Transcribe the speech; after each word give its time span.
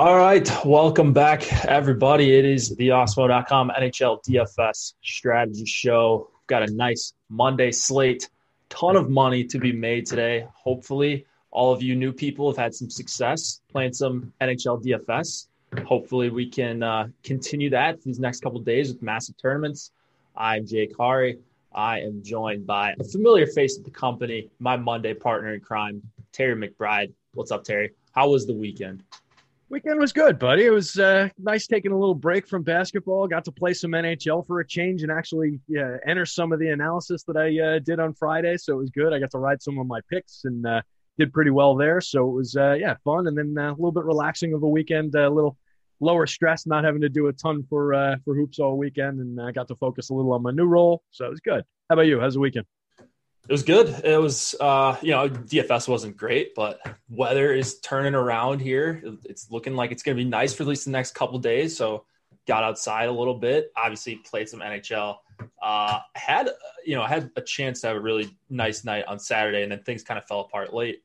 All 0.00 0.16
right, 0.16 0.50
welcome 0.64 1.12
back, 1.12 1.66
everybody. 1.66 2.34
It 2.34 2.46
is 2.46 2.74
the 2.74 2.88
Awesemo.com 2.88 3.70
NHL 3.78 4.24
DFS 4.24 4.94
strategy 5.02 5.66
show. 5.66 6.30
We've 6.32 6.46
got 6.46 6.62
a 6.62 6.72
nice 6.72 7.12
Monday 7.28 7.70
slate, 7.70 8.30
ton 8.70 8.96
of 8.96 9.10
money 9.10 9.44
to 9.44 9.58
be 9.58 9.72
made 9.72 10.06
today. 10.06 10.46
Hopefully, 10.54 11.26
all 11.50 11.74
of 11.74 11.82
you 11.82 11.96
new 11.96 12.14
people 12.14 12.50
have 12.50 12.56
had 12.56 12.74
some 12.74 12.88
success 12.88 13.60
playing 13.70 13.92
some 13.92 14.32
NHL 14.40 14.82
DFS. 14.82 15.48
Hopefully, 15.84 16.30
we 16.30 16.48
can 16.48 16.82
uh, 16.82 17.08
continue 17.22 17.68
that 17.68 18.02
these 18.02 18.18
next 18.18 18.40
couple 18.40 18.58
days 18.60 18.90
with 18.90 19.02
massive 19.02 19.36
tournaments. 19.36 19.92
I'm 20.34 20.66
Jake 20.66 20.96
Hari. 20.96 21.40
I 21.74 22.00
am 22.00 22.22
joined 22.22 22.66
by 22.66 22.94
a 22.98 23.04
familiar 23.04 23.46
face 23.46 23.76
of 23.76 23.84
the 23.84 23.90
company, 23.90 24.48
my 24.60 24.78
Monday 24.78 25.12
partner 25.12 25.52
in 25.52 25.60
crime, 25.60 26.00
Terry 26.32 26.56
McBride. 26.56 27.12
What's 27.34 27.50
up, 27.50 27.64
Terry? 27.64 27.90
How 28.12 28.30
was 28.30 28.46
the 28.46 28.54
weekend? 28.54 29.02
Weekend 29.70 30.00
was 30.00 30.12
good, 30.12 30.36
buddy. 30.36 30.64
It 30.64 30.72
was 30.72 30.98
uh, 30.98 31.28
nice 31.38 31.68
taking 31.68 31.92
a 31.92 31.96
little 31.96 32.16
break 32.16 32.48
from 32.48 32.64
basketball. 32.64 33.28
Got 33.28 33.44
to 33.44 33.52
play 33.52 33.72
some 33.72 33.92
NHL 33.92 34.44
for 34.44 34.58
a 34.58 34.66
change 34.66 35.04
and 35.04 35.12
actually 35.12 35.60
yeah, 35.68 35.96
enter 36.04 36.26
some 36.26 36.52
of 36.52 36.58
the 36.58 36.70
analysis 36.70 37.22
that 37.28 37.36
I 37.36 37.76
uh, 37.76 37.78
did 37.78 38.00
on 38.00 38.12
Friday. 38.12 38.56
So 38.56 38.72
it 38.72 38.78
was 38.78 38.90
good. 38.90 39.12
I 39.12 39.20
got 39.20 39.30
to 39.30 39.38
ride 39.38 39.62
some 39.62 39.78
of 39.78 39.86
my 39.86 40.00
picks 40.10 40.40
and 40.42 40.66
uh, 40.66 40.82
did 41.18 41.32
pretty 41.32 41.52
well 41.52 41.76
there. 41.76 42.00
So 42.00 42.28
it 42.28 42.32
was 42.32 42.56
uh, 42.56 42.72
yeah 42.72 42.96
fun 43.04 43.28
and 43.28 43.38
then 43.38 43.54
uh, 43.56 43.70
a 43.70 43.76
little 43.76 43.92
bit 43.92 44.02
relaxing 44.02 44.54
of 44.54 44.64
a 44.64 44.68
weekend. 44.68 45.14
A 45.14 45.30
little 45.30 45.56
lower 46.00 46.26
stress, 46.26 46.66
not 46.66 46.82
having 46.82 47.02
to 47.02 47.08
do 47.08 47.28
a 47.28 47.32
ton 47.32 47.62
for 47.70 47.94
uh, 47.94 48.16
for 48.24 48.34
hoops 48.34 48.58
all 48.58 48.76
weekend, 48.76 49.20
and 49.20 49.40
I 49.40 49.52
got 49.52 49.68
to 49.68 49.76
focus 49.76 50.10
a 50.10 50.14
little 50.14 50.32
on 50.32 50.42
my 50.42 50.50
new 50.50 50.66
role. 50.66 51.04
So 51.12 51.26
it 51.26 51.30
was 51.30 51.40
good. 51.40 51.62
How 51.88 51.92
about 51.92 52.06
you? 52.06 52.18
How's 52.18 52.34
the 52.34 52.40
weekend? 52.40 52.66
It 53.50 53.54
was 53.54 53.64
good. 53.64 53.88
It 54.04 54.16
was, 54.16 54.54
uh, 54.60 54.96
you 55.02 55.10
know, 55.10 55.28
DFS 55.28 55.88
wasn't 55.88 56.16
great, 56.16 56.54
but 56.54 56.78
weather 57.08 57.52
is 57.52 57.80
turning 57.80 58.14
around 58.14 58.60
here. 58.60 59.02
It's 59.24 59.50
looking 59.50 59.74
like 59.74 59.90
it's 59.90 60.04
going 60.04 60.16
to 60.16 60.22
be 60.22 60.30
nice 60.30 60.54
for 60.54 60.62
at 60.62 60.68
least 60.68 60.84
the 60.84 60.92
next 60.92 61.16
couple 61.16 61.36
days. 61.40 61.76
So 61.76 62.04
got 62.46 62.62
outside 62.62 63.08
a 63.08 63.12
little 63.12 63.34
bit. 63.34 63.72
Obviously, 63.74 64.14
played 64.24 64.48
some 64.48 64.60
NHL. 64.60 65.16
Uh, 65.60 65.98
had 66.14 66.50
you 66.86 66.94
know 66.94 67.02
had 67.02 67.32
a 67.34 67.40
chance 67.40 67.80
to 67.80 67.88
have 67.88 67.96
a 67.96 68.00
really 68.00 68.30
nice 68.50 68.84
night 68.84 69.04
on 69.06 69.18
Saturday, 69.18 69.64
and 69.64 69.72
then 69.72 69.82
things 69.82 70.04
kind 70.04 70.16
of 70.16 70.24
fell 70.26 70.42
apart 70.42 70.72
late. 70.72 71.02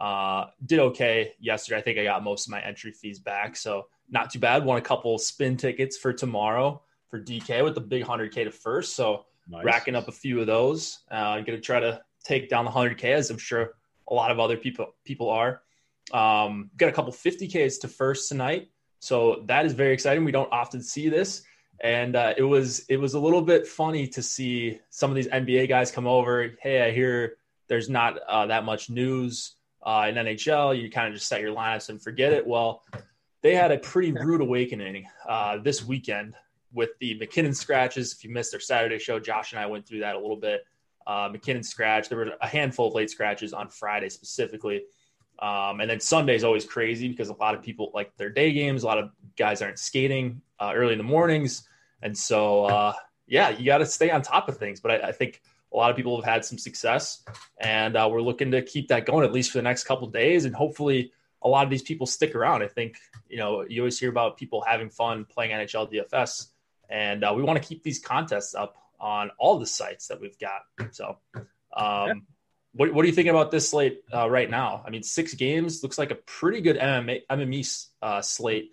Uh, 0.00 0.44
did 0.66 0.78
okay 0.78 1.32
yesterday. 1.40 1.78
I 1.78 1.82
think 1.82 1.98
I 1.98 2.04
got 2.04 2.22
most 2.22 2.46
of 2.46 2.52
my 2.52 2.60
entry 2.60 2.92
fees 2.92 3.18
back, 3.18 3.56
so 3.56 3.88
not 4.08 4.30
too 4.30 4.38
bad. 4.38 4.64
Won 4.64 4.78
a 4.78 4.80
couple 4.80 5.18
spin 5.18 5.56
tickets 5.56 5.96
for 5.96 6.12
tomorrow 6.12 6.80
for 7.10 7.20
DK 7.20 7.64
with 7.64 7.74
the 7.74 7.80
big 7.80 8.04
hundred 8.04 8.32
K 8.32 8.44
to 8.44 8.52
first. 8.52 8.94
So 8.94 9.24
Nice. 9.50 9.64
racking 9.64 9.96
up 9.96 10.08
a 10.08 10.12
few 10.12 10.40
of 10.40 10.46
those. 10.46 10.98
Uh, 11.10 11.14
I'm 11.14 11.44
going 11.44 11.58
to 11.58 11.64
try 11.64 11.80
to 11.80 12.02
take 12.24 12.48
down 12.48 12.64
the 12.64 12.70
100K, 12.70 13.04
as 13.04 13.30
I'm 13.30 13.38
sure 13.38 13.74
a 14.10 14.14
lot 14.14 14.30
of 14.30 14.38
other 14.38 14.56
people 14.56 14.94
people 15.04 15.30
are. 15.30 15.62
Um, 16.12 16.70
got 16.76 16.88
a 16.88 16.92
couple 16.92 17.12
50Ks 17.12 17.80
to 17.80 17.88
first 17.88 18.28
tonight, 18.28 18.68
so 18.98 19.44
that 19.46 19.66
is 19.66 19.72
very 19.72 19.92
exciting. 19.92 20.24
We 20.24 20.32
don't 20.32 20.52
often 20.52 20.82
see 20.82 21.08
this, 21.08 21.42
and 21.80 22.16
uh, 22.16 22.34
it 22.36 22.42
was 22.42 22.84
it 22.88 22.98
was 22.98 23.14
a 23.14 23.20
little 23.20 23.42
bit 23.42 23.66
funny 23.66 24.06
to 24.08 24.22
see 24.22 24.80
some 24.90 25.10
of 25.10 25.16
these 25.16 25.28
NBA 25.28 25.68
guys 25.68 25.90
come 25.90 26.06
over. 26.06 26.54
Hey, 26.60 26.82
I 26.82 26.90
hear 26.90 27.36
there's 27.68 27.88
not 27.88 28.18
uh, 28.28 28.46
that 28.46 28.64
much 28.64 28.90
news 28.90 29.54
uh, 29.82 30.06
in 30.08 30.14
NHL. 30.16 30.80
You 30.80 30.90
kind 30.90 31.08
of 31.08 31.14
just 31.14 31.28
set 31.28 31.40
your 31.40 31.54
lineups 31.54 31.88
and 31.90 32.02
forget 32.02 32.32
it. 32.32 32.46
Well, 32.46 32.82
they 33.42 33.54
had 33.54 33.70
a 33.70 33.78
pretty 33.78 34.12
rude 34.12 34.40
awakening 34.40 35.06
uh, 35.28 35.58
this 35.58 35.84
weekend 35.84 36.34
with 36.72 36.90
the 37.00 37.18
MacKinnon 37.18 37.54
scratches. 37.54 38.12
If 38.12 38.24
you 38.24 38.30
missed 38.30 38.50
their 38.50 38.60
Saturday 38.60 38.98
show, 38.98 39.18
Josh 39.18 39.52
and 39.52 39.60
I 39.60 39.66
went 39.66 39.86
through 39.86 40.00
that 40.00 40.14
a 40.14 40.18
little 40.18 40.36
bit. 40.36 40.64
Uh, 41.06 41.28
MacKinnon 41.32 41.62
scratch. 41.62 42.08
There 42.08 42.18
were 42.18 42.32
a 42.40 42.46
handful 42.46 42.88
of 42.88 42.94
late 42.94 43.10
scratches 43.10 43.52
on 43.52 43.68
Friday 43.68 44.10
specifically. 44.10 44.84
Um, 45.38 45.80
and 45.80 45.88
then 45.88 46.00
Sunday 46.00 46.34
is 46.34 46.44
always 46.44 46.64
crazy 46.64 47.08
because 47.08 47.28
a 47.28 47.34
lot 47.34 47.54
of 47.54 47.62
people 47.62 47.90
like 47.94 48.16
their 48.16 48.30
day 48.30 48.52
games. 48.52 48.82
A 48.82 48.86
lot 48.86 48.98
of 48.98 49.10
guys 49.36 49.62
aren't 49.62 49.78
skating 49.78 50.42
uh, 50.58 50.72
early 50.74 50.92
in 50.92 50.98
the 50.98 51.04
mornings. 51.04 51.66
And 52.02 52.16
so, 52.16 52.64
uh, 52.64 52.92
yeah, 53.26 53.50
you 53.50 53.64
got 53.64 53.78
to 53.78 53.86
stay 53.86 54.10
on 54.10 54.22
top 54.22 54.48
of 54.48 54.58
things. 54.58 54.80
But 54.80 54.90
I, 54.90 55.08
I, 55.08 55.12
think 55.12 55.40
a 55.72 55.76
lot 55.76 55.90
of 55.90 55.96
people 55.96 56.16
have 56.16 56.24
had 56.24 56.44
some 56.44 56.58
success, 56.58 57.24
and 57.58 57.96
uh, 57.96 58.08
we're 58.10 58.22
looking 58.22 58.50
to 58.52 58.62
keep 58.62 58.88
that 58.88 59.06
going 59.06 59.24
at 59.24 59.32
least 59.32 59.50
for 59.50 59.58
the 59.58 59.62
next 59.62 59.84
couple 59.84 60.08
days. 60.08 60.44
And 60.44 60.54
hopefully, 60.54 61.12
a 61.42 61.48
lot 61.48 61.64
of 61.64 61.70
these 61.70 61.82
people 61.82 62.06
stick 62.06 62.34
around. 62.34 62.62
I 62.62 62.68
think, 62.68 62.96
you 63.28 63.38
know, 63.38 63.64
you 63.68 63.82
always 63.82 63.98
hear 63.98 64.10
about 64.10 64.36
people 64.36 64.62
having 64.66 64.90
fun 64.90 65.24
playing 65.24 65.52
NHL 65.52 65.92
DFS 65.92 66.48
and 66.88 67.24
uh, 67.24 67.32
we 67.34 67.42
want 67.42 67.60
to 67.62 67.66
keep 67.66 67.82
these 67.82 67.98
contests 67.98 68.54
up 68.54 68.76
on 69.00 69.30
all 69.38 69.58
the 69.58 69.66
sites 69.66 70.08
that 70.08 70.20
we've 70.20 70.38
got. 70.38 70.62
So, 70.92 71.18
um, 71.34 71.44
yeah. 71.76 72.12
what, 72.72 72.92
what 72.92 73.04
are 73.04 73.08
you 73.08 73.14
thinking 73.14 73.30
about 73.30 73.50
this 73.50 73.68
slate 73.68 74.02
uh, 74.12 74.28
right 74.28 74.50
now? 74.50 74.82
I 74.86 74.90
mean, 74.90 75.02
six 75.02 75.34
games 75.34 75.82
looks 75.82 75.98
like 75.98 76.10
a 76.10 76.16
pretty 76.16 76.60
good 76.60 76.76
MMA, 76.76 77.22
MME 77.30 77.86
uh, 78.02 78.22
slate, 78.22 78.72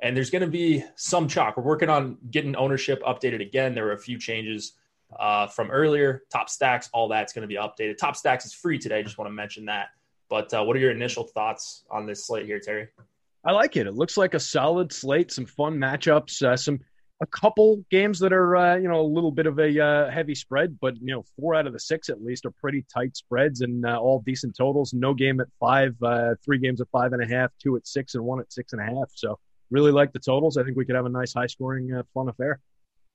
and 0.00 0.16
there's 0.16 0.30
going 0.30 0.42
to 0.42 0.48
be 0.48 0.84
some 0.96 1.28
chalk. 1.28 1.56
We're 1.56 1.62
working 1.64 1.88
on 1.88 2.18
getting 2.30 2.56
ownership 2.56 3.02
updated 3.02 3.40
again. 3.40 3.74
There 3.74 3.84
were 3.84 3.92
a 3.92 3.98
few 3.98 4.18
changes 4.18 4.72
uh, 5.18 5.46
from 5.46 5.70
earlier. 5.70 6.22
Top 6.30 6.48
stacks, 6.48 6.88
all 6.92 7.08
that's 7.08 7.32
going 7.32 7.42
to 7.42 7.48
be 7.48 7.56
updated. 7.56 7.98
Top 7.98 8.16
stacks 8.16 8.44
is 8.44 8.52
free 8.52 8.78
today. 8.78 8.98
I 8.98 9.02
Just 9.02 9.18
want 9.18 9.28
to 9.28 9.34
mention 9.34 9.66
that. 9.66 9.88
But 10.28 10.52
uh, 10.52 10.64
what 10.64 10.76
are 10.76 10.80
your 10.80 10.90
initial 10.90 11.24
thoughts 11.24 11.84
on 11.90 12.06
this 12.06 12.26
slate 12.26 12.46
here, 12.46 12.58
Terry? 12.58 12.88
I 13.44 13.52
like 13.52 13.76
it. 13.76 13.86
It 13.86 13.94
looks 13.94 14.16
like 14.16 14.34
a 14.34 14.40
solid 14.40 14.92
slate, 14.92 15.30
some 15.30 15.46
fun 15.46 15.76
matchups, 15.76 16.42
uh, 16.42 16.56
some 16.56 16.80
a 17.20 17.26
couple 17.26 17.84
games 17.90 18.18
that 18.18 18.32
are 18.32 18.56
uh, 18.56 18.76
you 18.76 18.88
know 18.88 19.00
a 19.00 19.02
little 19.02 19.30
bit 19.30 19.46
of 19.46 19.58
a 19.58 19.82
uh, 19.82 20.10
heavy 20.10 20.34
spread, 20.34 20.78
but 20.80 20.96
you 21.00 21.14
know 21.14 21.24
four 21.38 21.54
out 21.54 21.66
of 21.66 21.72
the 21.72 21.80
six 21.80 22.08
at 22.08 22.22
least 22.22 22.44
are 22.44 22.50
pretty 22.50 22.84
tight 22.92 23.16
spreads 23.16 23.60
and 23.60 23.86
uh, 23.86 23.98
all 23.98 24.20
decent 24.20 24.56
totals. 24.56 24.92
No 24.92 25.14
game 25.14 25.40
at 25.40 25.46
five, 25.60 25.94
uh, 26.02 26.34
three 26.44 26.58
games 26.58 26.80
at 26.80 26.88
five 26.90 27.12
and 27.12 27.22
a 27.22 27.26
half, 27.26 27.50
two 27.62 27.76
at 27.76 27.86
six, 27.86 28.14
and 28.14 28.24
one 28.24 28.40
at 28.40 28.52
six 28.52 28.72
and 28.72 28.82
a 28.82 28.84
half. 28.84 29.10
So 29.14 29.38
really 29.70 29.92
like 29.92 30.12
the 30.12 30.18
totals. 30.18 30.56
I 30.56 30.64
think 30.64 30.76
we 30.76 30.84
could 30.84 30.96
have 30.96 31.06
a 31.06 31.10
nice 31.10 31.32
high 31.32 31.46
scoring, 31.46 31.92
uh, 31.94 32.02
fun 32.12 32.28
affair. 32.28 32.60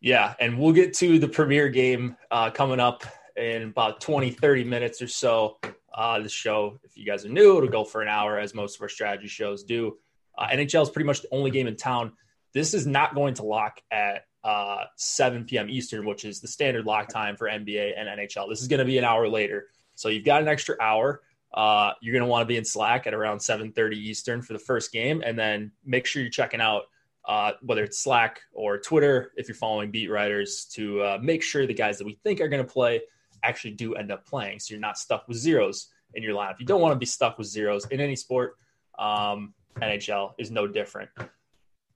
Yeah, 0.02 0.34
and 0.40 0.58
we'll 0.58 0.74
get 0.74 0.94
to 0.96 1.20
the 1.20 1.28
premier 1.28 1.68
game 1.68 2.16
uh, 2.32 2.50
coming 2.52 2.80
up 2.80 3.04
in 3.36 3.64
about 3.64 4.00
20, 4.00 4.32
30 4.32 4.64
minutes 4.64 5.02
or 5.02 5.08
so. 5.08 5.58
The 5.62 6.30
show, 6.30 6.80
if 6.86 6.96
you 6.96 7.06
guys 7.06 7.26
are 7.26 7.30
new, 7.30 7.58
it'll 7.58 7.70
go 7.70 7.84
for 7.84 8.02
an 8.02 8.08
hour, 8.08 8.40
as 8.40 8.54
most 8.54 8.78
of 8.78 8.82
our 8.82 8.88
strategy 8.88 9.28
shows 9.28 9.66
do. 9.66 9.98
NHL 10.40 10.84
is 10.84 10.90
pretty 10.90 11.06
much 11.06 11.22
the 11.22 11.28
only 11.34 11.52
game 11.52 11.68
in 11.68 11.76
town. 11.76 12.14
This 12.54 12.74
is 12.74 12.88
not 12.88 13.16
going 13.16 13.36
to 13.36 13.44
lock 13.44 13.80
at 13.92 14.26
uh, 14.44 14.86
7 14.96 15.46
p.m. 15.46 15.70
Eastern, 15.70 16.06
which 16.06 16.26
is 16.26 16.40
the 16.40 16.48
standard 16.48 16.86
lock 16.86 17.10
time 17.10 17.36
for 17.36 17.48
NBA 17.48 17.94
and 17.98 18.08
NHL. 18.08 18.50
This 18.50 18.62
is 18.62 18.68
going 18.68 18.80
to 18.80 18.86
be 18.86 18.98
an 18.98 19.04
hour 19.04 19.28
later. 19.28 19.68
So 19.96 20.10
you've 20.10 20.26
got 20.26 20.42
an 20.42 20.48
extra 20.48 20.76
hour. 20.82 21.22
Uh, 21.54 21.92
you're 22.02 22.14
going 22.14 22.24
to 22.24 22.30
want 22.30 22.44
to 22.44 22.46
be 22.46 22.58
in 22.58 22.66
Slack 22.66 23.08
at 23.08 23.14
around 23.14 23.40
7:30 23.40 23.94
Eastern 23.94 24.42
for 24.42 24.54
the 24.54 24.60
first 24.60 24.92
game, 24.92 25.24
and 25.26 25.38
then 25.38 25.72
make 25.84 26.06
sure 26.06 26.22
you're 26.22 26.32
checking 26.32 26.62
out 26.62 26.84
uh, 27.26 27.52
whether 27.62 27.84
it's 27.84 28.00
Slack 28.00 28.42
or 28.54 28.78
Twitter 28.78 29.32
if 29.36 29.48
you're 29.48 29.56
following 29.56 29.92
beat 29.92 30.10
writers 30.10 30.66
to 30.74 31.02
uh, 31.02 31.20
make 31.22 31.44
sure 31.44 31.66
the 31.66 31.74
guys 31.74 31.98
that 31.98 32.06
we 32.06 32.20
think 32.24 32.40
are 32.40 32.48
going 32.48 32.66
to 32.66 32.72
play 32.72 33.02
actually 33.44 33.72
do 33.72 33.96
end 33.96 34.12
up 34.12 34.26
playing. 34.26 34.60
So 34.60 34.74
you're 34.74 34.82
not 34.82 34.98
stuck 34.98 35.28
with 35.28 35.38
zeros 35.38 35.88
in 36.14 36.24
your 36.24 36.36
lineup. 36.36 36.60
You 36.60 36.66
don't 36.66 36.82
want 36.82 36.94
to 36.94 37.00
be 37.00 37.06
stuck 37.06 37.38
with 37.38 37.48
zeros 37.48 37.86
in 37.88 38.00
any 38.00 38.16
sport. 38.16 38.56
Um, 38.98 39.54
NHL 39.82 40.34
is 40.38 40.52
no 40.52 40.68
different. 40.68 41.10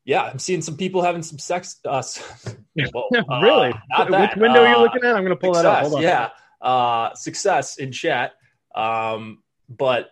Yeah, 0.06 0.24
I'm 0.24 0.40
seeing 0.40 0.62
some 0.62 0.76
people 0.76 1.02
having 1.02 1.24
some 1.24 1.40
sex. 1.40 1.80
Uh, 1.86 2.04
well, 2.94 3.08
really? 3.42 3.74
Uh, 3.96 4.06
Which 4.06 4.36
window 4.36 4.64
are 4.64 4.70
you 4.70 4.76
uh, 4.76 4.82
looking 4.82 5.04
at? 5.04 5.16
I'm 5.16 5.24
going 5.24 5.30
to 5.30 5.36
pull 5.36 5.54
success, 5.54 5.90
that 5.90 5.96
up. 5.96 6.02
Yeah, 6.02 6.30
uh, 6.62 7.14
success 7.16 7.78
in 7.78 7.92
chat. 7.92 8.34
Um, 8.76 9.44
but 9.70 10.10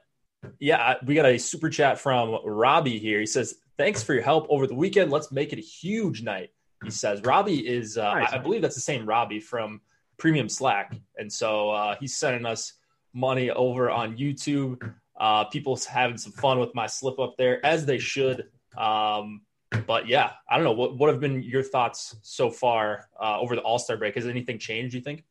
yeah, 0.60 0.96
we 1.06 1.16
got 1.16 1.26
a 1.26 1.38
super 1.38 1.70
chat 1.70 2.00
from 2.00 2.38
Robbie 2.46 3.00
here. 3.00 3.20
He 3.20 3.26
says, 3.26 3.56
"Thanks 3.78 4.02
for 4.02 4.14
your 4.14 4.24
help 4.24 4.48
over 4.50 4.66
the 4.66 4.76
weekend. 4.76 5.12
Let's 5.12 5.32
make 5.32 5.52
it 5.52 5.60
a 5.60 5.64
huge 5.64 6.24
night." 6.24 6.52
He 6.84 6.90
says, 6.90 7.22
"Robbie 7.22 7.68
is, 7.68 7.98
uh, 7.98 8.14
nice. 8.14 8.32
I, 8.32 8.38
I 8.38 8.40
believe 8.40 8.62
that's 8.62 8.76
the 8.76 8.82
same 8.82 9.06
Robbie 9.06 9.42
from 9.42 9.82
Premium 10.18 10.48
Slack, 10.48 10.96
and 11.18 11.32
so 11.32 11.70
uh, 11.72 11.96
he's 12.00 12.16
sending 12.16 12.46
us 12.46 12.74
money 13.14 13.52
over 13.52 13.90
on 13.90 14.18
YouTube. 14.18 14.94
Uh, 15.20 15.44
people's 15.46 15.86
having 15.86 16.18
some 16.18 16.32
fun 16.32 16.60
with 16.60 16.74
my 16.74 16.88
slip 16.88 17.20
up 17.20 17.36
there, 17.38 17.64
as 17.66 17.86
they 17.86 17.98
should. 17.98 18.46
Um, 18.78 19.42
but 19.88 20.08
yeah, 20.08 20.32
I 20.50 20.56
don't 20.56 20.64
know. 20.64 20.74
What 20.74 20.98
what 20.98 21.10
have 21.10 21.20
been 21.20 21.42
your 21.44 21.64
thoughts 21.64 22.16
so 22.22 22.50
far 22.50 23.08
uh, 23.20 23.40
over 23.40 23.56
the 23.56 23.62
All 23.62 23.80
Star 23.80 23.98
break? 23.98 24.16
Has 24.16 24.28
anything 24.28 24.60
changed? 24.60 24.94
You 24.94 25.02
think? 25.02 25.24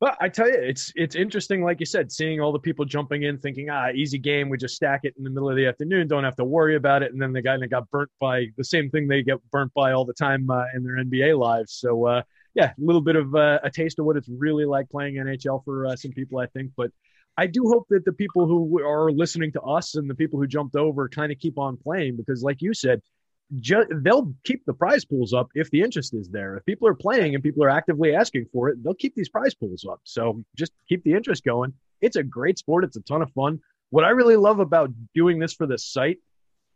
But 0.00 0.16
I 0.20 0.28
tell 0.28 0.46
you, 0.46 0.54
it's 0.54 0.92
it's 0.94 1.16
interesting, 1.16 1.62
like 1.64 1.80
you 1.80 1.86
said, 1.86 2.12
seeing 2.12 2.40
all 2.40 2.52
the 2.52 2.58
people 2.58 2.84
jumping 2.84 3.24
in, 3.24 3.38
thinking, 3.38 3.68
ah, 3.68 3.88
easy 3.92 4.18
game, 4.18 4.48
we 4.48 4.56
just 4.56 4.76
stack 4.76 5.00
it 5.02 5.14
in 5.18 5.24
the 5.24 5.30
middle 5.30 5.50
of 5.50 5.56
the 5.56 5.66
afternoon, 5.66 6.06
don't 6.06 6.22
have 6.22 6.36
to 6.36 6.44
worry 6.44 6.76
about 6.76 7.02
it, 7.02 7.12
and 7.12 7.20
then 7.20 7.32
the 7.32 7.42
guy 7.42 7.56
that 7.56 7.66
got 7.66 7.90
burnt 7.90 8.10
by 8.20 8.46
the 8.56 8.64
same 8.64 8.90
thing 8.90 9.08
they 9.08 9.24
get 9.24 9.38
burnt 9.50 9.72
by 9.74 9.92
all 9.92 10.04
the 10.04 10.12
time 10.12 10.48
uh, 10.50 10.64
in 10.74 10.84
their 10.84 11.04
NBA 11.04 11.36
lives. 11.36 11.72
So 11.72 12.06
uh, 12.06 12.22
yeah, 12.54 12.70
a 12.70 12.74
little 12.78 13.00
bit 13.00 13.16
of 13.16 13.34
uh, 13.34 13.58
a 13.64 13.70
taste 13.70 13.98
of 13.98 14.04
what 14.04 14.16
it's 14.16 14.28
really 14.28 14.64
like 14.64 14.88
playing 14.88 15.14
NHL 15.16 15.64
for 15.64 15.86
uh, 15.86 15.96
some 15.96 16.12
people, 16.12 16.38
I 16.38 16.46
think. 16.46 16.70
But 16.76 16.92
I 17.38 17.46
do 17.46 17.68
hope 17.68 17.86
that 17.90 18.04
the 18.04 18.12
people 18.12 18.48
who 18.48 18.82
are 18.84 19.12
listening 19.12 19.52
to 19.52 19.62
us 19.62 19.94
and 19.94 20.10
the 20.10 20.14
people 20.16 20.40
who 20.40 20.46
jumped 20.48 20.74
over 20.74 21.08
kind 21.08 21.30
of 21.30 21.38
keep 21.38 21.56
on 21.56 21.76
playing 21.76 22.16
because, 22.16 22.42
like 22.42 22.60
you 22.60 22.74
said, 22.74 23.00
ju- 23.54 23.86
they'll 24.02 24.34
keep 24.42 24.64
the 24.66 24.74
prize 24.74 25.04
pools 25.04 25.32
up 25.32 25.48
if 25.54 25.70
the 25.70 25.80
interest 25.80 26.14
is 26.14 26.28
there. 26.28 26.56
If 26.56 26.66
people 26.66 26.88
are 26.88 26.94
playing 26.94 27.36
and 27.36 27.42
people 27.42 27.62
are 27.62 27.70
actively 27.70 28.12
asking 28.12 28.46
for 28.52 28.70
it, 28.70 28.82
they'll 28.82 28.92
keep 28.94 29.14
these 29.14 29.28
prize 29.28 29.54
pools 29.54 29.86
up. 29.88 30.00
So 30.02 30.42
just 30.56 30.72
keep 30.88 31.04
the 31.04 31.14
interest 31.14 31.44
going. 31.44 31.74
It's 32.00 32.16
a 32.16 32.24
great 32.24 32.58
sport. 32.58 32.82
It's 32.82 32.96
a 32.96 33.02
ton 33.02 33.22
of 33.22 33.30
fun. 33.30 33.60
What 33.90 34.04
I 34.04 34.10
really 34.10 34.36
love 34.36 34.58
about 34.58 34.90
doing 35.14 35.38
this 35.38 35.54
for 35.54 35.68
the 35.68 35.78
site 35.78 36.18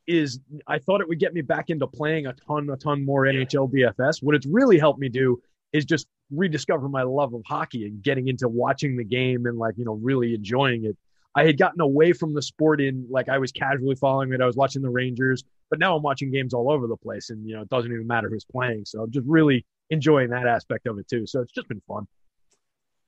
is 0.06 0.38
I 0.68 0.78
thought 0.78 1.00
it 1.00 1.08
would 1.08 1.18
get 1.18 1.34
me 1.34 1.40
back 1.40 1.70
into 1.70 1.88
playing 1.88 2.26
a 2.26 2.34
ton, 2.34 2.70
a 2.70 2.76
ton 2.76 3.04
more 3.04 3.24
NHL 3.24 3.68
DFS. 3.72 4.22
What 4.22 4.36
it's 4.36 4.46
really 4.46 4.78
helped 4.78 5.00
me 5.00 5.08
do 5.08 5.42
is 5.72 5.84
just 5.84 6.06
rediscover 6.30 6.88
my 6.88 7.02
love 7.02 7.34
of 7.34 7.42
hockey 7.46 7.84
and 7.86 8.02
getting 8.02 8.28
into 8.28 8.48
watching 8.48 8.96
the 8.96 9.04
game 9.04 9.46
and 9.46 9.58
like, 9.58 9.74
you 9.76 9.84
know, 9.84 9.98
really 10.02 10.34
enjoying 10.34 10.84
it. 10.84 10.96
I 11.34 11.44
had 11.44 11.58
gotten 11.58 11.80
away 11.80 12.12
from 12.12 12.34
the 12.34 12.42
sport 12.42 12.80
in 12.80 13.06
like 13.10 13.28
I 13.28 13.38
was 13.38 13.52
casually 13.52 13.94
following 13.94 14.32
it. 14.32 14.40
I 14.40 14.46
was 14.46 14.56
watching 14.56 14.82
the 14.82 14.90
Rangers, 14.90 15.44
but 15.70 15.78
now 15.78 15.96
I'm 15.96 16.02
watching 16.02 16.30
games 16.30 16.52
all 16.52 16.70
over 16.70 16.86
the 16.86 16.96
place, 16.96 17.30
and 17.30 17.48
you 17.48 17.56
know 17.56 17.62
it 17.62 17.70
doesn't 17.70 17.90
even 17.90 18.06
matter 18.06 18.28
who's 18.28 18.44
playing. 18.44 18.84
So 18.84 19.02
I'm 19.02 19.10
just 19.10 19.26
really 19.26 19.64
enjoying 19.88 20.30
that 20.30 20.46
aspect 20.46 20.86
of 20.86 20.98
it 20.98 21.08
too. 21.08 21.26
So 21.26 21.40
it's 21.40 21.52
just 21.52 21.68
been 21.68 21.80
fun. 21.88 22.06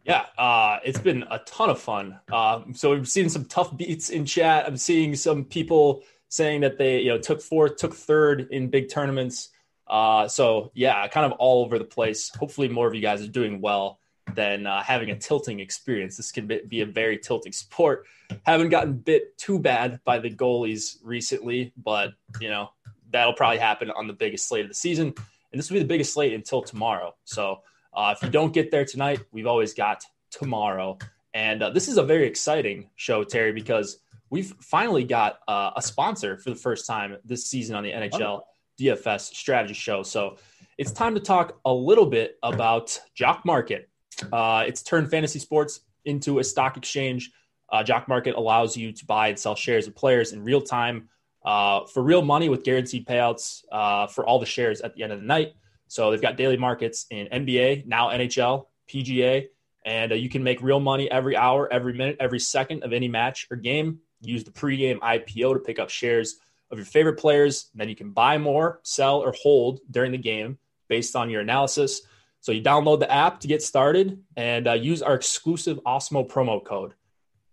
Yeah, 0.05 0.27
uh, 0.39 0.79
it's 0.85 0.99
been 0.99 1.25
a 1.31 1.39
ton 1.41 1.71
of 1.71 1.81
fun. 1.81 2.19
Uh, 2.31 2.61
so 2.73 2.91
we've 2.91 3.09
seen 3.09 3.29
some 3.29 3.47
tough 3.47 3.77
beats 3.77 4.11
in 4.11 4.27
chat. 4.27 4.67
I'm 4.67 4.77
seeing 4.77 5.17
some 5.17 5.45
people 5.45 6.03
saying 6.29 6.63
that 6.63 6.79
they 6.79 7.01
you 7.01 7.11
know 7.11 7.19
took 7.19 7.43
fourth, 7.43 7.77
took 7.77 7.95
third 7.95 8.49
in 8.51 8.69
big 8.69 8.89
tournaments. 8.89 9.51
Uh, 9.87 10.29
so 10.29 10.71
yeah, 10.75 11.07
kind 11.09 11.27
of 11.27 11.33
all 11.33 11.65
over 11.65 11.79
the 11.79 11.85
place. 11.85 12.31
Hopefully, 12.35 12.69
more 12.69 12.87
of 12.87 12.95
you 12.95 13.01
guys 13.01 13.23
are 13.23 13.29
doing 13.29 13.61
well 13.61 13.99
than 14.35 14.67
uh, 14.67 14.83
having 14.83 15.11
a 15.11 15.19
tilting 15.19 15.61
experience. 15.61 16.17
This 16.17 16.33
can 16.33 16.51
be 16.69 16.81
a 16.81 16.87
very 16.87 17.19
tilting 17.19 17.53
sport. 17.53 18.07
Haven't 18.45 18.71
gotten 18.71 18.95
bit 18.95 19.37
too 19.37 19.59
bad 19.59 20.01
by 20.05 20.19
the 20.19 20.31
goalies 20.31 20.97
recently, 21.03 21.73
but 21.77 22.13
you 22.41 22.49
know 22.49 22.71
that'll 23.11 23.35
probably 23.35 23.59
happen 23.59 23.91
on 23.91 24.07
the 24.07 24.13
biggest 24.13 24.49
slate 24.49 24.65
of 24.65 24.71
the 24.71 24.75
season, 24.75 25.09
and 25.53 25.59
this 25.59 25.71
will 25.71 25.77
be 25.77 25.81
the 25.81 25.89
biggest 25.89 26.15
slate 26.15 26.33
until 26.33 26.63
tomorrow. 26.63 27.15
So 27.25 27.61
uh, 27.93 28.15
if 28.17 28.23
you 28.23 28.31
don't 28.31 28.53
get 28.53 28.71
there 28.71 28.85
tonight, 28.85 29.21
we've 29.33 29.47
always 29.47 29.75
got 29.75 30.05
tomorrow, 30.31 30.99
and 31.35 31.63
uh, 31.63 31.71
this 31.71 31.89
is 31.89 31.99
a 31.99 32.03
very 32.03 32.27
exciting 32.27 32.89
show, 32.97 33.23
Terry, 33.23 33.53
because 33.53 33.99
we've 34.31 34.55
finally 34.61 35.05
got 35.05 35.41
uh, 35.47 35.73
a 35.77 35.83
sponsor 35.83 36.39
for 36.39 36.51
the 36.51 36.57
first 36.57 36.87
time 36.87 37.19
this 37.25 37.47
season 37.47 37.77
on 37.77 37.85
the 37.85 37.93
NHL 37.93 38.43
DFS 38.79 39.35
strategy 39.35 39.75
show. 39.75 40.03
So 40.03 40.37
it's 40.79 40.93
time 40.93 41.15
to 41.15 41.21
talk 41.21 41.59
a 41.65 41.73
little 41.73 42.07
bit 42.07 42.37
about 42.43 42.99
Jock 43.15 43.45
Market. 43.45 43.89
Uh, 44.33 44.65
it's 44.67 44.83
turned 44.83 45.11
fantasy 45.11 45.39
sports 45.39 45.81
into 46.05 46.39
a 46.39 46.45
stock 46.45 46.77
exchange. 46.77 47.31
Uh, 47.71 47.83
Jock 47.83 48.09
Market 48.09 48.35
allows 48.37 48.77
you 48.77 48.93
to 48.93 49.05
buy 49.07 49.29
and 49.29 49.39
sell 49.39 49.55
shares 49.55 49.87
of 49.87 49.95
players 49.95 50.33
in 50.33 50.45
real 50.45 50.61
time 50.61 51.09
uh, 51.45 51.85
for 51.87 52.03
real 52.03 52.23
money 52.23 52.49
with 52.49 52.65
guaranteed 52.65 53.07
payouts 53.07 53.65
uh, 53.71 54.07
for 54.07 54.27
all 54.27 54.39
the 54.39 54.47
shares 54.47 54.81
at 54.81 54.95
the 54.95 55.03
end 55.03 55.13
of 55.13 55.21
the 55.21 55.27
night. 55.27 55.53
So 55.89 56.11
they've 56.11 56.23
got 56.23 56.37
daily 56.37 56.57
markets 56.57 57.07
in 57.11 57.27
NBA, 57.27 57.87
now 57.87 58.09
NHL, 58.09 58.67
PGA, 58.89 59.47
and 59.85 60.13
uh, 60.13 60.15
you 60.15 60.29
can 60.29 60.43
make 60.43 60.63
real 60.63 60.81
money 60.81 61.11
every 61.11 61.37
hour, 61.37 61.71
every 61.73 61.93
minute, 61.93 62.17
every 62.21 62.41
second 62.41 62.83
of 62.83 62.93
any 62.93 63.09
match 63.09 63.47
or 63.51 63.57
game. 63.57 63.99
Use 64.21 64.45
the 64.45 64.51
pregame 64.51 64.99
IPO 65.01 65.55
to 65.55 65.61
pick 65.61 65.79
up 65.79 65.91
shares 65.91 66.37
of 66.75 66.79
your 66.79 66.87
favorite 66.87 67.19
players. 67.19 67.71
And 67.73 67.81
then 67.81 67.89
you 67.89 67.97
can 67.97 68.11
buy 68.11 68.39
more, 68.39 68.81
sell, 68.83 69.21
or 69.21 69.33
hold 69.33 69.81
during 69.91 70.13
the 70.13 70.19
game 70.19 70.59
based 70.89 71.17
on 71.17 71.31
your 71.31 71.41
analysis. 71.41 72.03
So 72.41 72.53
you 72.53 72.63
download 72.63 73.01
the 73.01 73.11
app 73.11 73.41
to 73.41 73.49
get 73.49 73.63
started 73.63 74.23
and 74.37 74.69
uh, 74.69 74.75
use 74.75 75.01
our 75.01 75.15
exclusive 75.15 75.81
Awesemo 75.87 76.29
promo 76.29 76.63
code. 76.63 76.93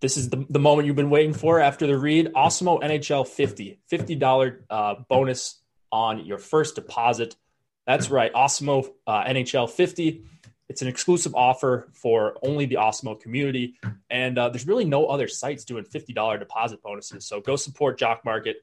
This 0.02 0.18
is 0.18 0.30
the, 0.30 0.46
the 0.50 0.60
moment 0.60 0.88
you've 0.88 0.98
been 0.98 1.10
waiting 1.10 1.34
for 1.34 1.60
after 1.60 1.88
the 1.88 1.98
read. 1.98 2.34
Awesemo 2.36 2.82
NHL 2.82 3.26
50, 3.26 3.80
$50 3.90 4.58
uh, 4.70 4.96
bonus 5.08 5.62
on 5.92 6.26
your 6.26 6.40
first 6.40 6.76
deposit. 6.76 7.36
That's 7.88 8.10
right, 8.10 8.34
Awesemo 8.34 8.90
uh, 9.08 9.24
NHL 9.24 9.70
50. 9.70 10.26
It's 10.68 10.82
an 10.82 10.88
exclusive 10.88 11.36
offer 11.36 11.90
for 11.94 12.38
only 12.44 12.66
the 12.66 12.76
Awesemo 12.76 13.20
community. 13.20 13.76
And 14.10 14.38
uh, 14.38 14.50
there's 14.50 14.66
really 14.66 14.86
no 14.86 15.06
other 15.06 15.28
sites 15.28 15.66
doing 15.66 15.84
$50 15.84 16.40
deposit 16.40 16.82
bonuses. 16.82 17.26
So 17.26 17.42
go 17.42 17.56
support 17.56 18.00
Jock 18.00 18.26
Market. 18.26 18.58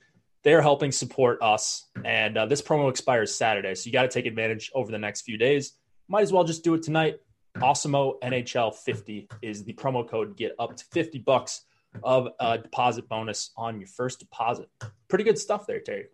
They're 0.45 0.63
helping 0.63 0.93
support 0.93 1.39
us. 1.43 1.89
And 2.05 2.39
uh, 2.39 2.47
this 2.47 2.63
promo 2.63 2.89
expires 2.91 3.35
Saturday. 3.35 3.75
So 3.75 3.87
you 3.87 3.93
got 3.93 4.03
to 4.03 4.09
take 4.09 4.27
advantage 4.27 4.71
over 4.75 4.91
the 4.91 4.99
next 4.99 5.23
few 5.23 5.37
days 5.37 5.75
might 6.09 6.23
as 6.23 6.33
well 6.33 6.45
just 6.45 6.65
do 6.65 6.75
it 6.75 6.83
tonight. 6.83 7.21
Awesemo 7.59 8.19
NHL 8.21 8.75
50 8.75 9.29
is 9.43 9.65
the 9.65 9.75
promo 9.75 10.09
code. 10.09 10.37
Get 10.37 10.55
up 10.59 10.77
to 10.77 10.85
50 10.93 11.19
bucks 11.19 11.63
of 12.03 12.29
a 12.41 12.59
deposit 12.59 13.09
bonus 13.09 13.51
on 13.57 13.79
your 13.81 13.89
first 13.89 14.21
deposit. 14.21 14.69
Pretty 15.09 15.25
good 15.25 15.39
stuff 15.39 15.67
there, 15.67 15.81
Terry. 15.81 16.07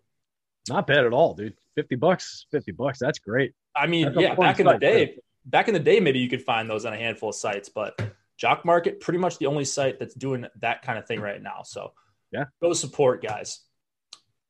Not 0.69 0.87
bad 0.87 1.05
at 1.05 1.13
all, 1.13 1.33
dude. 1.33 1.55
50 1.75 1.95
bucks, 1.95 2.45
50 2.51 2.71
bucks. 2.71 2.99
That's 2.99 3.19
great. 3.19 3.53
I 3.75 3.87
mean, 3.87 4.05
that's 4.05 4.19
yeah, 4.19 4.35
back 4.35 4.59
in 4.59 4.65
the 4.65 4.77
day, 4.77 5.07
too. 5.07 5.21
back 5.45 5.67
in 5.67 5.73
the 5.73 5.79
day, 5.79 5.99
maybe 5.99 6.19
you 6.19 6.29
could 6.29 6.41
find 6.41 6.69
those 6.69 6.85
on 6.85 6.93
a 6.93 6.97
handful 6.97 7.29
of 7.29 7.35
sites, 7.35 7.69
but 7.69 7.99
Jock 8.37 8.65
Market, 8.65 8.99
pretty 8.99 9.19
much 9.19 9.37
the 9.37 9.45
only 9.45 9.65
site 9.65 9.99
that's 9.99 10.15
doing 10.15 10.45
that 10.61 10.81
kind 10.81 10.97
of 10.97 11.05
thing 11.05 11.19
right 11.19 11.41
now. 11.41 11.61
So, 11.63 11.91
yeah, 12.31 12.45
go 12.61 12.73
support, 12.73 13.21
guys. 13.21 13.59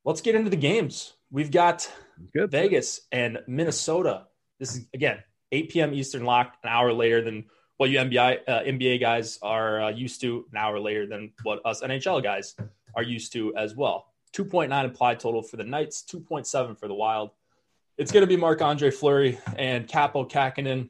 Let's 0.06 0.20
get 0.20 0.36
into 0.36 0.50
the 0.50 0.56
games. 0.56 1.14
We've 1.32 1.50
got 1.50 1.90
Good. 2.32 2.52
Vegas 2.52 3.00
and 3.10 3.40
Minnesota. 3.48 4.28
This 4.60 4.76
is 4.76 4.86
again 4.94 5.18
8 5.50 5.68
p.m. 5.68 5.94
Eastern 5.94 6.24
lock, 6.24 6.54
an 6.62 6.68
hour 6.68 6.92
later 6.92 7.22
than 7.22 7.46
what 7.76 7.90
you 7.90 7.98
NBA 7.98 8.38
uh, 8.46 8.60
NBA 8.60 9.00
guys 9.00 9.40
are 9.42 9.82
uh, 9.82 9.88
used 9.90 10.20
to, 10.20 10.46
an 10.52 10.58
hour 10.58 10.78
later 10.78 11.08
than 11.08 11.32
what 11.42 11.60
us 11.64 11.82
NHL 11.82 12.22
guys 12.22 12.54
are 12.94 13.02
used 13.02 13.32
to 13.32 13.56
as 13.56 13.74
well. 13.74 14.06
2.9 14.36 14.84
implied 14.84 15.18
total 15.18 15.42
for 15.42 15.56
the 15.56 15.64
Knights, 15.64 16.04
2.7 16.08 16.78
for 16.78 16.86
the 16.86 16.94
Wild. 16.94 17.30
it's 17.98 18.12
going 18.12 18.22
to 18.22 18.28
be 18.28 18.36
Marc 18.36 18.62
Andre 18.62 18.92
Fleury 18.92 19.40
and 19.56 19.88
Kaapo 19.88 20.30
Kähkönen 20.30 20.88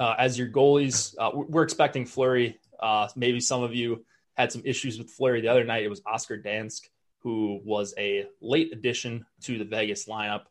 uh, 0.00 0.14
as 0.18 0.36
your 0.36 0.48
goalies. 0.48 1.14
Uh, 1.16 1.30
we're 1.32 1.62
expecting 1.62 2.04
Fleury. 2.04 2.58
Uh, 2.80 3.06
maybe 3.14 3.38
some 3.38 3.62
of 3.62 3.76
you 3.76 4.04
had 4.36 4.50
some 4.50 4.62
issues 4.64 4.98
with 4.98 5.08
Fleury 5.08 5.40
the 5.40 5.48
other 5.48 5.62
night. 5.62 5.84
It 5.84 5.88
was 5.88 6.02
Oscar 6.04 6.36
Dansk, 6.36 6.80
who 7.24 7.60
was 7.64 7.94
a 7.98 8.26
late 8.40 8.72
addition 8.72 9.26
to 9.42 9.58
the 9.58 9.64
Vegas 9.64 10.06
lineup, 10.06 10.42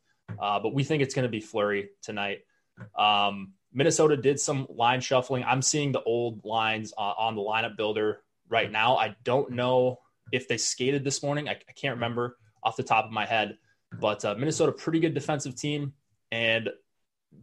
uh, 0.42 0.60
but 0.60 0.74
we 0.74 0.84
think 0.84 1.02
it's 1.02 1.14
going 1.14 1.24
to 1.24 1.30
be 1.30 1.40
Fleury 1.40 1.92
tonight. 2.02 2.40
Um, 2.98 3.54
Minnesota 3.72 4.18
did 4.18 4.40
some 4.40 4.68
line 4.70 5.00
shuffling. 5.00 5.44
I'm 5.44 5.62
seeing 5.62 5.92
the 5.92 6.02
old 6.04 6.44
lines 6.44 6.94
uh, 6.98 7.14
on 7.18 7.36
the 7.36 7.42
lineup 7.42 7.78
builder 7.78 8.22
right 8.50 8.72
now. 8.72 8.98
I 8.98 9.16
don't 9.24 9.52
know 9.52 10.00
if 10.32 10.48
they 10.48 10.58
skated 10.58 11.04
this 11.04 11.24
morning. 11.24 11.48
I, 11.48 11.54
I 11.54 11.72
can't 11.76 11.96
remember 11.96 12.38
off 12.64 12.76
the 12.76 12.84
top 12.84 13.06
of 13.06 13.12
my 13.12 13.26
head, 13.26 13.58
but 14.00 14.26
uh, 14.26 14.36
Minnesota, 14.36 14.72
pretty 14.72 15.00
good 15.00 15.14
defensive 15.14 15.56
team. 15.56 15.94
And 16.32 16.70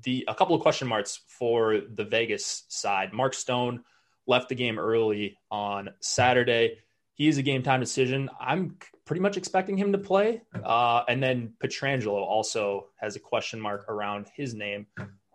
the 0.02 0.24
a 0.28 0.34
couple 0.34 0.54
of 0.56 0.62
question 0.62 0.88
marks 0.88 1.20
for 1.26 1.80
the 1.94 2.04
Vegas 2.04 2.64
side. 2.68 3.12
Mark 3.12 3.34
Stone 3.34 3.84
left 4.26 4.48
the 4.48 4.54
game 4.54 4.78
early 4.78 5.38
on 5.50 5.90
Saturday. 6.00 6.78
He 7.14 7.28
is 7.28 7.38
a 7.38 7.42
game 7.42 7.62
time 7.62 7.80
decision. 7.80 8.30
I'm 8.40 8.76
pretty 9.10 9.20
much 9.20 9.36
expecting 9.36 9.76
him 9.76 9.90
to 9.90 9.98
play. 9.98 10.40
Uh, 10.62 11.02
and 11.08 11.20
then 11.20 11.52
Pietrangelo 11.60 12.12
also 12.12 12.86
has 12.94 13.16
a 13.16 13.18
question 13.18 13.60
mark 13.60 13.88
around 13.88 14.28
his 14.36 14.54
name. 14.54 14.86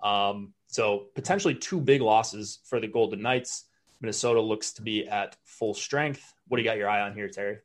Um, 0.02 0.54
so 0.68 1.08
potentially 1.14 1.56
two 1.56 1.82
big 1.82 2.00
losses 2.00 2.60
for 2.64 2.80
the 2.80 2.88
Golden 2.88 3.22
Knights. 3.22 3.66
Minnesota 4.00 4.40
looks 4.40 4.72
to 4.76 4.82
be 4.82 5.06
at 5.10 5.36
full 5.44 5.74
strength. 5.74 6.34
What 6.48 6.56
do 6.56 6.64
you 6.64 6.70
got 6.70 6.78
your 6.78 6.88
eye 6.88 7.02
on 7.02 7.14
here, 7.14 7.28
Terry? 7.28 7.58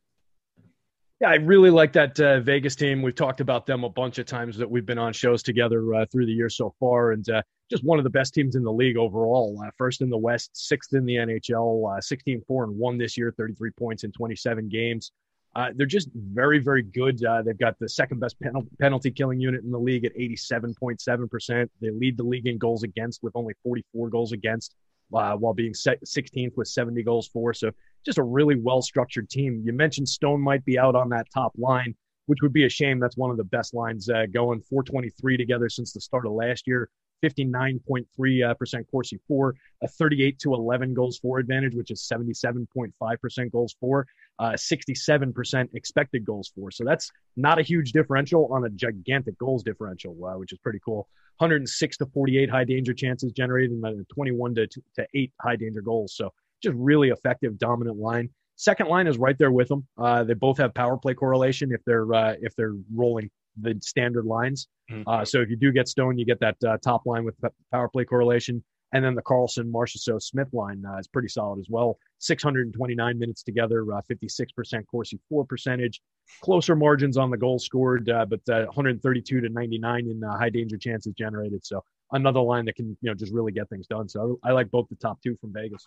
Yeah, 1.21 1.29
I 1.29 1.35
really 1.37 1.71
like 1.71 1.93
that 1.93 2.19
uh, 2.19 2.40
Vegas 2.40 2.75
team. 2.75 3.02
We've 3.02 3.14
talked 3.14 3.40
about 3.40 3.67
them 3.67 3.85
a 3.85 3.88
bunch 3.88 4.19
of 4.19 4.26
times 4.26 4.57
that 4.59 4.69
we've 4.69 4.87
been 4.87 4.99
on 4.99 5.12
shows 5.12 5.45
together 5.45 5.95
uh, 5.95 6.07
through 6.11 6.26
the 6.26 6.33
year 6.33 6.49
so 6.49 6.75
far, 6.81 7.12
and 7.12 7.31
uh, 7.31 7.40
just 7.71 7.85
one 7.85 7.99
of 7.99 8.05
the 8.05 8.11
best 8.11 8.35
teams 8.35 8.57
in 8.57 8.64
the 8.64 8.73
league 8.73 8.97
overall. 8.97 9.62
Uh, 9.64 9.71
first 9.79 10.00
in 10.00 10.11
the 10.11 10.19
West, 10.19 10.50
sixth 10.55 10.93
in 10.93 11.05
the 11.05 11.14
NHL, 11.14 11.99
uh, 11.99 12.00
16 12.00 12.43
4 12.49 12.64
and 12.64 12.76
1 12.76 12.99
this 12.99 13.17
year, 13.17 13.33
33 13.38 13.71
points 13.79 14.02
in 14.02 14.11
27 14.11 14.69
games. 14.69 15.12
Uh, 15.57 15.71
they're 15.75 15.87
just 15.87 16.09
very, 16.14 16.59
very 16.61 16.83
good. 16.83 17.19
they've 17.45 17.59
got 17.59 17.76
the 17.80 17.88
second 17.88 18.21
best 18.21 18.37
penalty 18.78 19.11
killing 19.11 19.40
unit 19.40 19.64
in 19.64 19.71
the 19.71 19.78
league 19.78 20.04
at 20.04 20.16
87.7%. 20.16 21.69
They 21.80 21.90
lead 21.90 22.16
the 22.16 22.23
league 22.23 22.47
in 22.47 22.57
goals 22.57 22.85
against 22.85 23.23
with 23.23 23.33
only 23.35 23.54
44 23.64 24.11
goals 24.11 24.33
against, 24.33 24.76
while 25.09 25.54
being 25.54 25.73
16th 25.73 26.57
with 26.57 26.69
70 26.69 27.02
goals 27.02 27.28
for. 27.28 27.52
So 27.52 27.73
just 28.04 28.19
a 28.19 28.23
really 28.23 28.57
well 28.57 28.80
structured 28.80 29.28
team. 29.28 29.62
You 29.64 29.73
mentioned 29.73 30.09
Stone 30.09 30.40
might 30.40 30.64
be 30.64 30.78
out 30.78 30.95
on 30.95 31.09
that 31.11 31.26
top 31.35 31.52
line, 31.59 31.95
which 32.26 32.42
would 32.42 32.52
be 32.52 32.64
a 32.64 32.71
shame. 32.71 33.00
That's 33.00 33.16
one 33.16 33.30
of 33.30 33.37
the 33.37 33.45
best 33.45 33.75
lines 33.75 34.09
uh, 34.09 34.26
going. 34.33 34.61
423 34.61 35.37
together 35.37 35.69
since 35.69 35.92
the 35.92 36.00
start 36.00 36.26
of 36.26 36.33
last 36.33 36.66
year. 36.66 36.88
59.3% 37.23 38.80
uh, 38.80 38.83
Corsi 38.90 39.19
for, 39.28 39.54
a 39.83 39.88
38 39.88 40.38
to 40.38 40.54
11 40.54 40.95
goals 40.95 41.19
for 41.19 41.38
advantage, 41.38 41.75
which 41.75 41.90
is 41.90 42.00
77.5% 42.11 43.52
goals 43.52 43.76
for, 43.78 44.07
uh, 44.40 44.52
67% 44.52 45.68
expected 45.75 46.25
goals 46.25 46.50
for. 46.54 46.70
So 46.70 46.82
that's 46.85 47.11
not 47.37 47.59
a 47.59 47.62
huge 47.62 47.92
differential 47.92 48.49
on 48.52 48.64
a 48.64 48.70
gigantic 48.70 49.38
goals 49.38 49.62
differential, 49.62 50.16
uh, 50.25 50.38
which 50.38 50.52
is 50.52 50.59
pretty 50.59 50.80
cool. 50.82 51.09
106 51.37 51.97
to 51.99 52.06
48 52.06 52.50
high 52.50 52.64
danger 52.64 52.94
chances 52.94 53.32
generated 53.32 53.73
and 53.73 54.06
21 54.09 54.54
to, 54.54 54.66
to 54.66 55.06
8 55.14 55.32
high 55.42 55.56
danger 55.56 55.82
goals. 55.82 56.14
So 56.16 56.32
just 56.62 56.75
really 56.76 57.11
effective, 57.11 57.59
dominant 57.59 57.99
line. 57.99 58.30
Second 58.56 58.88
line 58.88 59.06
is 59.06 59.18
right 59.18 59.37
there 59.38 59.52
with 59.52 59.68
them. 59.68 59.87
Uh, 59.99 60.25
they 60.25 60.35
both 60.35 60.59
have 60.59 60.75
power 60.75 60.97
play 60.97 61.14
correlation 61.14 61.70
if 61.73 61.82
they're 61.85 62.12
uh, 62.12 62.35
if 62.40 62.54
they're 62.56 62.75
rolling 62.94 63.30
the 63.61 63.75
standard 63.80 64.26
lines. 64.26 64.68
Mm-hmm. 64.90 65.09
Uh, 65.09 65.25
so 65.25 65.40
if 65.40 65.49
you 65.49 65.56
do 65.56 65.73
get 65.73 65.88
Stone, 65.88 66.18
you 66.18 66.26
get 66.26 66.40
that 66.40 66.56
uh, 66.66 66.76
top 66.82 67.06
line 67.06 67.25
with 67.25 67.37
power 67.73 67.88
play 67.88 68.04
correlation, 68.04 68.62
and 68.92 69.04
then 69.04 69.14
the 69.14 69.23
Karlsson, 69.23 69.70
Marchessault, 69.70 70.23
Smith 70.23 70.49
line 70.52 70.85
uh, 70.87 70.99
is 70.99 71.06
pretty 71.06 71.28
solid 71.28 71.61
as 71.61 71.68
well. 71.68 71.99
629 72.18 73.18
minutes 73.18 73.42
together, 73.42 73.85
56% 73.85 74.75
uh, 74.75 74.82
Corsi 74.82 75.18
for 75.28 75.44
percentage, 75.44 76.00
closer 76.40 76.76
margins 76.76 77.16
on 77.16 77.30
the 77.30 77.37
goals 77.37 77.64
scored, 77.64 78.06
but 78.06 78.40
132 78.47 79.40
to 79.40 79.49
99 79.49 80.06
in 80.06 80.23
high 80.23 80.50
danger 80.50 80.76
chances 80.76 81.14
generated. 81.14 81.64
So 81.64 81.85
another 82.12 82.40
line 82.40 82.64
that 82.66 82.76
can 82.76 82.97
you 83.00 83.11
know 83.11 83.14
just 83.14 83.32
really 83.32 83.52
get 83.52 83.68
things 83.68 83.87
done. 83.87 84.09
So 84.09 84.38
I 84.42 84.52
like 84.52 84.70
both 84.70 84.88
the 84.88 84.97
top 84.97 85.23
two 85.23 85.37
from 85.40 85.52
Vegas 85.52 85.87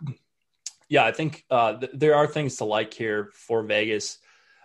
yeah, 0.89 1.05
I 1.05 1.11
think 1.11 1.43
uh, 1.49 1.77
th- 1.77 1.91
there 1.93 2.15
are 2.15 2.27
things 2.27 2.57
to 2.57 2.65
like 2.65 2.93
here 2.93 3.31
for 3.33 3.63
Vegas. 3.63 4.19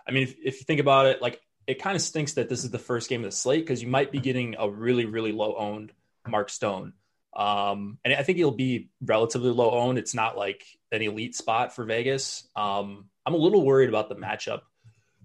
I 0.07 0.11
mean, 0.11 0.23
if, 0.23 0.35
if 0.43 0.59
you 0.59 0.65
think 0.65 0.79
about 0.79 1.07
it, 1.07 1.21
like 1.21 1.41
it 1.67 1.81
kind 1.81 1.95
of 1.95 2.01
stinks 2.01 2.33
that 2.33 2.49
this 2.49 2.63
is 2.63 2.71
the 2.71 2.79
first 2.79 3.09
game 3.09 3.21
of 3.21 3.25
the 3.25 3.35
slate 3.35 3.61
because 3.61 3.81
you 3.81 3.87
might 3.87 4.11
be 4.11 4.19
getting 4.19 4.55
a 4.57 4.69
really, 4.69 5.05
really 5.05 5.31
low 5.31 5.55
owned 5.55 5.91
Mark 6.27 6.49
Stone. 6.49 6.93
Um, 7.33 7.99
and 8.03 8.13
I 8.13 8.23
think 8.23 8.37
he'll 8.37 8.51
be 8.51 8.89
relatively 9.01 9.51
low 9.51 9.71
owned. 9.71 9.97
It's 9.97 10.13
not 10.13 10.37
like 10.37 10.65
an 10.91 11.01
elite 11.01 11.35
spot 11.35 11.75
for 11.75 11.85
Vegas. 11.85 12.47
Um, 12.55 13.05
I'm 13.25 13.33
a 13.33 13.37
little 13.37 13.63
worried 13.63 13.89
about 13.89 14.09
the 14.09 14.15
matchup 14.15 14.61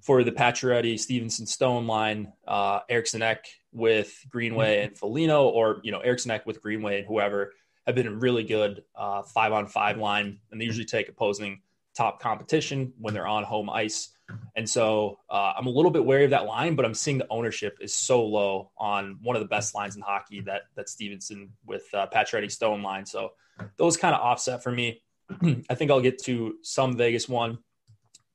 for 0.02 0.23
the 0.23 0.32
Pacioretty, 0.32 0.99
Stephenson, 0.99 1.46
Stone 1.46 1.87
line, 1.87 2.32
uh, 2.46 2.80
Eriksson 2.90 3.23
Ek 3.23 3.46
with 3.73 4.14
Greenway 4.28 4.82
and 4.82 4.96
Foligno, 4.96 5.49
or 5.49 5.80
you 5.82 5.92
know 5.92 6.00
Eriksson 6.00 6.30
Ek 6.30 6.44
with 6.46 6.61
Greenway 6.61 6.99
and 6.99 7.06
whoever 7.06 7.52
have 7.87 7.94
been 7.94 8.06
a 8.06 8.14
really 8.14 8.44
good 8.44 8.84
uh, 8.94 9.23
five 9.23 9.52
on 9.52 9.66
five 9.66 9.96
line, 9.96 10.38
and 10.50 10.61
they 10.61 10.64
usually 10.64 10.84
take 10.84 11.08
opposing 11.08 11.61
top 11.94 12.20
competition 12.20 12.92
when 12.99 13.14
they're 13.14 13.26
on 13.26 13.44
home 13.44 13.70
ice. 13.70 14.11
And 14.57 14.69
so 14.69 15.19
uh, 15.28 15.52
I'm 15.57 15.66
a 15.66 15.71
little 15.71 15.90
bit 15.90 16.04
wary 16.04 16.25
of 16.25 16.31
that 16.31 16.47
line, 16.47 16.76
but 16.76 16.85
I'm 16.85 16.95
seeing 16.95 17.19
the 17.19 17.26
ownership 17.28 17.78
is 17.81 17.95
so 17.95 18.25
low 18.25 18.71
on 18.78 19.19
one 19.23 19.37
of 19.37 19.43
the 19.43 19.49
best 19.49 19.75
lines 19.75 19.97
in 19.97 20.02
hockey 20.02 20.40
that 20.43 20.62
that 20.76 20.88
Stephenson 20.88 21.50
with 21.66 21.85
uh, 21.93 22.07
Pacioretty 22.12 22.50
Stone 22.50 22.83
line. 22.83 23.04
So 23.07 23.33
those 23.76 23.97
kind 23.97 24.14
of 24.14 24.21
offset 24.21 24.62
for 24.62 24.73
me. 24.73 25.02
I 25.71 25.75
think 25.75 25.90
I'll 25.90 26.00
get 26.00 26.23
to 26.25 26.57
some 26.62 26.97
Vegas 26.97 27.28
one. 27.28 27.59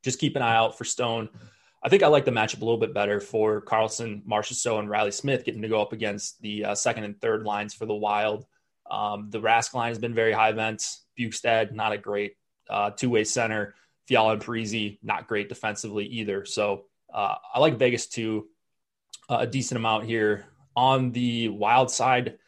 Just 0.04 0.20
keep 0.20 0.36
an 0.36 0.42
eye 0.42 0.56
out 0.56 0.78
for 0.78 0.86
Stone. 0.86 1.30
I 1.82 1.90
think 1.90 2.04
I 2.04 2.08
like 2.08 2.26
the 2.26 2.32
matchup 2.32 2.62
a 2.62 2.66
little 2.66 2.80
bit 2.80 2.94
better 2.94 3.20
for 3.22 3.62
Karlsson, 3.62 4.24
Marchessault, 4.26 4.80
and 4.80 4.90
Riley 4.90 5.12
Smith 5.12 5.46
getting 5.46 5.62
to 5.62 5.70
go 5.70 5.82
up 5.82 5.94
against 5.94 6.42
the 6.42 6.66
uh, 6.66 6.76
second 6.76 7.06
and 7.06 7.20
third 7.20 7.44
lines 7.44 7.74
for 7.74 7.86
the 7.86 7.96
Wild. 7.96 8.46
Um, 8.90 9.30
the 9.30 9.40
Rask 9.40 9.74
line 9.74 9.90
has 9.90 10.00
been 10.00 10.14
very 10.14 10.34
high 10.34 10.52
vents. 10.52 11.06
Bjugstad, 11.18 11.74
not 11.74 11.94
a 11.94 11.98
great 11.98 12.36
uh, 12.70 12.92
two 12.92 13.10
way 13.10 13.24
center. 13.24 13.76
Fiala 14.10 14.34
and 14.34 14.42
Parise, 14.42 14.98
not 15.04 15.28
great 15.28 15.50
defensively 15.50 16.04
either. 16.08 16.44
So 16.44 16.86
uh, 17.14 17.36
I 17.54 17.60
like 17.60 17.78
Vegas 17.78 18.08
too, 18.08 18.48
uh, 19.30 19.38
a 19.42 19.48
decent 19.48 19.78
amount 19.78 20.06
here. 20.06 20.48
On 20.76 21.12
the 21.12 21.50
wild 21.50 21.92
side, 21.92 22.40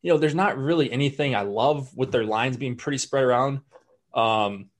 you 0.00 0.12
know, 0.12 0.18
there's 0.18 0.36
not 0.36 0.56
really 0.56 0.92
anything 0.92 1.34
I 1.34 1.40
love 1.40 1.96
with 1.96 2.12
their 2.12 2.24
lines 2.24 2.56
being 2.56 2.76
pretty 2.76 2.98
spread 2.98 3.24
around. 3.24 3.62
Um, 4.14 4.70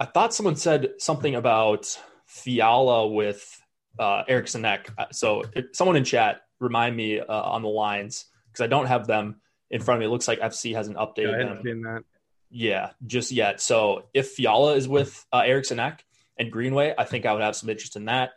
I 0.00 0.06
thought 0.06 0.34
someone 0.34 0.56
said 0.56 0.94
something 0.98 1.36
about 1.36 1.96
Fiala 2.26 3.06
with 3.06 3.62
uh, 4.00 4.24
Eriksson 4.26 4.64
Ek. 4.64 4.88
So 5.12 5.44
if, 5.54 5.66
someone 5.74 5.94
in 5.94 6.02
chat 6.02 6.40
remind 6.58 6.96
me 6.96 7.20
uh, 7.20 7.24
on 7.26 7.62
the 7.62 7.68
lines 7.68 8.24
because 8.50 8.64
I 8.64 8.66
don't 8.66 8.86
have 8.86 9.06
them 9.06 9.40
in 9.70 9.80
front 9.80 9.98
of 9.98 10.00
me. 10.00 10.06
It 10.06 10.10
looks 10.10 10.26
like 10.26 10.40
FC 10.40 10.74
hasn't 10.74 10.96
updated 10.96 11.38
yeah, 11.38 11.54
them. 11.54 12.04
Yeah, 12.50 12.90
just 13.06 13.30
yet. 13.30 13.60
So 13.60 14.04
if 14.14 14.30
Fiala 14.30 14.74
is 14.74 14.88
with 14.88 15.24
uh, 15.32 15.42
Eriksson 15.44 15.80
Ek 15.80 16.04
and 16.38 16.50
Greenway, 16.50 16.94
I 16.96 17.04
think 17.04 17.26
I 17.26 17.32
would 17.32 17.42
have 17.42 17.56
some 17.56 17.68
interest 17.68 17.96
in 17.96 18.06
that. 18.06 18.30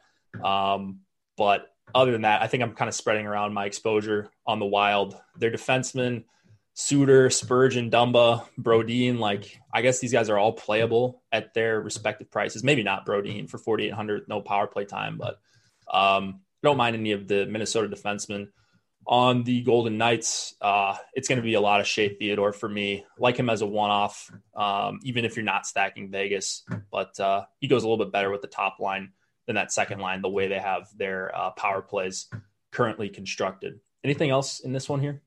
Um, 0.43 0.99
but 1.37 1.67
other 1.93 2.11
than 2.11 2.21
that, 2.21 2.41
I 2.41 2.47
think 2.47 2.63
I'm 2.63 2.73
kind 2.73 2.89
of 2.89 2.95
spreading 2.95 3.25
around 3.25 3.53
my 3.53 3.65
exposure 3.65 4.29
on 4.45 4.59
the 4.59 4.65
Wild. 4.65 5.15
Their 5.37 5.51
defensemen, 5.51 6.23
Suter, 6.73 7.29
Spurgeon, 7.29 7.89
Dumba, 7.89 8.47
Brodin, 8.59 9.19
like 9.19 9.59
I 9.73 9.81
guess 9.81 9.99
these 9.99 10.13
guys 10.13 10.29
are 10.29 10.37
all 10.37 10.53
playable 10.53 11.21
at 11.31 11.53
their 11.53 11.79
respective 11.81 12.31
prices. 12.31 12.63
Maybe 12.63 12.83
not 12.83 13.05
Brodin 13.05 13.49
for 13.49 13.57
4,800, 13.57 14.27
no 14.27 14.41
power 14.41 14.67
play 14.67 14.85
time, 14.85 15.17
but 15.17 15.39
um, 15.91 16.41
I 16.63 16.67
don't 16.67 16.77
mind 16.77 16.95
any 16.95 17.11
of 17.11 17.27
the 17.27 17.45
Minnesota 17.45 17.93
defensemen 17.93 18.49
on 19.07 19.43
the 19.43 19.61
Golden 19.61 19.97
Knights, 19.97 20.55
uh, 20.61 20.95
it's 21.13 21.27
going 21.27 21.37
to 21.37 21.43
be 21.43 21.55
a 21.55 21.61
lot 21.61 21.79
of 21.79 21.87
Shea 21.87 22.09
Theodore 22.09 22.53
for 22.53 22.69
me. 22.69 23.05
Like 23.17 23.37
him 23.37 23.49
as 23.49 23.61
a 23.61 23.65
one 23.65 23.89
off, 23.89 24.31
um, 24.55 24.99
even 25.03 25.25
if 25.25 25.35
you're 25.35 25.45
not 25.45 25.65
stacking 25.65 26.11
Vegas, 26.11 26.63
but 26.91 27.19
uh, 27.19 27.45
he 27.59 27.67
goes 27.67 27.83
a 27.83 27.89
little 27.89 28.03
bit 28.03 28.11
better 28.11 28.29
with 28.29 28.41
the 28.41 28.47
top 28.47 28.79
line 28.79 29.11
than 29.47 29.55
that 29.55 29.71
second 29.71 29.99
line, 29.99 30.21
the 30.21 30.29
way 30.29 30.47
they 30.47 30.59
have 30.59 30.87
their 30.97 31.35
uh, 31.35 31.51
power 31.51 31.81
plays 31.81 32.27
currently 32.71 33.09
constructed. 33.09 33.79
Anything 34.03 34.29
else 34.29 34.59
in 34.59 34.71
this 34.71 34.87
one 34.87 34.99
here? 34.99 35.21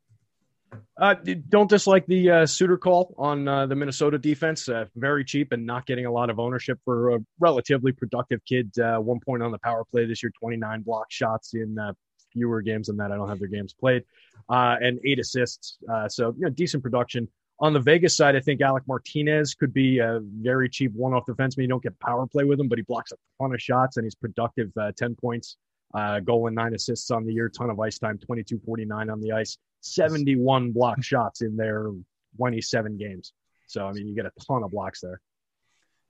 Uh, 0.96 1.14
don't 1.48 1.68
dislike 1.68 2.06
the 2.06 2.30
uh, 2.30 2.46
Suter 2.46 2.76
call 2.76 3.14
on 3.18 3.46
uh, 3.46 3.66
the 3.66 3.74
Minnesota 3.74 4.18
defense. 4.18 4.68
Very 4.96 5.24
cheap 5.24 5.52
and 5.52 5.64
not 5.64 5.86
getting 5.86 6.06
a 6.06 6.10
lot 6.10 6.30
of 6.30 6.38
ownership 6.38 6.78
for 6.84 7.14
a 7.14 7.18
relatively 7.38 7.92
productive 7.92 8.40
kid. 8.44 8.76
Uh, 8.78 8.98
one 8.98 9.20
point 9.20 9.42
on 9.42 9.52
the 9.52 9.58
power 9.58 9.84
play 9.84 10.06
this 10.06 10.22
year, 10.22 10.32
29 10.38 10.82
block 10.82 11.06
shots 11.10 11.54
in 11.54 11.78
uh, 11.78 11.92
fewer 12.34 12.60
games 12.60 12.88
than 12.88 12.98
that. 12.98 13.10
I 13.12 13.16
don't 13.16 13.28
have 13.28 13.38
their 13.38 13.48
games 13.48 13.72
played, 13.72 14.04
uh, 14.50 14.76
and 14.80 15.00
eight 15.06 15.18
assists. 15.18 15.78
Uh, 15.90 16.08
so 16.08 16.34
you 16.36 16.42
know, 16.42 16.50
decent 16.50 16.82
production. 16.82 17.28
On 17.60 17.72
the 17.72 17.80
Vegas 17.80 18.16
side, 18.16 18.34
I 18.36 18.40
think 18.40 18.60
Alec 18.60 18.82
Martinez 18.88 19.54
could 19.54 19.72
be 19.72 19.98
a 20.00 20.20
very 20.20 20.68
cheap 20.68 20.92
one-off 20.92 21.24
defenseman. 21.26 21.62
You 21.62 21.68
don't 21.68 21.82
get 21.82 21.98
power 22.00 22.26
play 22.26 22.44
with 22.44 22.58
him, 22.60 22.68
but 22.68 22.78
he 22.78 22.82
blocks 22.82 23.12
a 23.12 23.16
ton 23.40 23.54
of 23.54 23.62
shots 23.62 23.96
and 23.96 24.04
he's 24.04 24.16
productive. 24.16 24.70
Uh, 24.78 24.90
Ten 24.96 25.14
points 25.14 25.56
Uh, 25.94 26.18
goal 26.18 26.48
and 26.48 26.56
nine 26.56 26.74
assists 26.74 27.12
on 27.12 27.24
the 27.24 27.32
year, 27.32 27.48
ton 27.48 27.70
of 27.70 27.78
ice 27.78 27.98
time, 28.00 28.18
22 28.18 28.58
49 28.66 29.08
on 29.08 29.20
the 29.20 29.30
ice, 29.30 29.56
71 29.82 30.72
block 30.72 31.00
shots 31.04 31.40
in 31.42 31.56
their 31.56 31.92
27 32.36 32.98
games. 32.98 33.32
So, 33.68 33.86
I 33.86 33.92
mean, 33.92 34.08
you 34.08 34.14
get 34.16 34.26
a 34.26 34.32
ton 34.44 34.64
of 34.64 34.72
blocks 34.72 35.00
there. 35.00 35.20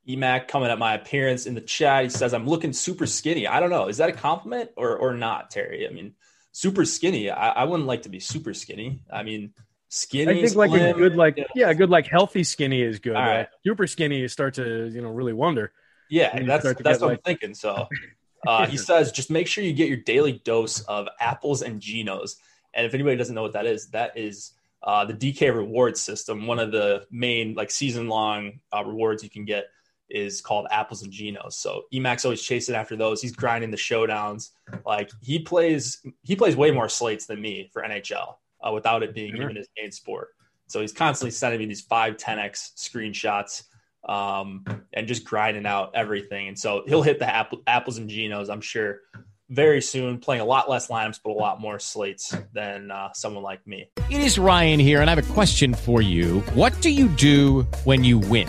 Emac 0.09 0.49
coming 0.49 0.71
at 0.71 0.79
my 0.79 0.95
appearance 0.95 1.47
in 1.47 1.55
the 1.55 1.61
chat. 1.61 2.05
He 2.05 2.11
says, 2.11 2.35
I'm 2.35 2.47
looking 2.47 2.73
super 2.73 3.07
skinny. 3.07 3.47
I 3.47 3.61
don't 3.61 3.71
know. 3.71 3.89
Is 3.89 3.99
that 3.99 4.11
a 4.11 4.13
compliment 4.13 4.71
or, 4.77 4.97
or 4.97 5.15
not, 5.15 5.51
Terry? 5.51 5.89
I 5.89 5.93
mean, 5.93 6.15
super 6.53 6.85
skinny. 6.85 7.31
I, 7.31 7.51
I 7.51 7.65
wouldn't 7.65 7.87
like 7.87 8.03
to 8.03 8.09
be 8.09 8.21
super 8.21 8.55
skinny. 8.55 9.03
I 9.11 9.23
mean, 9.23 9.55
skinny. 9.89 10.31
I 10.31 10.43
think 10.43 10.57
like 10.57 10.71
slim, 10.71 10.95
a 10.95 10.99
good, 10.99 11.17
like, 11.17 11.37
you 11.39 11.43
know. 11.43 11.49
yeah, 11.55 11.71
a 11.71 11.75
good, 11.75 11.91
like 11.91 12.07
healthy 12.07 12.45
skinny 12.45 12.83
is 12.83 12.99
good. 12.99 13.15
Right? 13.15 13.37
right. 13.39 13.49
Super 13.67 13.87
skinny, 13.87 14.19
you 14.19 14.29
start 14.29 14.55
to, 14.55 14.89
you 14.89 15.01
know, 15.01 15.09
really 15.09 15.33
wonder. 15.33 15.73
Yeah, 16.11 16.39
that's 16.45 16.65
that's 16.83 17.01
what 17.01 17.09
like- 17.09 17.19
I'm 17.19 17.23
thinking. 17.25 17.55
So 17.55 17.89
uh, 18.47 18.67
he 18.67 18.77
says, 18.77 19.11
just 19.11 19.31
make 19.31 19.47
sure 19.47 19.65
you 19.65 19.73
get 19.73 19.89
your 19.89 19.99
daily 19.99 20.33
dose 20.45 20.81
of 20.83 21.09
apples 21.19 21.63
and 21.63 21.81
Genos. 21.81 22.37
And 22.75 22.87
if 22.87 22.95
anybody 22.95 23.17
doesn't 23.17 23.35
know 23.35 23.43
what 23.43 23.53
that 23.53 23.67
is, 23.67 23.89
that 23.91 24.19
is 24.19 24.53
uh, 24.83 25.05
the 25.07 25.15
DK 25.15 25.55
reward 25.55 25.97
system. 25.97 26.47
One 26.47 26.59
of 26.59 26.73
the 26.73 27.07
main 27.11 27.55
like 27.55 27.71
season 27.71 28.09
long 28.09 28.61
uh, 28.73 28.85
rewards 28.85 29.23
you 29.23 29.31
can 29.31 29.45
get 29.45 29.67
is 30.15 30.41
called 30.41 30.67
apples 30.71 31.03
and 31.03 31.13
Genos. 31.13 31.55
So 31.55 31.83
Emacs 31.93 32.25
always 32.25 32.41
chasing 32.41 32.75
after 32.75 32.97
those. 32.97 33.21
He's 33.21 33.33
grinding 33.33 33.71
the 33.71 33.77
showdowns. 33.77 34.51
Like 34.87 35.11
he 35.21 35.41
plays, 35.41 36.01
he 36.23 36.37
plays 36.37 36.57
way 36.57 36.71
more 36.71 36.89
slates 36.89 37.27
than 37.27 37.41
me 37.41 37.69
for 37.73 37.83
NHL 37.83 38.37
uh, 38.67 38.73
without 38.73 39.03
it 39.03 39.15
being 39.15 39.35
Sure. 39.35 39.43
even 39.45 39.57
his 39.57 39.69
main 39.77 39.91
sport. 39.91 40.29
So 40.69 40.81
he's 40.81 40.93
constantly 40.93 41.33
sending 41.33 41.59
me 41.61 41.67
these 41.67 41.83
five, 41.83 42.17
10x 42.17 42.73
screenshots 42.77 43.65
um, 44.09 44.65
and 44.93 45.07
just 45.07 45.25
grinding 45.25 45.67
out 45.67 45.91
everything. 45.95 46.49
And 46.49 46.59
so 46.59 46.85
he'll 46.87 47.03
hit 47.03 47.19
the 47.19 47.29
apple, 47.29 47.63
apples 47.67 47.99
and 47.99 48.09
Genos, 48.09 48.49
I'm 48.51 48.61
sure, 48.61 49.01
very 49.51 49.83
soon, 49.83 50.19
playing 50.19 50.41
a 50.41 50.45
lot 50.45 50.71
less 50.71 50.89
lineups, 50.89 51.21
but 51.23 51.31
a 51.31 51.33
lot 51.33 51.61
more 51.61 51.79
slates 51.79 52.35
than 52.55 52.91
uh, 52.91 53.13
someone 53.13 53.43
like 53.43 53.67
me. 53.67 53.91
It 54.11 54.21
is 54.21 54.39
Ryan 54.39 54.81
here, 54.81 55.01
and 55.01 55.11
I 55.11 55.15
have 55.15 55.31
a 55.31 55.35
question 55.35 55.75
for 55.75 56.01
you. 56.01 56.41
What 56.55 56.79
do 56.81 56.91
you 56.91 57.09
do 57.09 57.63
when 57.85 58.05
you 58.05 58.19
win? 58.19 58.49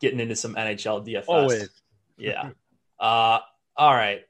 getting 0.00 0.20
into 0.20 0.36
some 0.36 0.54
NHL 0.54 1.06
DFS. 1.06 1.24
Always. 1.28 1.68
Yeah. 2.16 2.50
Uh, 2.98 3.38
all 3.76 3.94
right. 3.94 4.22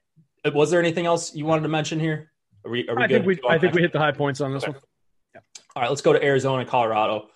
Was 0.54 0.70
there 0.70 0.80
anything 0.80 1.06
else 1.06 1.34
you 1.34 1.44
wanted 1.44 1.62
to 1.62 1.68
mention 1.68 2.00
here? 2.00 2.30
Are 2.64 2.70
we, 2.70 2.88
are 2.88 2.96
we 2.96 3.02
I 3.02 3.06
good? 3.06 3.24
think 3.24 3.42
we, 3.42 3.48
I 3.48 3.58
think 3.58 3.74
we 3.74 3.82
hit 3.82 3.92
the 3.92 3.98
high 3.98 4.12
points 4.12 4.40
on 4.40 4.52
this 4.52 4.64
Okay. 4.64 4.72
one. 4.72 4.82
All 5.76 5.82
right, 5.82 5.88
let's 5.88 6.02
go 6.02 6.12
to 6.12 6.22
Arizona, 6.24 6.64
Colorado. 6.64 7.28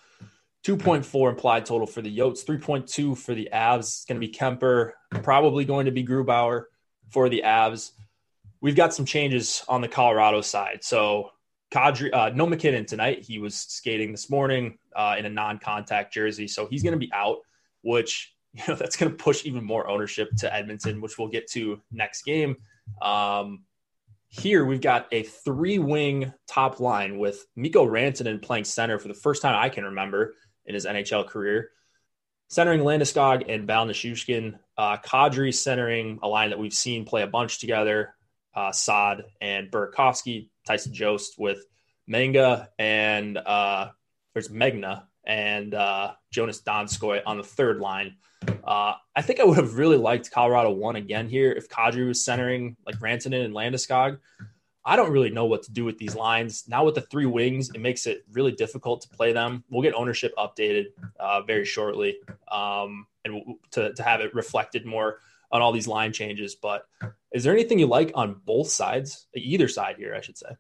2.4 0.66 1.30
implied 1.30 1.66
total 1.66 1.86
for 1.86 2.02
the 2.02 2.16
Yotes, 2.16 2.44
3.2 2.44 3.16
for 3.16 3.34
the 3.34 3.48
Avs. 3.52 3.78
It's 3.80 4.04
going 4.04 4.20
to 4.20 4.26
be 4.26 4.32
Kuemper, 4.32 4.92
probably 5.22 5.64
going 5.64 5.86
to 5.86 5.92
be 5.92 6.04
Grubauer 6.04 6.64
for 7.10 7.28
the 7.28 7.42
Avs. 7.44 7.92
We've 8.60 8.76
got 8.76 8.94
some 8.94 9.04
changes 9.04 9.64
on 9.68 9.80
the 9.80 9.88
Colorado 9.88 10.40
side. 10.40 10.82
So, 10.82 11.30
Kadri, 11.72 12.10
uh, 12.12 12.30
no 12.34 12.46
MacKinnon 12.46 12.86
tonight. 12.86 13.22
He 13.22 13.38
was 13.38 13.54
skating 13.56 14.12
this 14.12 14.30
morning 14.30 14.78
uh, 14.94 15.16
in 15.18 15.26
a 15.26 15.30
non-contact 15.30 16.12
jersey, 16.12 16.46
so 16.46 16.66
he's 16.66 16.82
going 16.82 16.92
to 16.92 16.98
be 16.98 17.10
out. 17.12 17.38
Which 17.82 18.34
you 18.52 18.62
know 18.68 18.74
that's 18.74 18.96
going 18.96 19.10
to 19.10 19.16
push 19.16 19.44
even 19.44 19.64
more 19.64 19.88
ownership 19.88 20.30
to 20.38 20.54
Edmonton, 20.54 21.00
which 21.00 21.18
we'll 21.18 21.28
get 21.28 21.50
to 21.52 21.80
next 21.90 22.22
game. 22.22 22.56
Um, 23.00 23.64
here 24.28 24.64
we've 24.64 24.80
got 24.80 25.08
a 25.12 25.22
three 25.22 25.78
wing 25.78 26.32
top 26.48 26.80
line 26.80 27.18
with 27.18 27.44
Mikko 27.54 27.86
Rantanen 27.86 28.40
playing 28.40 28.64
center 28.64 28.98
for 28.98 29.08
the 29.08 29.14
first 29.14 29.42
time 29.42 29.54
I 29.54 29.68
can 29.68 29.84
remember 29.84 30.34
in 30.64 30.74
his 30.74 30.86
NHL 30.86 31.26
career. 31.26 31.70
Centering 32.48 32.80
Landeskog 32.80 33.44
and 33.48 33.66
Val 33.66 33.86
Nichushkin. 33.86 34.58
Uh, 34.76 34.96
Kadri 34.98 35.54
centering 35.54 36.18
a 36.22 36.28
line 36.28 36.50
that 36.50 36.58
we've 36.58 36.72
seen 36.72 37.04
play 37.04 37.22
a 37.22 37.26
bunch 37.26 37.58
together. 37.58 38.14
Uh, 38.54 38.72
Saad 38.72 39.24
and 39.40 39.70
Burakovsky, 39.70 40.48
Tyson 40.66 40.92
Jost 40.92 41.34
with 41.38 41.64
Manga 42.06 42.68
and 42.78 43.38
uh, 43.38 43.88
there's 44.34 44.48
Megna 44.48 45.04
and 45.24 45.74
uh, 45.74 46.12
Joonas 46.34 46.62
Donskoi 46.62 47.22
on 47.26 47.36
the 47.36 47.44
third 47.44 47.80
line. 47.80 48.16
Uh, 48.64 48.94
I 49.14 49.22
think 49.22 49.40
I 49.40 49.44
would 49.44 49.56
have 49.56 49.76
really 49.76 49.96
liked 49.96 50.30
Colorado 50.30 50.70
one 50.70 50.96
again 50.96 51.28
here 51.28 51.52
if 51.52 51.68
Kadri 51.68 52.06
was 52.06 52.24
centering 52.24 52.76
like 52.86 52.96
Rantanen 52.96 53.44
and 53.44 53.54
Landeskog. 53.54 54.18
I 54.84 54.96
don't 54.96 55.12
really 55.12 55.30
know 55.30 55.44
what 55.44 55.62
to 55.64 55.72
do 55.72 55.84
with 55.84 55.98
these 55.98 56.16
lines 56.16 56.64
now. 56.66 56.84
With 56.84 56.96
the 56.96 57.02
three 57.02 57.26
wings, 57.26 57.70
it 57.72 57.80
makes 57.80 58.06
it 58.06 58.24
really 58.32 58.50
difficult 58.50 59.02
to 59.02 59.08
play 59.08 59.32
them. 59.32 59.62
We'll 59.70 59.82
get 59.82 59.94
ownership 59.94 60.34
updated 60.36 60.86
uh, 61.20 61.42
very 61.42 61.64
shortly, 61.64 62.16
um, 62.50 63.06
and 63.24 63.42
to 63.72 63.92
to 63.94 64.02
have 64.02 64.20
it 64.20 64.34
reflected 64.34 64.84
more 64.84 65.20
on 65.52 65.62
all 65.62 65.70
these 65.70 65.86
line 65.86 66.12
changes. 66.12 66.56
But 66.56 66.86
is 67.32 67.44
there 67.44 67.52
anything 67.52 67.78
you 67.78 67.86
like 67.86 68.10
on 68.14 68.40
both 68.44 68.70
sides, 68.70 69.28
either 69.36 69.68
side 69.68 69.96
here, 69.98 70.16
I 70.16 70.20
should 70.20 70.38
say? 70.38 70.56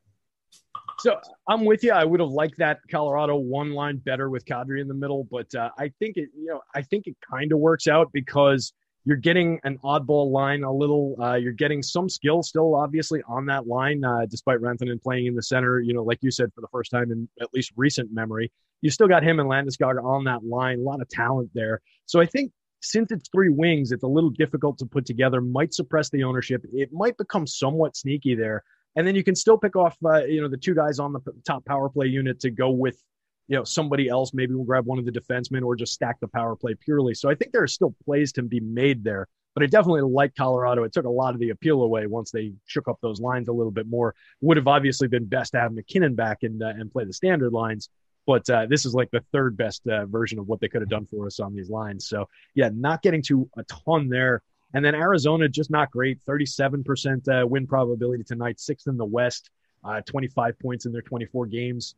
So 1.02 1.18
I'm 1.48 1.64
with 1.64 1.82
you. 1.82 1.90
I 1.90 2.04
would 2.04 2.20
have 2.20 2.30
liked 2.30 2.58
that 2.58 2.78
Colorado 2.88 3.36
one 3.36 3.72
line 3.72 3.96
better 3.96 4.30
with 4.30 4.44
Kadri 4.44 4.80
in 4.80 4.86
the 4.86 4.94
middle, 4.94 5.26
but 5.28 5.52
uh, 5.52 5.70
I 5.76 5.90
think 5.98 6.16
it, 6.16 6.28
you 6.36 6.46
know, 6.46 6.60
I 6.76 6.82
think 6.82 7.08
it 7.08 7.16
kind 7.28 7.50
of 7.50 7.58
works 7.58 7.88
out 7.88 8.10
because 8.12 8.72
you're 9.04 9.16
getting 9.16 9.58
an 9.64 9.78
oddball 9.84 10.30
line 10.30 10.62
a 10.62 10.72
little. 10.72 11.16
Uh, 11.20 11.34
you're 11.34 11.52
getting 11.54 11.82
some 11.82 12.08
skill 12.08 12.44
still, 12.44 12.76
obviously, 12.76 13.20
on 13.28 13.46
that 13.46 13.66
line, 13.66 14.04
uh, 14.04 14.26
despite 14.30 14.60
Rantanen 14.60 15.02
playing 15.02 15.26
in 15.26 15.34
the 15.34 15.42
center. 15.42 15.80
You 15.80 15.92
know, 15.92 16.04
like 16.04 16.18
you 16.22 16.30
said, 16.30 16.50
for 16.54 16.60
the 16.60 16.68
first 16.70 16.92
time 16.92 17.10
in 17.10 17.28
at 17.40 17.48
least 17.52 17.72
recent 17.76 18.10
memory, 18.12 18.52
you 18.80 18.90
still 18.90 19.08
got 19.08 19.24
him 19.24 19.40
and 19.40 19.50
Landeskog 19.50 20.00
on 20.04 20.22
that 20.24 20.44
line. 20.44 20.78
A 20.78 20.82
lot 20.82 21.00
of 21.00 21.08
talent 21.08 21.50
there. 21.52 21.80
So 22.06 22.20
I 22.20 22.26
think 22.26 22.52
since 22.80 23.10
it's 23.10 23.28
three 23.34 23.48
wings, 23.48 23.90
it's 23.90 24.04
a 24.04 24.08
little 24.08 24.30
difficult 24.30 24.78
to 24.78 24.86
put 24.86 25.04
together. 25.04 25.40
Might 25.40 25.74
suppress 25.74 26.10
the 26.10 26.22
ownership. 26.22 26.62
It 26.72 26.90
might 26.92 27.16
become 27.16 27.48
somewhat 27.48 27.96
sneaky 27.96 28.36
there 28.36 28.62
and 28.96 29.06
then 29.06 29.14
you 29.14 29.24
can 29.24 29.34
still 29.34 29.58
pick 29.58 29.76
off 29.76 29.96
uh, 30.04 30.24
you 30.24 30.40
know 30.40 30.48
the 30.48 30.56
two 30.56 30.74
guys 30.74 30.98
on 30.98 31.12
the 31.12 31.20
top 31.46 31.64
power 31.64 31.88
play 31.88 32.06
unit 32.06 32.40
to 32.40 32.50
go 32.50 32.70
with 32.70 33.02
you 33.48 33.56
know 33.56 33.64
somebody 33.64 34.08
else. 34.08 34.32
Maybe 34.34 34.54
we'll 34.54 34.64
grab 34.64 34.86
one 34.86 34.98
of 34.98 35.04
the 35.04 35.12
defensemen 35.12 35.64
or 35.64 35.76
just 35.76 35.92
stack 35.92 36.20
the 36.20 36.28
power 36.28 36.56
play 36.56 36.74
purely. 36.74 37.14
So 37.14 37.30
i 37.30 37.34
think 37.34 37.52
there 37.52 37.62
are 37.62 37.68
still 37.68 37.94
plays 38.04 38.32
to 38.32 38.42
be 38.42 38.60
made 38.60 39.04
there 39.04 39.28
but 39.54 39.62
i 39.62 39.66
definitely 39.66 40.02
like 40.02 40.34
colorado. 40.34 40.84
It 40.84 40.92
took 40.92 41.04
a 41.04 41.10
lot 41.10 41.34
of 41.34 41.40
the 41.40 41.50
appeal 41.50 41.82
away 41.82 42.06
once 42.06 42.30
they 42.30 42.52
shook 42.66 42.88
up 42.88 42.98
those 43.02 43.20
lines 43.20 43.48
a 43.48 43.52
little 43.52 43.72
bit 43.72 43.86
more. 43.86 44.14
Would 44.40 44.56
have 44.56 44.68
obviously 44.68 45.08
been 45.08 45.26
best 45.26 45.52
to 45.52 45.60
have 45.60 45.72
mackinnon 45.72 46.14
back 46.14 46.38
and 46.42 46.62
uh, 46.62 46.68
and 46.68 46.90
play 46.90 47.04
the 47.04 47.12
standard 47.12 47.52
lines 47.52 47.88
but 48.26 48.48
uh, 48.50 48.66
this 48.66 48.86
is 48.86 48.94
like 48.94 49.10
the 49.10 49.24
third 49.32 49.56
best 49.56 49.86
uh, 49.88 50.06
version 50.06 50.38
of 50.38 50.46
what 50.46 50.60
they 50.60 50.68
could 50.68 50.80
have 50.80 50.88
done 50.88 51.06
for 51.06 51.26
us 51.26 51.40
on 51.40 51.54
these 51.54 51.70
lines. 51.70 52.08
So 52.08 52.28
yeah 52.54 52.70
not 52.72 53.02
getting 53.02 53.22
to 53.22 53.48
a 53.56 53.64
ton 53.64 54.08
there 54.08 54.42
and 54.74 54.84
then 54.84 54.94
Arizona, 54.94 55.48
just 55.48 55.70
not 55.70 55.90
great. 55.90 56.18
37% 56.28 57.28
uh, 57.28 57.46
win 57.46 57.66
probability 57.66 58.24
tonight, 58.24 58.60
sixth 58.60 58.86
in 58.86 58.96
the 58.96 59.04
West, 59.04 59.50
uh, 59.84 60.00
25 60.02 60.58
points 60.58 60.86
in 60.86 60.92
their 60.92 61.02
24 61.02 61.46
games. 61.46 61.94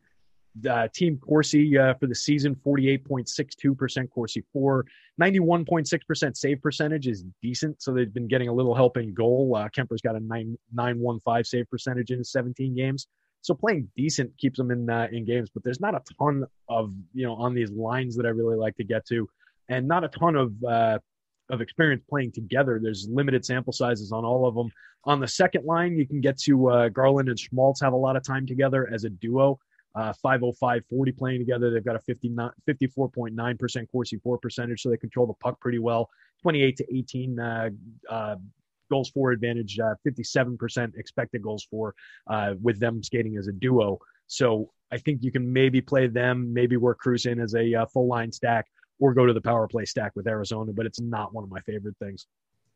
Uh, 0.69 0.87
team 0.95 1.19
Corsi 1.19 1.77
uh, 1.77 1.95
for 1.95 2.07
the 2.07 2.15
season, 2.15 2.55
48.62% 2.55 4.11
Corsi 4.11 4.45
for. 4.53 4.87
91.6% 5.21 6.37
save 6.37 6.63
percentage 6.63 7.09
is 7.09 7.25
decent. 7.43 7.83
So 7.83 7.93
they've 7.93 8.13
been 8.13 8.29
getting 8.29 8.49
a 8.49 8.53
little 8.53 8.75
help 8.75 8.97
in 8.97 9.15
goal. 9.15 9.57
Uh, 9.57 9.69
Kuemper's 9.69 10.01
got 10.01 10.15
a 10.15 10.21
9, 10.21 10.57
915 10.73 11.45
save 11.45 11.69
percentage 11.69 12.13
in 12.13 12.19
his 12.19 12.31
17 12.31 12.75
games. 12.75 13.09
So 13.45 13.53
playing 13.53 13.91
decent 13.95 14.37
keeps 14.39 14.57
them 14.57 14.71
in 14.71 14.89
uh, 14.89 15.07
in 15.13 15.27
games, 15.27 15.51
but 15.53 15.63
there's 15.63 15.81
not 15.81 15.95
a 15.95 16.01
ton 16.19 16.47
of 16.67 16.95
you 17.13 17.27
know 17.27 17.35
on 17.35 17.53
these 17.53 17.71
lines 17.71 18.17
that 18.17 18.25
I 18.25 18.31
really 18.31 18.57
like 18.57 18.75
to 18.77 18.85
get 18.85 19.05
to, 19.09 19.29
and 19.69 19.87
not 19.87 20.03
a 20.03 20.09
ton 20.09 20.35
of 20.35 20.55
uh, 20.65 20.99
of 21.51 21.61
experience 21.61 22.03
playing 22.09 22.33
together. 22.33 22.81
There's 22.83 23.09
limited 23.11 23.45
sample 23.45 23.73
sizes 23.73 24.13
on 24.13 24.25
all 24.25 24.47
of 24.47 24.55
them. 24.55 24.71
On 25.05 25.21
the 25.21 25.29
second 25.29 25.65
line, 25.65 25.97
you 25.97 26.07
can 26.07 26.21
get 26.21 26.39
to 26.41 26.71
uh, 26.71 26.89
Garland 26.89 27.29
and 27.29 27.39
Schmaltz 27.39 27.81
have 27.83 27.93
a 27.93 27.97
lot 27.97 28.17
of 28.17 28.23
time 28.23 28.47
together 28.47 28.89
as 28.93 29.05
a 29.05 29.11
duo. 29.11 29.59
Uh, 29.95 30.13
505 30.23 30.83
40 30.91 31.13
playing 31.13 31.39
together. 31.39 31.71
They've 31.71 31.85
got 31.85 31.95
a 31.95 32.01
59, 32.01 32.51
54.9% 32.69 33.87
Corsi 33.93 34.19
for 34.25 34.39
percentage, 34.39 34.81
so 34.81 34.91
they 34.91 34.97
control 34.97 35.27
the 35.27 35.35
puck 35.35 35.61
pretty 35.61 35.79
well. 35.79 36.09
28 36.43 36.77
to 36.79 36.97
18 36.97 37.39
uh, 37.39 37.71
uh, 38.11 38.37
goals 38.91 39.11
for 39.11 39.31
advantage, 39.31 39.79
uh, 39.79 39.95
57% 40.07 40.97
expected 40.97 41.43
goals 41.43 41.67
for 41.71 41.95
uh, 42.29 42.55
with 42.61 42.81
them 42.81 43.05
skating 43.05 43.37
as 43.37 43.47
a 43.47 43.53
duo. 43.53 43.99
So 44.27 44.71
I 44.91 44.99
think 44.99 45.23
you 45.23 45.31
can 45.31 45.53
maybe 45.53 45.81
play 45.81 46.09
them, 46.09 46.53
maybe 46.53 46.77
work 46.77 46.99
Crouse 46.99 47.27
in 47.27 47.41
as 47.41 47.55
a 47.55 47.75
uh, 47.75 47.87
full 47.87 48.09
line 48.09 48.33
stack 48.33 48.67
or 49.05 49.15
go 49.15 49.27
to 49.27 49.33
the 49.33 49.41
power 49.41 49.69
play 49.69 49.85
stack 49.85 50.13
with 50.17 50.27
Arizona, 50.27 50.73
but 50.73 50.87
it's 50.87 51.01
not 51.01 51.35
one 51.35 51.45
of 51.45 51.51
my 51.51 51.61
favorite 51.61 51.97
things. 51.99 52.27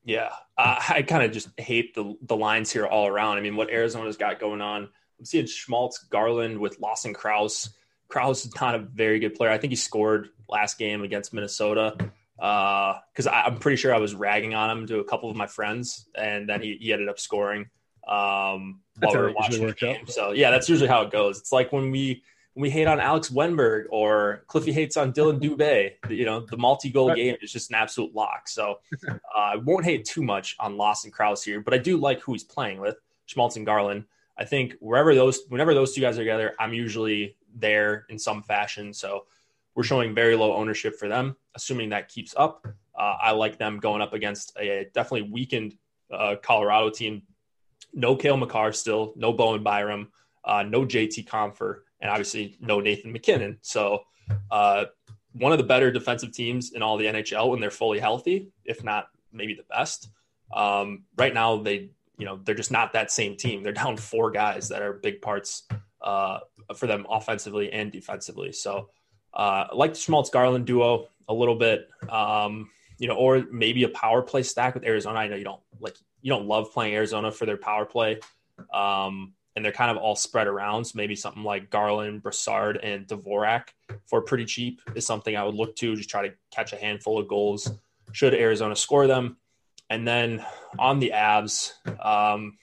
Yeah, 0.04 0.30
uh, 0.56 0.80
I 0.88 1.02
kind 1.02 1.22
of 1.22 1.32
just 1.32 1.48
hate 1.58 1.94
the 1.94 2.16
the 2.22 2.36
lines 2.36 2.70
here 2.70 2.86
all 2.86 3.06
around. 3.06 3.38
I 3.38 3.40
mean, 3.40 3.56
what 3.56 3.70
Arizona's 3.70 4.16
got 4.16 4.38
going 4.38 4.60
on 4.60 4.88
I'm 5.18 5.24
seeing 5.24 5.46
Schmaltz, 5.46 5.98
Garland 5.98 6.58
with 6.58 6.78
Lawson 6.80 7.12
Crouse. 7.12 7.70
Crouse 8.08 8.46
is 8.46 8.54
not 8.60 8.74
a 8.74 8.78
very 8.78 9.18
good 9.18 9.34
player. 9.34 9.50
I 9.50 9.58
think 9.58 9.72
he 9.72 9.76
scored 9.76 10.30
last 10.48 10.78
game 10.78 11.02
against 11.02 11.34
Minnesota 11.34 11.94
because 12.36 13.26
uh, 13.26 13.30
I'm 13.30 13.58
pretty 13.58 13.76
sure 13.76 13.94
I 13.94 13.98
was 13.98 14.14
ragging 14.14 14.54
on 14.54 14.70
him 14.70 14.86
to 14.86 15.00
a 15.00 15.04
couple 15.04 15.30
of 15.30 15.36
my 15.36 15.46
friends, 15.46 16.08
and 16.14 16.48
then 16.48 16.62
he, 16.62 16.78
he 16.80 16.92
ended 16.92 17.08
up 17.08 17.18
scoring 17.18 17.68
um, 18.06 18.80
while 18.98 19.12
we 19.12 19.18
were 19.18 19.32
watching 19.32 19.66
the 19.66 19.72
game. 19.72 20.02
Out. 20.02 20.10
So 20.10 20.30
yeah, 20.30 20.50
that's 20.50 20.68
usually 20.68 20.88
how 20.88 21.02
it 21.02 21.10
goes. 21.10 21.38
It's 21.38 21.52
like 21.52 21.72
when 21.72 21.90
we 21.90 22.22
when 22.58 22.62
we 22.64 22.70
hate 22.70 22.88
on 22.88 22.98
Alex 22.98 23.30
Wennberg 23.30 23.84
or 23.88 24.42
Cliffy 24.48 24.72
hates 24.72 24.96
on 24.96 25.12
Dylan 25.12 25.38
Dubé. 25.40 25.92
You 26.10 26.24
know, 26.24 26.40
the 26.40 26.56
multi-goal 26.56 27.14
game 27.14 27.36
is 27.40 27.52
just 27.52 27.70
an 27.70 27.76
absolute 27.76 28.16
lock. 28.16 28.48
So 28.48 28.80
uh, 29.08 29.14
I 29.32 29.54
won't 29.54 29.84
hate 29.84 30.04
too 30.04 30.24
much 30.24 30.56
on 30.58 30.76
Lawson 30.76 31.12
Crouse 31.12 31.44
here, 31.44 31.60
but 31.60 31.72
I 31.72 31.78
do 31.78 31.98
like 31.98 32.20
who 32.20 32.32
he's 32.32 32.42
playing 32.42 32.80
with, 32.80 32.96
Schmaltz 33.26 33.54
and 33.54 33.64
Garland. 33.64 34.06
I 34.36 34.44
think 34.44 34.74
wherever 34.80 35.14
those, 35.14 35.42
whenever 35.48 35.72
those 35.72 35.94
two 35.94 36.00
guys 36.00 36.16
are 36.16 36.22
together, 36.22 36.56
I'm 36.58 36.74
usually 36.74 37.36
there 37.54 38.06
in 38.08 38.18
some 38.18 38.42
fashion. 38.42 38.92
So 38.92 39.26
we're 39.76 39.84
showing 39.84 40.12
very 40.12 40.34
low 40.34 40.52
ownership 40.52 40.98
for 40.98 41.06
them. 41.06 41.36
Assuming 41.54 41.90
that 41.90 42.08
keeps 42.08 42.34
up, 42.36 42.66
uh, 42.98 43.14
I 43.22 43.30
like 43.30 43.58
them 43.58 43.78
going 43.78 44.02
up 44.02 44.14
against 44.14 44.56
a, 44.58 44.88
definitely 44.92 45.30
weakened 45.30 45.76
uh, 46.12 46.34
Colorado 46.42 46.90
team. 46.90 47.22
No 47.94 48.16
Cale 48.16 48.36
Makar 48.36 48.72
still, 48.72 49.12
no 49.14 49.32
Bowen 49.32 49.62
Byram, 49.62 50.08
uh, 50.44 50.64
no 50.64 50.84
JT 50.84 51.28
Compher, 51.28 51.82
and 52.00 52.10
obviously 52.10 52.56
no 52.60 52.80
Nathan 52.80 53.12
MacKinnon. 53.12 53.58
So 53.62 54.04
uh, 54.50 54.86
one 55.32 55.52
of 55.52 55.58
the 55.58 55.64
better 55.64 55.90
defensive 55.90 56.32
teams 56.32 56.72
in 56.72 56.82
all 56.82 56.96
the 56.96 57.06
NHL 57.06 57.50
when 57.50 57.60
they're 57.60 57.70
fully 57.70 57.98
healthy, 57.98 58.48
if 58.64 58.84
not 58.84 59.08
maybe 59.32 59.54
the 59.54 59.64
best. 59.68 60.10
Um, 60.52 61.04
right 61.16 61.34
now, 61.34 61.56
they 61.56 61.90
you 62.16 62.24
know 62.24 62.40
they're 62.44 62.54
just 62.54 62.70
not 62.70 62.92
that 62.92 63.10
same 63.10 63.36
team. 63.36 63.62
They're 63.62 63.72
down 63.72 63.96
four 63.96 64.30
guys 64.30 64.68
that 64.68 64.82
are 64.82 64.94
big 64.94 65.20
parts 65.22 65.64
uh, 66.02 66.40
for 66.74 66.86
them 66.86 67.06
offensively 67.08 67.72
and 67.72 67.92
defensively. 67.92 68.52
So 68.52 68.90
uh, 69.34 69.66
like 69.72 69.94
the 69.94 70.00
Schmaltz 70.00 70.30
Garland 70.30 70.66
duo 70.66 71.08
a 71.28 71.34
little 71.34 71.54
bit, 71.54 71.88
um, 72.08 72.70
you 72.98 73.08
know, 73.08 73.14
or 73.14 73.44
maybe 73.52 73.84
a 73.84 73.88
power 73.88 74.22
play 74.22 74.42
stack 74.42 74.74
with 74.74 74.84
Arizona. 74.84 75.18
I 75.18 75.28
know 75.28 75.36
you 75.36 75.44
don't 75.44 75.62
like 75.80 75.96
you 76.22 76.30
don't 76.30 76.46
love 76.46 76.72
playing 76.72 76.94
Arizona 76.94 77.30
for 77.30 77.46
their 77.46 77.56
power 77.56 77.84
play, 77.84 78.18
um, 78.72 79.34
and 79.58 79.64
they're 79.64 79.72
kind 79.72 79.90
of 79.90 79.96
all 79.96 80.14
spread 80.14 80.46
around. 80.46 80.84
So 80.84 80.92
maybe 80.94 81.16
something 81.16 81.42
like 81.42 81.68
Garland, 81.68 82.22
Brassard, 82.22 82.76
and 82.76 83.08
Dvorak 83.08 83.70
for 84.06 84.22
pretty 84.22 84.44
cheap 84.44 84.80
is 84.94 85.04
something 85.04 85.36
I 85.36 85.42
would 85.42 85.56
look 85.56 85.74
to. 85.78 85.96
Just 85.96 86.08
try 86.08 86.28
to 86.28 86.34
catch 86.54 86.72
a 86.72 86.76
handful 86.76 87.18
of 87.18 87.26
goals 87.26 87.68
should 88.12 88.34
Arizona 88.34 88.76
score 88.76 89.08
them. 89.08 89.36
And 89.90 90.06
then 90.06 90.44
on 90.78 91.00
the 91.00 91.10
abs, 91.10 91.74
um, 91.84 92.56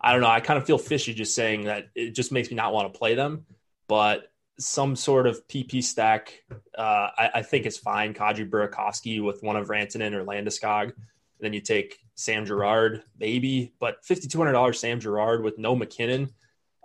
I 0.00 0.12
don't 0.12 0.20
know. 0.20 0.28
I 0.28 0.38
kind 0.38 0.56
of 0.56 0.66
feel 0.66 0.78
fishy 0.78 1.14
just 1.14 1.34
saying 1.34 1.64
that 1.64 1.88
it 1.96 2.12
just 2.12 2.30
makes 2.30 2.48
me 2.48 2.54
not 2.54 2.72
want 2.72 2.92
to 2.92 2.96
play 2.96 3.16
them. 3.16 3.44
But 3.88 4.30
some 4.56 4.94
sort 4.94 5.26
of 5.26 5.48
PP 5.48 5.82
stack, 5.82 6.44
uh, 6.78 7.08
I, 7.18 7.30
I, 7.34 7.42
think 7.42 7.66
is 7.66 7.76
fine. 7.76 8.14
Kadri 8.14 8.48
Burakovsky 8.48 9.20
with 9.20 9.42
one 9.42 9.56
of 9.56 9.66
Rantanen 9.66 10.12
or 10.12 10.24
Landeskog. 10.24 10.84
And 10.84 10.94
then 11.40 11.54
you 11.54 11.60
take 11.60 11.98
Sam 12.20 12.44
Girard, 12.44 13.02
maybe, 13.18 13.72
but 13.78 14.04
$5,200 14.04 14.76
Sam 14.76 15.00
Girard 15.00 15.42
with 15.42 15.58
no 15.58 15.74
MacKinnon. 15.74 16.30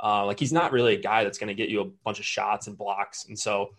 Uh, 0.01 0.25
like 0.25 0.39
he's 0.39 0.53
not 0.53 0.71
really 0.71 0.95
a 0.95 1.01
guy 1.01 1.23
that's 1.23 1.37
going 1.37 1.49
to 1.49 1.53
get 1.53 1.69
you 1.69 1.81
a 1.81 1.85
bunch 2.03 2.19
of 2.19 2.25
shots 2.25 2.67
and 2.67 2.77
blocks. 2.77 3.25
And 3.27 3.37
so 3.37 3.71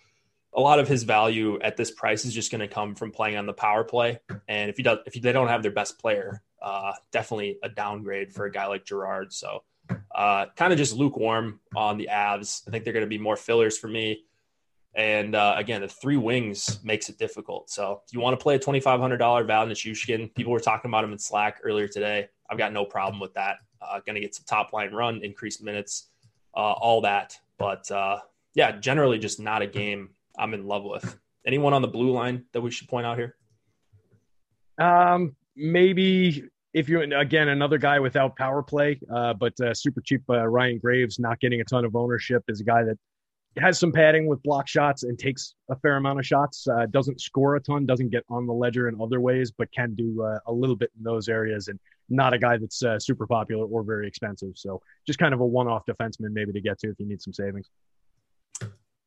a 0.54 0.60
lot 0.60 0.78
of 0.78 0.86
his 0.86 1.02
value 1.02 1.58
at 1.60 1.76
this 1.76 1.90
price 1.90 2.24
is 2.24 2.34
just 2.34 2.50
going 2.50 2.60
to 2.60 2.68
come 2.68 2.94
from 2.94 3.10
playing 3.10 3.36
on 3.36 3.46
the 3.46 3.52
power 3.52 3.84
play. 3.84 4.20
And 4.48 4.68
if 4.68 4.76
he 4.76 4.82
does, 4.82 4.98
if 5.06 5.14
they 5.14 5.32
don't 5.32 5.48
have 5.48 5.62
their 5.62 5.72
best 5.72 5.98
player, 5.98 6.42
uh, 6.60 6.92
definitely 7.10 7.58
a 7.62 7.68
downgrade 7.68 8.32
for 8.34 8.44
a 8.44 8.50
guy 8.50 8.66
like 8.66 8.84
Girard. 8.84 9.32
So 9.32 9.62
uh, 10.14 10.46
kind 10.56 10.72
of 10.72 10.78
just 10.78 10.94
lukewarm 10.94 11.60
on 11.74 11.96
the 11.96 12.08
Avs. 12.12 12.62
I 12.68 12.70
think 12.70 12.84
they're 12.84 12.92
going 12.92 13.04
to 13.04 13.08
be 13.08 13.18
more 13.18 13.36
fillers 13.36 13.78
for 13.78 13.88
me. 13.88 14.24
And 14.96 15.34
uh, 15.34 15.54
again, 15.58 15.82
the 15.82 15.88
three 15.88 16.16
wings 16.16 16.80
makes 16.82 17.10
it 17.10 17.18
difficult. 17.18 17.68
So 17.70 18.00
if 18.06 18.14
you 18.14 18.20
want 18.20 18.38
to 18.38 18.42
play 18.42 18.54
a 18.54 18.58
$2,500 18.58 19.46
Val 19.46 19.66
Nichushkin, 19.66 20.34
people 20.34 20.52
were 20.52 20.58
talking 20.58 20.90
about 20.90 21.04
him 21.04 21.12
in 21.12 21.18
Slack 21.18 21.60
earlier 21.62 21.86
today. 21.86 22.28
I've 22.50 22.56
got 22.56 22.72
no 22.72 22.86
problem 22.86 23.20
with 23.20 23.34
that. 23.34 23.58
Uh, 23.82 24.00
going 24.06 24.14
to 24.14 24.20
get 24.20 24.34
some 24.34 24.44
top 24.48 24.72
line 24.72 24.92
run, 24.92 25.20
increased 25.22 25.62
minutes, 25.62 26.08
uh, 26.56 26.72
all 26.72 27.02
that. 27.02 27.38
But 27.58 27.90
uh, 27.90 28.20
yeah, 28.54 28.72
generally 28.72 29.18
just 29.18 29.38
not 29.38 29.60
a 29.60 29.66
game 29.66 30.10
I'm 30.38 30.54
in 30.54 30.66
love 30.66 30.84
with. 30.84 31.18
Anyone 31.46 31.74
on 31.74 31.82
the 31.82 31.88
blue 31.88 32.10
line 32.10 32.44
that 32.52 32.62
we 32.62 32.70
should 32.70 32.88
point 32.88 33.06
out 33.06 33.18
here? 33.18 33.36
Um, 34.78 35.36
maybe 35.54 36.44
if 36.72 36.88
you 36.88 37.00
again 37.00 37.48
another 37.48 37.78
guy 37.78 38.00
without 38.00 38.36
power 38.36 38.62
play, 38.62 38.98
uh, 39.14 39.34
but 39.34 39.58
uh, 39.60 39.72
super 39.74 40.00
cheap 40.00 40.22
uh, 40.28 40.46
Ryan 40.46 40.78
Graves 40.78 41.18
not 41.18 41.38
getting 41.40 41.60
a 41.60 41.64
ton 41.64 41.84
of 41.84 41.94
ownership 41.94 42.42
is 42.48 42.60
a 42.60 42.64
guy 42.64 42.82
that 42.82 42.98
has 43.58 43.78
some 43.78 43.92
padding 43.92 44.26
with 44.26 44.42
block 44.42 44.68
shots 44.68 45.02
and 45.02 45.18
takes 45.18 45.54
a 45.70 45.76
fair 45.76 45.96
amount 45.96 46.18
of 46.18 46.26
shots. 46.26 46.66
Uh, 46.68 46.86
doesn't 46.86 47.20
score 47.20 47.56
a 47.56 47.60
ton, 47.60 47.86
doesn't 47.86 48.10
get 48.10 48.24
on 48.28 48.46
the 48.46 48.52
ledger 48.52 48.88
in 48.88 49.00
other 49.00 49.20
ways, 49.20 49.50
but 49.50 49.72
can 49.72 49.94
do 49.94 50.22
uh, 50.22 50.38
a 50.46 50.52
little 50.52 50.76
bit 50.76 50.90
in 50.96 51.02
those 51.02 51.28
areas. 51.28 51.68
And 51.68 51.78
not 52.08 52.34
a 52.34 52.38
guy 52.38 52.56
that's 52.56 52.82
uh, 52.82 52.98
super 52.98 53.26
popular 53.26 53.64
or 53.64 53.82
very 53.82 54.06
expensive. 54.06 54.52
So 54.54 54.82
just 55.06 55.18
kind 55.18 55.34
of 55.34 55.40
a 55.40 55.46
one-off 55.46 55.84
defenseman 55.86 56.32
maybe 56.32 56.52
to 56.52 56.60
get 56.60 56.78
to 56.80 56.90
if 56.90 56.96
you 56.98 57.06
need 57.06 57.20
some 57.20 57.32
savings. 57.32 57.68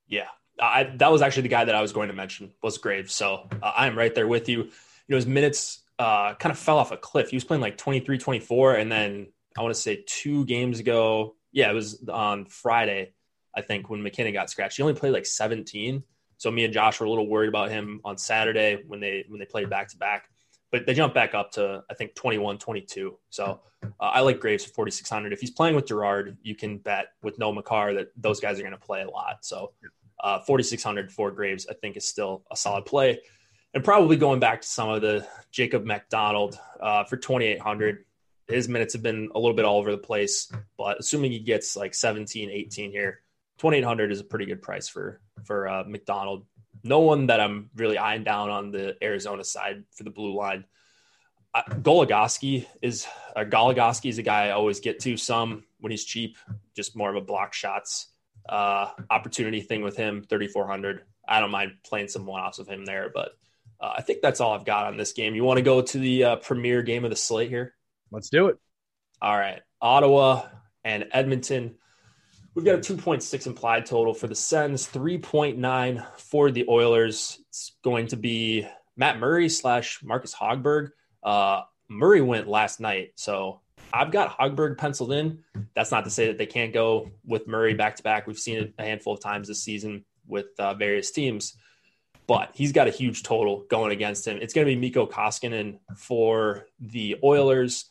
Yeah, 0.07 0.27
I, 0.59 0.83
that 0.95 1.11
was 1.11 1.21
actually 1.21 1.43
the 1.43 1.49
guy 1.49 1.65
that 1.65 1.75
I 1.75 1.81
was 1.81 1.93
going 1.93 2.09
to 2.09 2.15
mention 2.15 2.51
was 2.61 2.77
Graves. 2.77 3.13
So 3.13 3.47
uh, 3.61 3.71
I'm 3.75 3.97
right 3.97 4.13
there 4.13 4.27
with 4.27 4.49
you. 4.49 4.63
You 4.63 4.69
know, 5.07 5.15
his 5.15 5.27
minutes 5.27 5.83
uh, 5.97 6.33
kind 6.35 6.51
of 6.51 6.59
fell 6.59 6.77
off 6.77 6.91
a 6.91 6.97
cliff. 6.97 7.29
He 7.29 7.35
was 7.35 7.43
playing 7.43 7.61
like 7.61 7.77
23, 7.77 8.17
24. 8.17 8.75
And 8.75 8.91
then 8.91 9.27
I 9.57 9.61
want 9.61 9.73
to 9.73 9.79
say 9.79 10.03
two 10.05 10.45
games 10.45 10.79
ago. 10.79 11.35
Yeah, 11.51 11.71
it 11.71 11.73
was 11.73 12.07
on 12.07 12.45
Friday, 12.45 13.13
I 13.59 13.61
think, 13.61 13.89
when 13.89 14.01
MacKinnon 14.01 14.33
got 14.33 14.49
scratched. 14.49 14.77
He 14.77 14.83
only 14.83 14.95
played 14.95 15.13
like 15.13 15.25
17. 15.25 16.03
So 16.37 16.49
me 16.49 16.63
and 16.63 16.73
Josh 16.73 16.99
were 16.99 17.05
a 17.05 17.09
little 17.09 17.27
worried 17.27 17.49
about 17.49 17.69
him 17.69 17.99
on 18.05 18.17
Saturday 18.17 18.81
when 18.87 18.99
they 18.99 19.25
when 19.27 19.39
they 19.39 19.45
played 19.45 19.69
back 19.69 19.89
to 19.89 19.97
back. 19.97 20.29
But 20.71 20.85
they 20.85 20.93
jumped 20.93 21.13
back 21.13 21.35
up 21.35 21.51
to 21.53 21.83
I 21.89 21.93
think 21.93 22.15
21, 22.15 22.57
22. 22.57 23.17
So 23.29 23.59
uh, 23.83 23.87
I 23.99 24.21
like 24.21 24.39
Graves 24.39 24.63
for 24.63 24.71
4600. 24.71 25.33
If 25.33 25.41
he's 25.41 25.51
playing 25.51 25.75
with 25.75 25.87
Girard, 25.87 26.37
you 26.41 26.55
can 26.55 26.77
bet 26.77 27.07
with 27.21 27.37
no 27.37 27.51
Makar 27.51 27.93
that 27.95 28.07
those 28.15 28.39
guys 28.39 28.57
are 28.57 28.63
going 28.63 28.71
to 28.71 28.77
play 28.77 29.01
a 29.01 29.09
lot. 29.09 29.39
So 29.41 29.73
uh, 30.23 30.39
4600 30.39 31.11
for 31.11 31.31
Graves, 31.31 31.67
I 31.69 31.73
think, 31.73 31.97
is 31.97 32.05
still 32.05 32.43
a 32.51 32.55
solid 32.55 32.85
play. 32.85 33.19
And 33.73 33.83
probably 33.83 34.17
going 34.17 34.39
back 34.39 34.61
to 34.61 34.67
some 34.67 34.89
of 34.89 35.01
the 35.01 35.27
Jacob 35.51 35.85
MacDonald 35.85 36.57
uh, 36.79 37.03
for 37.03 37.17
2800. 37.17 38.05
His 38.47 38.67
minutes 38.67 38.93
have 38.93 39.03
been 39.03 39.29
a 39.35 39.39
little 39.39 39.55
bit 39.55 39.65
all 39.65 39.77
over 39.77 39.91
the 39.91 39.97
place, 39.97 40.51
but 40.75 40.99
assuming 40.99 41.31
he 41.31 41.39
gets 41.39 41.75
like 41.75 41.93
17, 41.93 42.49
18 42.49 42.91
here, 42.91 43.21
2800 43.59 44.11
is 44.11 44.19
a 44.19 44.23
pretty 44.23 44.45
good 44.45 44.61
price 44.61 44.87
for 44.87 45.21
for 45.43 45.67
uh, 45.67 45.83
MacDonald. 45.85 46.45
No 46.83 46.99
one 46.99 47.27
that 47.27 47.39
I'm 47.39 47.69
really 47.75 47.97
eyeing 47.97 48.23
down 48.23 48.49
on 48.49 48.71
the 48.71 48.95
Arizona 49.03 49.43
side 49.43 49.83
for 49.95 50.03
the 50.03 50.09
blue 50.09 50.35
line. 50.35 50.65
Uh, 51.53 51.63
Goligoski 51.67 52.65
is 52.81 53.07
uh, 53.35 53.41
Goligoski 53.41 54.09
is 54.09 54.17
a 54.17 54.23
guy 54.23 54.47
I 54.47 54.51
always 54.51 54.79
get 54.79 54.99
to 55.01 55.17
some 55.17 55.63
when 55.79 55.91
he's 55.91 56.05
cheap, 56.05 56.37
just 56.75 56.95
more 56.95 57.09
of 57.09 57.15
a 57.15 57.25
block 57.25 57.53
shots 57.53 58.07
uh, 58.49 58.91
opportunity 59.09 59.61
thing 59.61 59.81
with 59.81 59.95
him, 59.95 60.23
3,400. 60.29 61.03
I 61.27 61.39
don't 61.39 61.51
mind 61.51 61.73
playing 61.83 62.07
some 62.07 62.25
one 62.25 62.41
offs 62.41 62.57
with 62.57 62.67
him 62.67 62.85
there, 62.85 63.11
but 63.13 63.31
uh, 63.79 63.93
I 63.97 64.01
think 64.01 64.21
that's 64.21 64.41
all 64.41 64.53
I've 64.53 64.65
got 64.65 64.87
on 64.87 64.97
this 64.97 65.13
game. 65.13 65.35
You 65.35 65.43
want 65.43 65.57
to 65.57 65.63
go 65.63 65.81
to 65.81 65.97
the 65.97 66.23
uh, 66.23 66.35
premier 66.37 66.81
game 66.81 67.03
of 67.03 67.11
the 67.11 67.15
slate 67.15 67.49
here? 67.49 67.75
Let's 68.11 68.29
do 68.29 68.47
it. 68.47 68.57
All 69.21 69.37
right. 69.37 69.61
Ottawa 69.81 70.47
and 70.83 71.05
Edmonton. 71.11 71.75
We've 72.59 72.65
got 72.65 72.75
a 72.75 72.93
2.6 72.93 73.47
implied 73.47 73.85
total 73.85 74.13
for 74.13 74.27
the 74.27 74.35
Sens, 74.35 74.85
3.9 74.89 76.05
for 76.17 76.51
the 76.51 76.65
Oilers. 76.67 77.39
It's 77.47 77.71
going 77.85 78.07
to 78.07 78.17
be 78.17 78.67
Matt 78.97 79.17
Murray 79.17 79.47
slash 79.47 80.03
Marcus 80.03 80.35
Hogberg. 80.35 80.89
Uh, 81.23 81.61
Murray 81.87 82.19
went 82.19 82.49
last 82.49 82.81
night, 82.81 83.13
so 83.15 83.61
I've 83.93 84.11
got 84.11 84.37
Hogberg 84.37 84.77
penciled 84.77 85.13
in. 85.13 85.41
That's 85.73 85.89
not 85.89 86.03
to 86.03 86.09
say 86.09 86.27
that 86.27 86.37
they 86.37 86.47
can't 86.47 86.73
go 86.73 87.11
with 87.25 87.47
Murray 87.47 87.75
back 87.75 87.95
to 87.95 88.03
back. 88.03 88.27
We've 88.27 88.37
seen 88.37 88.57
it 88.57 88.73
a 88.77 88.83
handful 88.83 89.13
of 89.13 89.21
times 89.21 89.47
this 89.47 89.63
season 89.63 90.03
with 90.27 90.47
uh, 90.59 90.73
various 90.73 91.11
teams, 91.11 91.55
but 92.27 92.51
he's 92.55 92.73
got 92.73 92.89
a 92.89 92.91
huge 92.91 93.23
total 93.23 93.63
going 93.69 93.93
against 93.93 94.27
him. 94.27 94.37
It's 94.41 94.53
going 94.53 94.67
to 94.67 94.75
be 94.75 94.77
Mikko 94.77 95.07
Koskinen 95.07 95.79
for 95.95 96.67
the 96.81 97.19
Oilers 97.23 97.85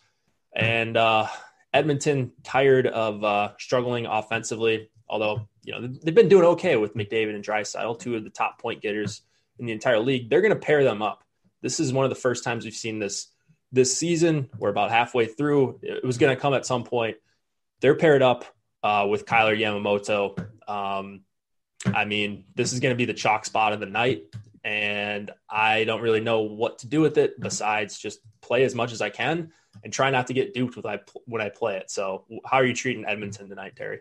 and 0.55 0.95
uh, 0.95 1.27
Edmonton 1.73 2.33
tired 2.43 2.87
of 2.87 3.23
uh, 3.25 3.53
struggling 3.59 4.07
offensively. 4.07 4.91
Although 5.09 5.49
you 5.63 5.73
know 5.73 5.87
they've 5.87 6.15
been 6.15 6.29
doing 6.29 6.45
okay 6.45 6.77
with 6.77 6.95
McDavid 6.95 7.35
and 7.35 7.45
Draisaitl, 7.45 7.99
two 7.99 8.17
of 8.17 8.25
the 8.25 8.31
top 8.31 8.61
point 8.61 8.83
getters 8.83 9.23
in 9.59 9.67
the 9.67 9.73
entire 9.73 9.99
league. 9.99 10.31
They're 10.31 10.41
going 10.41 10.55
to 10.55 10.59
pair 10.59 10.85
them 10.85 11.03
up. 11.03 11.25
This 11.63 11.81
is 11.81 11.93
one 11.93 12.05
of 12.05 12.11
the 12.11 12.17
first 12.17 12.45
times 12.45 12.65
we've 12.65 12.75
seen 12.75 12.99
this 12.99 13.29
this 13.73 13.97
season. 13.97 14.49
We're 14.59 14.71
about 14.71 14.91
halfway 14.91 15.27
through. 15.27 15.81
It 15.83 16.05
was 16.05 16.19
going 16.19 16.35
to 16.35 16.41
come 16.41 16.55
at 16.55 16.67
some 16.67 16.85
point. 16.85 17.17
They're 17.81 17.97
paired 17.97 18.23
up 18.23 18.45
uh, 18.83 19.07
with 19.09 19.27
Kailer 19.27 19.57
Yamamoto. 19.57 20.39
Um, 20.69 21.23
I 21.87 22.05
mean, 22.05 22.45
this 22.55 22.73
is 22.73 22.81
going 22.81 22.93
to 22.93 22.97
be 22.97 23.05
the 23.05 23.15
chalk 23.15 23.45
spot 23.45 23.73
of 23.73 23.81
the 23.81 23.87
night, 23.87 24.25
and 24.65 25.31
I 25.49 25.85
don't 25.85 26.01
really 26.01 26.21
know 26.21 26.41
what 26.43 26.81
to 26.81 26.87
do 26.87 27.01
with 27.01 27.19
it 27.19 27.39
besides 27.41 27.99
just 27.99 28.21
play 28.41 28.65
as 28.65 28.75
much 28.75 28.93
as 28.93 29.01
I 29.01 29.11
can 29.11 29.53
and 29.85 29.93
try 29.93 30.11
not 30.11 30.27
to 30.29 30.33
get 30.33 30.55
duped 30.55 30.77
with 30.77 30.87
I 30.87 31.01
when 31.27 31.43
I 31.43 31.49
play 31.49 31.77
it. 31.77 31.91
So, 31.91 32.25
how 32.45 32.59
are 32.59 32.67
you 32.67 32.75
treating 32.75 33.05
Edmonton 33.07 33.49
tonight, 33.49 33.75
Terry? 33.77 34.01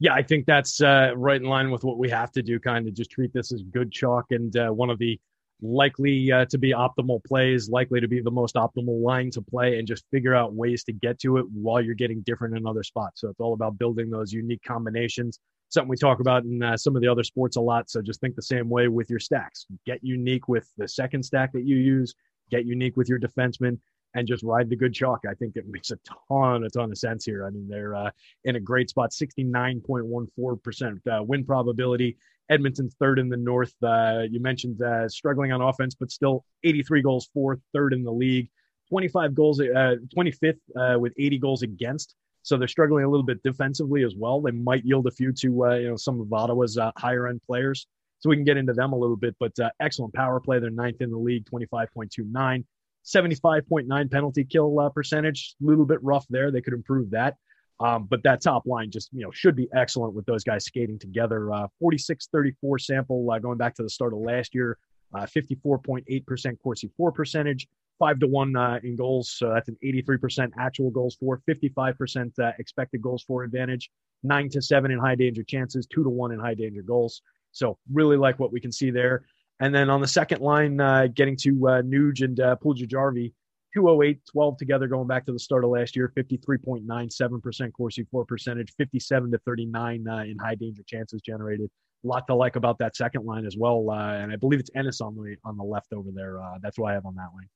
Yeah, 0.00 0.14
I 0.14 0.22
think 0.22 0.46
that's 0.46 0.80
uh, 0.80 1.12
right 1.16 1.40
in 1.40 1.48
line 1.48 1.70
with 1.70 1.84
what 1.84 1.98
we 1.98 2.10
have 2.10 2.32
to 2.32 2.42
do. 2.42 2.58
Kind 2.58 2.88
of 2.88 2.94
just 2.94 3.10
treat 3.10 3.32
this 3.32 3.52
as 3.52 3.62
good 3.62 3.92
chalk 3.92 4.26
and 4.30 4.56
uh, 4.56 4.70
one 4.70 4.90
of 4.90 4.98
the 4.98 5.18
likely 5.62 6.30
uh, 6.30 6.44
to 6.46 6.58
be 6.58 6.72
optimal 6.72 7.24
plays, 7.24 7.68
likely 7.68 8.00
to 8.00 8.08
be 8.08 8.20
the 8.20 8.30
most 8.30 8.56
optimal 8.56 9.02
line 9.02 9.30
to 9.30 9.42
play, 9.42 9.78
and 9.78 9.86
just 9.86 10.04
figure 10.10 10.34
out 10.34 10.52
ways 10.52 10.84
to 10.84 10.92
get 10.92 11.18
to 11.20 11.38
it 11.38 11.46
while 11.52 11.80
you're 11.80 11.94
getting 11.94 12.20
different 12.22 12.56
in 12.56 12.66
other 12.66 12.82
spots. 12.82 13.20
So 13.20 13.28
it's 13.28 13.40
all 13.40 13.54
about 13.54 13.78
building 13.78 14.10
those 14.10 14.32
unique 14.32 14.62
combinations. 14.66 15.38
Something 15.70 15.88
we 15.88 15.96
talk 15.96 16.20
about 16.20 16.44
in 16.44 16.62
uh, 16.62 16.76
some 16.76 16.94
of 16.94 17.02
the 17.02 17.08
other 17.08 17.24
sports 17.24 17.56
a 17.56 17.60
lot. 17.60 17.88
So 17.88 18.02
just 18.02 18.20
think 18.20 18.36
the 18.36 18.42
same 18.42 18.68
way 18.68 18.88
with 18.88 19.10
your 19.10 19.18
stacks. 19.18 19.66
Get 19.86 20.00
unique 20.02 20.48
with 20.48 20.70
the 20.76 20.86
second 20.86 21.22
stack 21.24 21.52
that 21.52 21.64
you 21.64 21.76
use. 21.76 22.14
Get 22.50 22.66
unique 22.66 22.96
with 22.96 23.08
your 23.08 23.18
defenseman 23.18 23.78
and 24.14 24.26
just 24.28 24.42
ride 24.42 24.68
the 24.70 24.76
good 24.76 24.94
chalk. 24.94 25.20
I 25.28 25.34
think 25.34 25.56
it 25.56 25.66
makes 25.68 25.90
a 25.90 25.98
ton, 26.28 26.64
a 26.64 26.70
ton 26.70 26.90
of 26.90 26.98
sense 26.98 27.24
here. 27.24 27.46
I 27.46 27.50
mean, 27.50 27.68
they're 27.68 27.94
uh, 27.94 28.10
in 28.44 28.56
a 28.56 28.60
great 28.60 28.88
spot, 28.90 29.10
69.14% 29.10 31.06
uh, 31.06 31.22
win 31.22 31.44
probability. 31.44 32.16
Edmonton's 32.48 32.94
third 33.00 33.18
in 33.18 33.28
the 33.28 33.36
North. 33.36 33.74
Uh, 33.82 34.22
you 34.30 34.40
mentioned 34.40 34.80
uh, 34.82 35.08
struggling 35.08 35.50
on 35.52 35.60
offense, 35.60 35.94
but 35.94 36.10
still 36.10 36.44
83 36.62 37.02
goals 37.02 37.28
for, 37.32 37.58
third 37.72 37.92
in 37.92 38.04
the 38.04 38.12
league. 38.12 38.48
25 38.90 39.34
goals, 39.34 39.60
25th 39.60 40.58
uh, 40.76 40.80
uh, 40.80 40.98
with 40.98 41.14
80 41.18 41.38
goals 41.38 41.62
against. 41.62 42.14
So 42.42 42.58
they're 42.58 42.68
struggling 42.68 43.04
a 43.04 43.08
little 43.08 43.24
bit 43.24 43.42
defensively 43.42 44.04
as 44.04 44.14
well. 44.14 44.42
They 44.42 44.50
might 44.50 44.84
yield 44.84 45.06
a 45.06 45.10
few 45.10 45.32
to 45.32 45.48
you 45.80 45.88
know 45.88 45.96
some 45.96 46.20
of 46.20 46.30
Ottawa's 46.30 46.78
higher 46.98 47.26
end 47.26 47.40
players. 47.42 47.86
So 48.20 48.28
we 48.28 48.36
can 48.36 48.44
get 48.44 48.58
into 48.58 48.74
them 48.74 48.92
a 48.92 48.96
little 48.96 49.16
bit. 49.16 49.34
But 49.40 49.52
excellent 49.80 50.12
power 50.12 50.38
play. 50.40 50.58
They're 50.58 50.68
ninth 50.70 51.00
in 51.00 51.10
the 51.10 51.16
league, 51.16 51.46
25.29. 51.46 52.64
75.9 53.04 54.10
penalty 54.10 54.44
kill 54.44 54.90
percentage, 54.94 55.54
a 55.62 55.66
little 55.66 55.84
bit 55.84 56.02
rough 56.02 56.26
there. 56.30 56.50
They 56.50 56.60
could 56.60 56.74
improve 56.74 57.10
that. 57.10 57.36
Um, 57.80 58.06
but 58.08 58.22
that 58.22 58.40
top 58.40 58.66
line 58.66 58.90
just 58.90 59.10
you 59.12 59.22
know 59.22 59.30
should 59.32 59.56
be 59.56 59.68
excellent 59.74 60.14
with 60.14 60.26
those 60.26 60.44
guys 60.44 60.64
skating 60.64 60.98
together. 60.98 61.52
Uh, 61.52 61.66
46-34 61.82 62.80
sample 62.80 63.30
uh, 63.30 63.38
going 63.38 63.58
back 63.58 63.74
to 63.74 63.82
the 63.82 63.90
start 63.90 64.12
of 64.12 64.20
last 64.20 64.54
year. 64.54 64.78
Uh, 65.14 65.26
54.8% 65.26 66.56
Corsi 66.60 66.90
for 66.96 67.12
percentage, 67.12 67.68
five 67.98 68.18
to 68.18 68.26
one 68.26 68.56
uh, 68.56 68.80
in 68.82 68.96
goals. 68.96 69.30
So 69.30 69.50
that's 69.52 69.68
an 69.68 69.76
83% 69.84 70.50
actual 70.58 70.90
goals 70.90 71.16
for, 71.16 71.40
55% 71.48 72.38
uh, 72.38 72.52
expected 72.58 73.00
goals 73.00 73.22
for 73.22 73.44
advantage, 73.44 73.90
nine 74.24 74.48
to 74.50 74.60
seven 74.60 74.90
in 74.90 74.98
high 74.98 75.14
danger 75.14 75.44
chances, 75.44 75.86
two 75.86 76.02
to 76.02 76.10
one 76.10 76.32
in 76.32 76.40
high 76.40 76.54
danger 76.54 76.82
goals. 76.82 77.22
So 77.52 77.78
really 77.92 78.16
like 78.16 78.40
what 78.40 78.52
we 78.52 78.60
can 78.60 78.72
see 78.72 78.90
there. 78.90 79.24
And 79.64 79.74
then 79.74 79.88
on 79.88 80.02
the 80.02 80.06
second 80.06 80.42
line, 80.42 80.78
uh, 80.78 81.06
getting 81.06 81.38
to 81.38 81.68
uh, 81.68 81.80
Nuge 81.80 82.22
and 82.22 82.38
uh, 82.38 82.56
Puljujarvi, 82.62 83.32
208, 83.72 84.20
12 84.30 84.58
together 84.58 84.86
going 84.88 85.06
back 85.06 85.24
to 85.24 85.32
the 85.32 85.38
start 85.38 85.64
of 85.64 85.70
last 85.70 85.96
year, 85.96 86.12
53.97% 86.14 87.72
Corsi 87.72 88.06
for 88.10 88.26
percentage, 88.26 88.74
57 88.76 89.32
to 89.32 89.38
39 89.38 90.06
uh, 90.06 90.18
in 90.18 90.36
high 90.36 90.54
danger 90.54 90.82
chances 90.86 91.22
generated. 91.22 91.70
A 92.04 92.06
lot 92.06 92.26
to 92.26 92.34
like 92.34 92.56
about 92.56 92.78
that 92.80 92.94
second 92.94 93.24
line 93.24 93.46
as 93.46 93.56
well. 93.56 93.88
Uh, 93.88 94.12
and 94.12 94.30
I 94.30 94.36
believe 94.36 94.60
it's 94.60 94.68
Ennis 94.76 95.00
on 95.00 95.16
the 95.16 95.36
on 95.46 95.56
the 95.56 95.64
left 95.64 95.94
over 95.94 96.10
there. 96.14 96.42
Uh, 96.42 96.58
that's 96.60 96.78
what 96.78 96.90
I 96.90 96.92
have 96.92 97.06
on 97.06 97.14
that 97.14 97.30
line. 97.34 97.48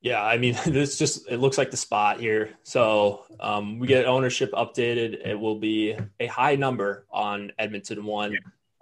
Yeah, 0.00 0.20
I 0.20 0.36
mean, 0.36 0.58
this 0.66 0.98
just 0.98 1.30
it 1.30 1.36
looks 1.36 1.58
like 1.58 1.70
the 1.70 1.76
spot 1.76 2.18
here. 2.18 2.50
So 2.64 3.24
um, 3.38 3.78
we 3.78 3.86
get 3.86 4.06
ownership 4.06 4.50
updated. 4.50 5.24
It 5.24 5.38
will 5.38 5.60
be 5.60 5.96
a 6.18 6.26
high 6.26 6.56
number 6.56 7.06
on 7.12 7.52
Edmonton 7.56 8.04
one. 8.04 8.36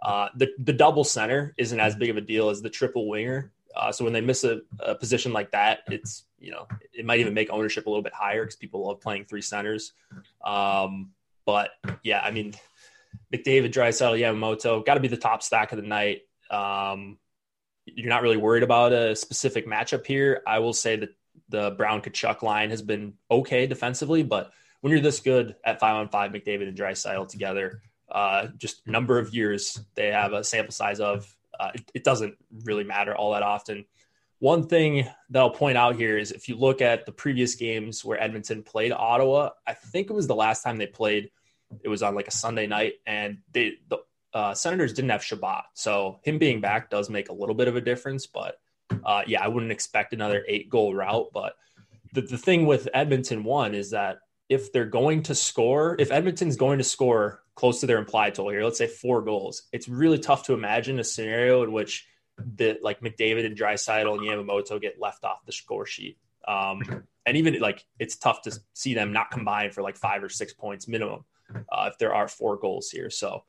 Uh, 0.04 0.28
the 0.36 0.48
the 0.58 0.72
double 0.72 1.04
center 1.04 1.54
isn't 1.56 1.80
as 1.80 1.96
big 1.96 2.10
of 2.10 2.16
a 2.16 2.20
deal 2.20 2.50
as 2.50 2.60
the 2.60 2.70
triple 2.70 3.08
winger. 3.08 3.52
Uh, 3.74 3.90
so 3.90 4.04
when 4.04 4.12
they 4.12 4.20
miss 4.20 4.44
a, 4.44 4.60
a, 4.80 4.94
position 4.94 5.32
like 5.32 5.50
that, 5.50 5.80
it's 5.88 6.24
you 6.38 6.50
know 6.50 6.66
it 6.92 7.04
might 7.04 7.20
even 7.20 7.34
make 7.34 7.50
ownership 7.50 7.86
a 7.86 7.90
little 7.90 8.02
bit 8.02 8.12
higher 8.12 8.44
because 8.44 8.56
people 8.56 8.86
love 8.86 9.00
playing 9.00 9.24
three 9.24 9.42
centers. 9.42 9.92
Um, 10.44 11.10
but 11.46 11.70
yeah, 12.02 12.20
I 12.20 12.30
mean, 12.30 12.54
McDavid, 13.32 13.72
Draisaitl, 13.72 14.20
Yamamoto 14.20 14.84
got 14.84 14.94
to 14.94 15.00
be 15.00 15.08
the 15.08 15.16
top 15.16 15.42
stack 15.42 15.72
of 15.72 15.76
the 15.76 15.86
night. 15.86 16.22
Um, 16.50 17.18
you're 17.86 18.08
not 18.08 18.22
really 18.22 18.36
worried 18.36 18.62
about 18.62 18.92
a 18.92 19.16
specific 19.16 19.66
matchup 19.66 20.06
here. 20.06 20.42
I 20.46 20.58
will 20.58 20.72
say 20.72 20.96
that 20.96 21.10
the 21.48 21.72
Brown 21.72 22.00
Tkachuk 22.00 22.42
line 22.42 22.70
has 22.70 22.82
been 22.82 23.14
okay 23.30 23.66
defensively, 23.66 24.22
but 24.22 24.52
when 24.80 24.90
you're 24.90 25.00
this 25.00 25.20
good 25.20 25.56
at 25.64 25.80
five 25.80 25.96
on 25.96 26.08
five, 26.08 26.30
McDavid 26.30 26.68
and 26.68 26.76
Draisaitl 26.76 27.28
together, 27.28 27.82
uh, 28.10 28.48
just 28.56 28.86
number 28.86 29.18
of 29.18 29.34
years 29.34 29.80
they 29.94 30.08
have 30.08 30.32
a 30.32 30.44
sample 30.44 30.72
size 30.72 31.00
of 31.00 31.34
uh, 31.58 31.70
it, 31.74 31.90
it, 31.94 32.04
doesn't 32.04 32.36
really 32.64 32.84
matter 32.84 33.14
all 33.14 33.32
that 33.32 33.42
often. 33.42 33.84
One 34.40 34.66
thing 34.66 35.08
that 35.30 35.40
I'll 35.40 35.50
point 35.50 35.78
out 35.78 35.96
here 35.96 36.18
is 36.18 36.32
if 36.32 36.48
you 36.48 36.56
look 36.56 36.82
at 36.82 37.06
the 37.06 37.12
previous 37.12 37.54
games 37.54 38.04
where 38.04 38.20
Edmonton 38.20 38.62
played 38.62 38.92
Ottawa, 38.92 39.50
I 39.66 39.74
think 39.74 40.10
it 40.10 40.12
was 40.12 40.26
the 40.26 40.34
last 40.34 40.62
time 40.62 40.76
they 40.76 40.86
played. 40.86 41.30
It 41.82 41.88
was 41.88 42.02
on 42.02 42.14
like 42.14 42.28
a 42.28 42.32
Sunday 42.32 42.66
night, 42.66 42.94
and 43.06 43.38
they 43.52 43.74
the 43.88 43.98
uh, 44.32 44.52
Senators 44.52 44.92
didn't 44.92 45.10
have 45.10 45.24
Chabot, 45.24 45.64
so 45.74 46.18
him 46.24 46.38
being 46.38 46.60
back 46.60 46.90
does 46.90 47.08
make 47.08 47.28
a 47.28 47.32
little 47.32 47.54
bit 47.54 47.68
of 47.68 47.76
a 47.76 47.80
difference. 47.80 48.26
But 48.26 48.58
uh, 49.04 49.22
yeah, 49.26 49.42
I 49.42 49.48
wouldn't 49.48 49.72
expect 49.72 50.12
another 50.12 50.44
eight 50.48 50.68
goal 50.68 50.94
route. 50.94 51.28
But 51.32 51.54
the 52.12 52.22
the 52.22 52.38
thing 52.38 52.66
with 52.66 52.88
Edmonton 52.92 53.44
one 53.44 53.74
is 53.74 53.90
that 53.90 54.18
if 54.48 54.72
they're 54.72 54.84
going 54.84 55.22
to 55.24 55.34
score, 55.34 55.96
if 55.98 56.10
Edmonton's 56.10 56.56
going 56.56 56.78
to 56.78 56.84
score 56.84 57.43
close 57.54 57.80
to 57.80 57.86
their 57.86 57.98
implied 57.98 58.34
total 58.34 58.50
here, 58.50 58.64
let's 58.64 58.78
say 58.78 58.86
four 58.86 59.22
goals, 59.22 59.62
it's 59.72 59.88
really 59.88 60.18
tough 60.18 60.44
to 60.44 60.54
imagine 60.54 60.98
a 60.98 61.04
scenario 61.04 61.62
in 61.62 61.72
which 61.72 62.06
the 62.38 62.78
like 62.82 63.00
McDavid 63.00 63.46
and 63.46 63.56
Draisaitl 63.56 64.18
and 64.18 64.22
Yamamoto 64.22 64.80
get 64.80 65.00
left 65.00 65.24
off 65.24 65.44
the 65.46 65.52
score 65.52 65.86
sheet. 65.86 66.18
Um, 66.46 67.04
and 67.24 67.36
even 67.36 67.58
like 67.60 67.84
it's 67.98 68.16
tough 68.16 68.42
to 68.42 68.58
see 68.74 68.94
them 68.94 69.12
not 69.12 69.30
combine 69.30 69.70
for 69.70 69.82
like 69.82 69.96
five 69.96 70.22
or 70.22 70.28
six 70.28 70.52
points 70.52 70.88
minimum 70.88 71.24
uh, 71.72 71.90
if 71.92 71.98
there 71.98 72.14
are 72.14 72.28
four 72.28 72.56
goals 72.56 72.90
here. 72.90 73.08
So 73.08 73.44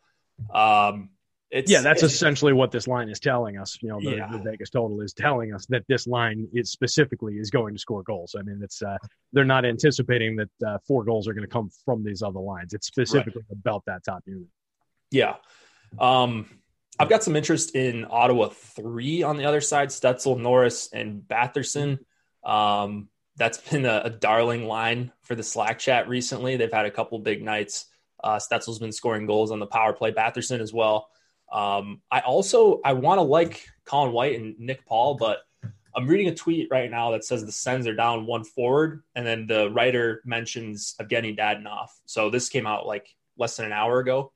um, 0.53 1.09
it's, 1.55 1.71
yeah, 1.71 1.79
that's 1.79 2.03
essentially 2.03 2.51
what 2.51 2.69
this 2.69 2.85
line 2.85 3.07
is 3.07 3.17
telling 3.17 3.57
us. 3.57 3.77
You 3.81 3.87
know, 3.87 3.99
the, 4.01 4.17
yeah. 4.17 4.29
the, 4.29 4.39
Vegas 4.39 4.69
total 4.69 4.99
is 4.99 5.13
telling 5.13 5.53
us 5.53 5.65
that 5.67 5.83
this 5.87 6.05
line 6.05 6.49
is 6.53 6.69
specifically 6.69 7.35
is 7.35 7.49
going 7.49 7.73
to 7.73 7.79
score 7.79 8.03
goals. 8.03 8.35
I 8.37 8.41
mean, 8.41 8.59
it's 8.61 8.81
uh, 8.81 8.97
they're 9.31 9.45
not 9.45 9.63
anticipating 9.63 10.35
that 10.35 10.49
uh, 10.67 10.77
four 10.85 11.05
goals 11.05 11.29
are 11.29 11.33
going 11.33 11.47
to 11.47 11.51
come 11.51 11.69
from 11.85 12.03
these 12.03 12.21
other 12.21 12.41
lines. 12.41 12.73
It's 12.73 12.87
specifically 12.87 13.43
right. 13.49 13.57
about 13.57 13.83
that 13.85 14.03
top 14.03 14.23
unit. 14.25 14.49
Yeah, 15.11 15.35
um, 15.97 16.45
I've 16.99 17.07
got 17.07 17.23
some 17.23 17.37
interest 17.37 17.73
in 17.73 18.05
Ottawa 18.09 18.49
three 18.49 19.23
on 19.23 19.37
the 19.37 19.45
other 19.45 19.61
side: 19.61 19.89
Stützle, 19.89 20.37
Norris, 20.37 20.89
and 20.91 21.21
Batherson. 21.21 21.99
Um, 22.43 23.07
that's 23.37 23.59
been 23.59 23.85
a, 23.85 24.01
a, 24.05 24.09
darling 24.09 24.65
line 24.67 25.13
for 25.21 25.35
the 25.35 25.43
Slack 25.43 25.79
chat 25.79 26.09
recently. 26.09 26.57
They've 26.57 26.71
had 26.71 26.85
a 26.85 26.91
couple 26.91 27.17
big 27.19 27.41
nights. 27.41 27.85
Uh, 28.21 28.39
Stützle's 28.39 28.79
been 28.79 28.91
scoring 28.91 29.25
goals 29.25 29.51
on 29.51 29.59
the 29.59 29.65
power 29.65 29.93
play. 29.93 30.11
Batherson 30.11 30.59
as 30.59 30.73
well. 30.73 31.07
Um, 31.51 32.01
I 32.11 32.21
also 32.21 32.81
I 32.83 32.93
want 32.93 33.19
to 33.19 33.23
like 33.23 33.65
Colin 33.85 34.11
White 34.11 34.39
and 34.39 34.59
Nick 34.59 34.85
Paul, 34.85 35.15
but 35.15 35.39
I'm 35.95 36.07
reading 36.07 36.27
a 36.27 36.35
tweet 36.35 36.67
right 36.69 36.91
now 36.91 37.11
that 37.11 37.23
says 37.23 37.45
the 37.45 37.51
Sens 37.51 37.87
are 37.87 37.95
down 37.95 38.25
one 38.25 38.43
forward, 38.43 39.03
and 39.15 39.25
then 39.25 39.47
the 39.47 39.69
writer 39.71 40.21
mentions 40.25 40.95
Evgeny 40.99 41.37
Dadonov. 41.37 41.87
So 42.05 42.29
this 42.29 42.49
came 42.49 42.67
out 42.67 42.85
like 42.85 43.07
less 43.37 43.55
than 43.55 43.67
an 43.67 43.71
hour 43.71 43.99
ago, 43.99 44.33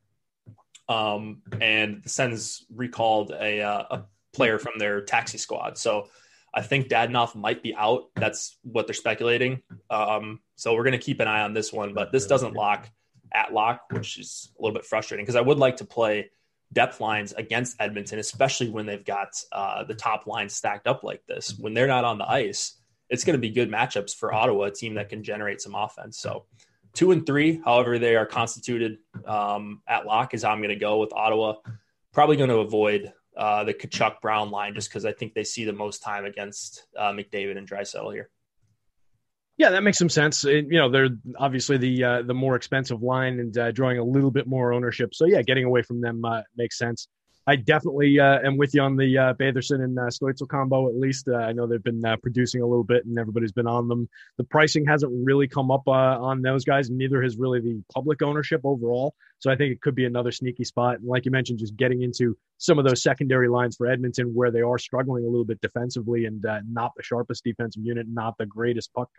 um, 0.88 1.42
and 1.60 2.02
the 2.04 2.10
Sens 2.10 2.66
recalled 2.74 3.32
a, 3.32 3.62
uh, 3.62 3.84
a 3.92 4.04
player 4.34 4.58
from 4.58 4.74
their 4.78 5.02
taxi 5.02 5.38
squad. 5.38 5.78
So 5.78 6.08
I 6.54 6.62
think 6.62 6.88
Dadonov 6.88 7.36
might 7.36 7.62
be 7.62 7.76
out. 7.76 8.06
That's 8.16 8.58
what 8.64 8.88
they're 8.88 8.94
speculating. 8.94 9.62
Um, 9.90 10.40
so 10.56 10.74
we're 10.74 10.84
going 10.84 10.94
to 10.94 10.98
keep 10.98 11.20
an 11.20 11.28
eye 11.28 11.42
on 11.42 11.54
this 11.54 11.74
one, 11.74 11.94
but 11.94 12.12
this 12.12 12.26
doesn't 12.26 12.54
lock 12.54 12.90
at 13.34 13.54
lock, 13.54 13.82
which 13.92 14.18
is 14.18 14.52
a 14.58 14.62
little 14.62 14.74
bit 14.74 14.86
frustrating 14.86 15.26
because 15.26 15.36
I 15.36 15.42
would 15.42 15.60
like 15.60 15.78
to 15.78 15.86
play 15.86 16.32
depth 16.74 17.02
lines 17.02 17.34
against 17.34 17.82
Edmonton, 17.82 18.20
especially 18.20 18.70
when 18.70 18.86
they've 18.86 19.06
got 19.06 19.42
uh, 19.52 19.84
the 19.84 19.96
top 19.96 20.28
line 20.28 20.50
stacked 20.50 20.88
up 20.88 21.04
like 21.04 21.26
this. 21.28 21.58
When 21.58 21.74
they're 21.74 21.88
not 21.88 22.06
on 22.06 22.18
the 22.18 22.30
ice, 22.30 22.76
it's 23.10 23.24
going 23.24 23.34
to 23.34 23.42
be 23.42 23.50
good 23.50 23.72
matchups 23.72 24.16
for 24.16 24.34
Ottawa, 24.34 24.66
a 24.66 24.72
team 24.72 24.94
that 24.96 25.10
can 25.10 25.24
generate 25.24 25.62
some 25.62 25.76
offense. 25.76 26.20
So, 26.20 26.46
two 26.94 27.12
and 27.12 27.26
three, 27.26 27.62
however 27.66 27.98
they 27.98 28.16
are 28.16 28.26
constituted 28.26 28.98
um, 29.26 29.82
at 29.88 30.06
lock, 30.06 30.34
is 30.34 30.44
I'm 30.44 30.60
going 30.60 30.70
to 30.70 30.76
go 30.76 31.00
with 31.00 31.14
Ottawa. 31.14 31.56
Probably 32.14 32.38
going 32.38 32.50
to 32.50 32.58
avoid 32.58 33.12
uh, 33.36 33.64
the 33.64 33.74
Tkachuk 33.74 34.22
Brown 34.22 34.52
line 34.52 34.74
just 34.74 34.90
because 34.90 35.06
I 35.06 35.12
think 35.12 35.34
they 35.34 35.44
see 35.44 35.66
the 35.66 35.74
most 35.74 36.04
time 36.04 36.26
against 36.26 36.86
uh, 36.98 37.12
McDavid 37.12 37.58
and 37.58 37.68
Draisaitl 37.68 38.14
here. 38.14 38.30
Yeah, 39.60 39.72
that 39.72 39.84
makes 39.84 39.98
some 39.98 40.08
sense. 40.08 40.46
It, 40.46 40.68
you 40.70 40.80
know, 40.80 40.90
they're 40.90 41.10
obviously 41.38 41.78
the 41.78 42.04
uh, 42.04 42.22
the 42.22 42.34
more 42.34 42.56
expensive 42.56 43.04
line 43.04 43.42
and 43.42 43.58
uh, 43.58 43.72
drawing 43.72 43.98
a 44.00 44.04
little 44.04 44.32
bit 44.32 44.48
more 44.48 44.72
ownership. 44.72 45.14
So 45.14 45.26
yeah, 45.26 45.42
getting 45.42 45.66
away 45.66 45.82
from 45.82 46.00
them 46.00 46.24
uh, 46.24 46.44
makes 46.56 46.78
sense. 46.78 47.10
I 47.50 47.56
definitely 47.56 48.20
uh, 48.20 48.38
am 48.46 48.58
with 48.58 48.76
you 48.76 48.82
on 48.84 48.96
the 48.96 49.18
uh, 49.18 49.34
Batherson 49.34 49.84
and 49.84 49.98
uh, 49.98 50.04
Stützle 50.04 50.48
combo. 50.48 50.88
At 50.88 50.96
least 50.96 51.28
uh, 51.28 51.38
I 51.38 51.52
know 51.52 51.66
they've 51.66 51.84
been 51.84 52.06
uh, 52.06 52.16
producing 52.18 52.62
a 52.62 52.68
little 52.68 52.84
bit, 52.84 53.08
and 53.08 53.18
everybody's 53.18 53.52
been 53.52 53.66
on 53.66 53.88
them. 53.88 54.08
The 54.38 54.44
pricing 54.44 54.86
hasn't 54.86 55.12
really 55.26 55.48
come 55.48 55.72
up 55.72 55.88
uh, 55.88 55.92
on 55.92 56.44
those 56.44 56.64
guys, 56.64 56.92
neither 56.92 57.24
has 57.24 57.38
really 57.38 57.60
the 57.60 57.82
public 57.92 58.22
ownership 58.22 58.62
overall. 58.66 59.16
So 59.40 59.50
I 59.50 59.56
think 59.56 59.72
it 59.72 59.82
could 59.82 59.96
be 59.96 60.06
another 60.06 60.32
sneaky 60.32 60.64
spot. 60.64 61.00
And 61.00 61.08
like 61.08 61.26
you 61.26 61.32
mentioned, 61.32 61.58
just 61.58 61.76
getting 61.76 62.04
into 62.04 62.38
some 62.60 62.78
of 62.78 62.86
those 62.86 63.02
secondary 63.02 63.50
lines 63.50 63.78
for 63.78 63.88
Edmonton, 63.88 64.28
where 64.36 64.52
they 64.52 64.62
are 64.62 64.78
struggling 64.78 65.24
a 65.24 65.28
little 65.28 65.44
bit 65.44 65.60
defensively 65.60 66.26
and 66.26 66.46
uh, 66.46 66.60
not 66.72 66.92
the 66.96 67.02
sharpest 67.02 67.44
defensive 67.44 67.82
unit, 67.84 68.06
not 68.08 68.38
the 68.38 68.46
greatest 68.46 68.94
puck 68.94 69.10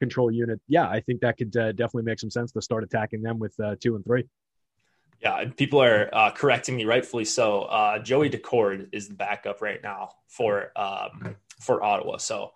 control 0.00 0.30
unit. 0.30 0.62
Yeah, 0.66 0.88
I 0.88 1.00
think 1.00 1.20
that 1.20 1.36
could 1.36 1.50
definitely 1.50 2.04
make 2.04 2.20
some 2.20 2.30
sense 2.30 2.52
to 2.52 2.62
start 2.62 2.84
attacking 2.84 3.20
them 3.20 3.38
with 3.38 3.54
two 3.82 3.96
and 3.96 4.04
three. 4.04 4.24
Yeah, 5.20 5.40
and 5.40 5.56
people 5.56 5.82
are 5.82 6.10
uh, 6.12 6.30
correcting 6.30 6.76
me, 6.76 6.84
rightfully 6.84 7.24
so. 7.24 7.62
Uh, 7.62 7.98
Joey 7.98 8.30
Daccord 8.30 8.88
is 8.92 9.08
the 9.08 9.14
backup 9.14 9.62
right 9.62 9.82
now 9.82 10.10
for 10.28 10.72
um, 10.76 11.36
for 11.60 11.82
Ottawa. 11.82 12.18
So, 12.18 12.52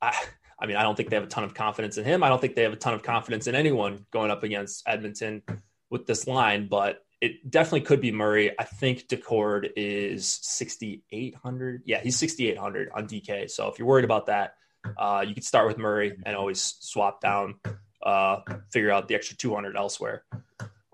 I, 0.00 0.14
I 0.58 0.66
mean, 0.66 0.76
I 0.76 0.82
don't 0.82 0.96
think 0.96 1.10
they 1.10 1.16
have 1.16 1.24
a 1.24 1.28
ton 1.28 1.44
of 1.44 1.54
confidence 1.54 1.98
in 1.98 2.04
him. 2.04 2.22
I 2.22 2.28
don't 2.28 2.40
think 2.40 2.54
they 2.54 2.62
have 2.62 2.72
a 2.72 2.76
ton 2.76 2.94
of 2.94 3.02
confidence 3.02 3.46
in 3.46 3.54
anyone 3.54 4.06
going 4.10 4.30
up 4.30 4.42
against 4.42 4.84
Edmonton 4.86 5.42
with 5.90 6.06
this 6.06 6.26
line. 6.26 6.68
But 6.68 7.04
it 7.20 7.50
definitely 7.50 7.82
could 7.82 8.00
be 8.00 8.12
Murray. 8.12 8.58
I 8.58 8.64
think 8.64 9.08
Daccord 9.08 9.70
is 9.76 10.26
6,800. 10.42 11.82
Yeah, 11.84 12.00
he's 12.00 12.16
6,800 12.18 12.90
on 12.94 13.06
DK. 13.08 13.50
So 13.50 13.68
if 13.68 13.78
you're 13.78 13.88
worried 13.88 14.04
about 14.04 14.26
that, 14.26 14.54
uh, 14.96 15.24
you 15.26 15.34
could 15.34 15.44
start 15.44 15.66
with 15.66 15.78
Murray 15.78 16.16
and 16.24 16.36
always 16.36 16.76
swap 16.80 17.20
down, 17.20 17.56
uh, 18.02 18.40
figure 18.70 18.90
out 18.90 19.08
the 19.08 19.14
extra 19.14 19.36
200 19.36 19.76
elsewhere. 19.76 20.24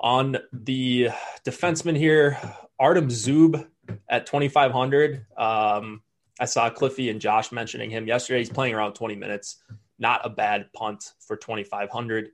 On 0.03 0.37
the 0.53 1.11
defenseman 1.47 1.97
here, 1.97 2.39
Artem 2.79 3.09
Zub 3.09 3.67
at 4.09 4.27
2,500. 4.27 5.27
Um, 5.37 6.03
I 6.41 6.45
saw 6.45 6.69
Cliffy 6.71 7.09
and 7.09 7.21
Josh 7.21 7.53
mentioning 7.53 7.91
him 7.91 8.09
yesterday. 8.09 8.41
He's 8.41 8.51
playing 8.51 8.75
around 8.75 8.95
20 8.95 9.15
minutes. 9.15 9.63
Not 9.99 10.23
a 10.25 10.29
bad 10.29 10.73
punt 10.73 11.13
for 11.21 11.37
2,500. 11.37 12.31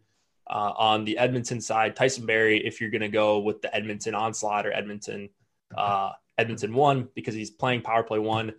Uh, 0.50 0.72
on 0.78 1.04
the 1.04 1.18
Edmonton 1.18 1.61
side, 1.61 1.94
Tyson 1.94 2.24
Barrie, 2.24 2.66
if 2.66 2.81
you're 2.81 2.88
going 2.88 3.02
to 3.02 3.09
go 3.09 3.40
with 3.40 3.61
the 3.61 3.74
Edmonton 3.74 4.14
onslaught 4.14 4.66
or 4.66 4.72
Edmonton 4.72 5.28
uh, 5.76 6.12
Edmonton 6.38 6.72
one, 6.72 7.09
because 7.14 7.35
he's 7.35 7.50
playing 7.50 7.83
power 7.83 8.02
play 8.02 8.18
one. 8.18 8.54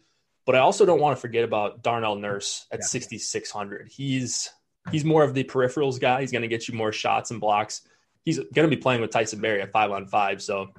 But 0.45 0.55
I 0.55 0.59
also 0.59 0.85
don't 0.85 0.99
want 0.99 1.17
to 1.17 1.21
forget 1.21 1.43
about 1.43 1.81
Darnell 1.81 2.15
Nurse 2.15 2.67
at 2.71 2.79
yeah. 2.81 2.85
6,600. 2.85 3.87
He's 3.87 4.51
he's 4.91 5.03
more 5.03 5.23
of 5.23 5.33
the 5.33 5.43
peripherals 5.43 5.99
guy. 5.99 6.21
He's 6.21 6.31
going 6.31 6.43
to 6.43 6.47
get 6.47 6.67
you 6.67 6.75
more 6.75 6.91
shots 6.91 7.31
and 7.31 7.41
blocks. 7.41 7.81
He's 8.25 8.37
going 8.37 8.69
to 8.69 8.75
be 8.75 8.81
playing 8.81 9.01
with 9.01 9.11
Tyson 9.11 9.39
Barrie 9.41 9.61
at 9.61 9.71
five 9.71 9.91
on 9.91 10.07
five. 10.07 10.41
So 10.41 10.69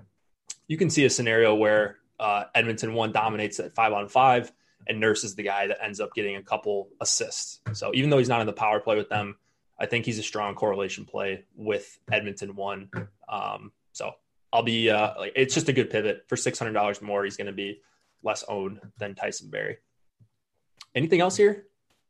you 0.68 0.76
can 0.76 0.90
see 0.90 1.04
a 1.04 1.10
scenario 1.10 1.54
where 1.54 1.96
uh, 2.18 2.44
Edmonton 2.54 2.94
one 2.94 3.12
dominates 3.12 3.58
at 3.60 3.74
five 3.74 3.92
on 3.92 4.08
five, 4.08 4.52
and 4.86 5.00
Nurse 5.00 5.24
is 5.24 5.34
the 5.34 5.42
guy 5.42 5.66
that 5.66 5.82
ends 5.82 6.00
up 6.00 6.14
getting 6.14 6.36
a 6.36 6.42
couple 6.42 6.88
assists. 7.00 7.60
So 7.72 7.90
even 7.94 8.10
though 8.10 8.18
he's 8.18 8.28
not 8.28 8.40
in 8.40 8.46
the 8.46 8.52
power 8.52 8.80
play 8.80 8.96
with 8.96 9.08
them, 9.08 9.36
I 9.78 9.86
think 9.86 10.04
he's 10.04 10.18
a 10.18 10.22
strong 10.22 10.54
correlation 10.54 11.06
play 11.06 11.44
with 11.56 11.98
Edmonton 12.12 12.54
one. 12.54 12.90
Um, 13.28 13.72
so 13.92 14.12
I'll 14.52 14.62
be 14.62 14.90
uh, 14.90 15.14
like 15.18 15.32
it's 15.36 15.54
just 15.54 15.68
a 15.68 15.72
good 15.72 15.90
pivot 15.90 16.24
for 16.28 16.36
six 16.36 16.58
hundred 16.58 16.72
dollars 16.72 17.00
more. 17.00 17.24
He's 17.24 17.36
going 17.36 17.46
to 17.46 17.52
be 17.52 17.80
less 18.22 18.44
owned 18.46 18.80
than 18.98 19.14
Tyson 19.14 19.48
Barrie. 19.48 19.78
Anything 20.94 21.20
else 21.20 21.36
here? 21.36 21.66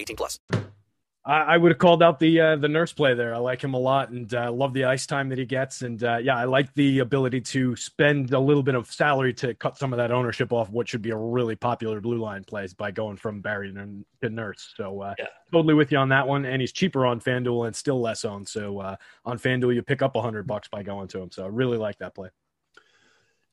18 0.00 0.16
plus. 0.16 0.38
I, 1.24 1.42
I 1.42 1.56
would 1.58 1.70
have 1.70 1.78
called 1.78 2.02
out 2.02 2.18
the 2.18 2.40
uh, 2.40 2.56
the 2.56 2.68
nurse 2.68 2.92
play 2.92 3.14
there. 3.14 3.34
I 3.34 3.38
like 3.38 3.62
him 3.62 3.74
a 3.74 3.78
lot 3.78 4.08
and 4.08 4.32
uh, 4.32 4.50
love 4.50 4.72
the 4.72 4.84
ice 4.84 5.06
time 5.06 5.28
that 5.28 5.38
he 5.38 5.44
gets. 5.44 5.82
And 5.82 6.02
uh, 6.02 6.16
yeah, 6.16 6.36
I 6.36 6.44
like 6.44 6.72
the 6.74 7.00
ability 7.00 7.42
to 7.42 7.76
spend 7.76 8.32
a 8.32 8.38
little 8.38 8.62
bit 8.62 8.74
of 8.74 8.90
salary 8.90 9.34
to 9.34 9.54
cut 9.54 9.76
some 9.76 9.92
of 9.92 9.98
that 9.98 10.10
ownership 10.10 10.52
off 10.52 10.70
what 10.70 10.88
should 10.88 11.02
be 11.02 11.10
a 11.10 11.16
really 11.16 11.56
popular 11.56 12.00
blue 12.00 12.18
line 12.18 12.42
plays 12.44 12.72
by 12.72 12.90
going 12.90 13.16
from 13.16 13.42
Barrie 13.42 13.72
to 13.72 14.30
Nurse. 14.30 14.72
So 14.76 15.02
uh, 15.02 15.14
yeah. 15.18 15.26
totally 15.52 15.74
with 15.74 15.92
you 15.92 15.98
on 15.98 16.08
that 16.08 16.26
one. 16.26 16.46
And 16.46 16.60
he's 16.60 16.72
cheaper 16.72 17.04
on 17.04 17.20
FanDuel 17.20 17.66
and 17.66 17.76
still 17.76 18.00
less 18.00 18.24
owned. 18.24 18.48
So 18.48 18.78
uh, 18.80 18.96
on 19.26 19.38
FanDuel, 19.38 19.74
you 19.74 19.82
pick 19.82 20.00
up 20.00 20.16
a 20.16 20.22
hundred 20.22 20.46
bucks 20.46 20.68
by 20.68 20.82
going 20.82 21.08
to 21.08 21.20
him. 21.20 21.30
So 21.30 21.44
I 21.44 21.48
really 21.48 21.76
like 21.76 21.98
that 21.98 22.14
play. 22.14 22.30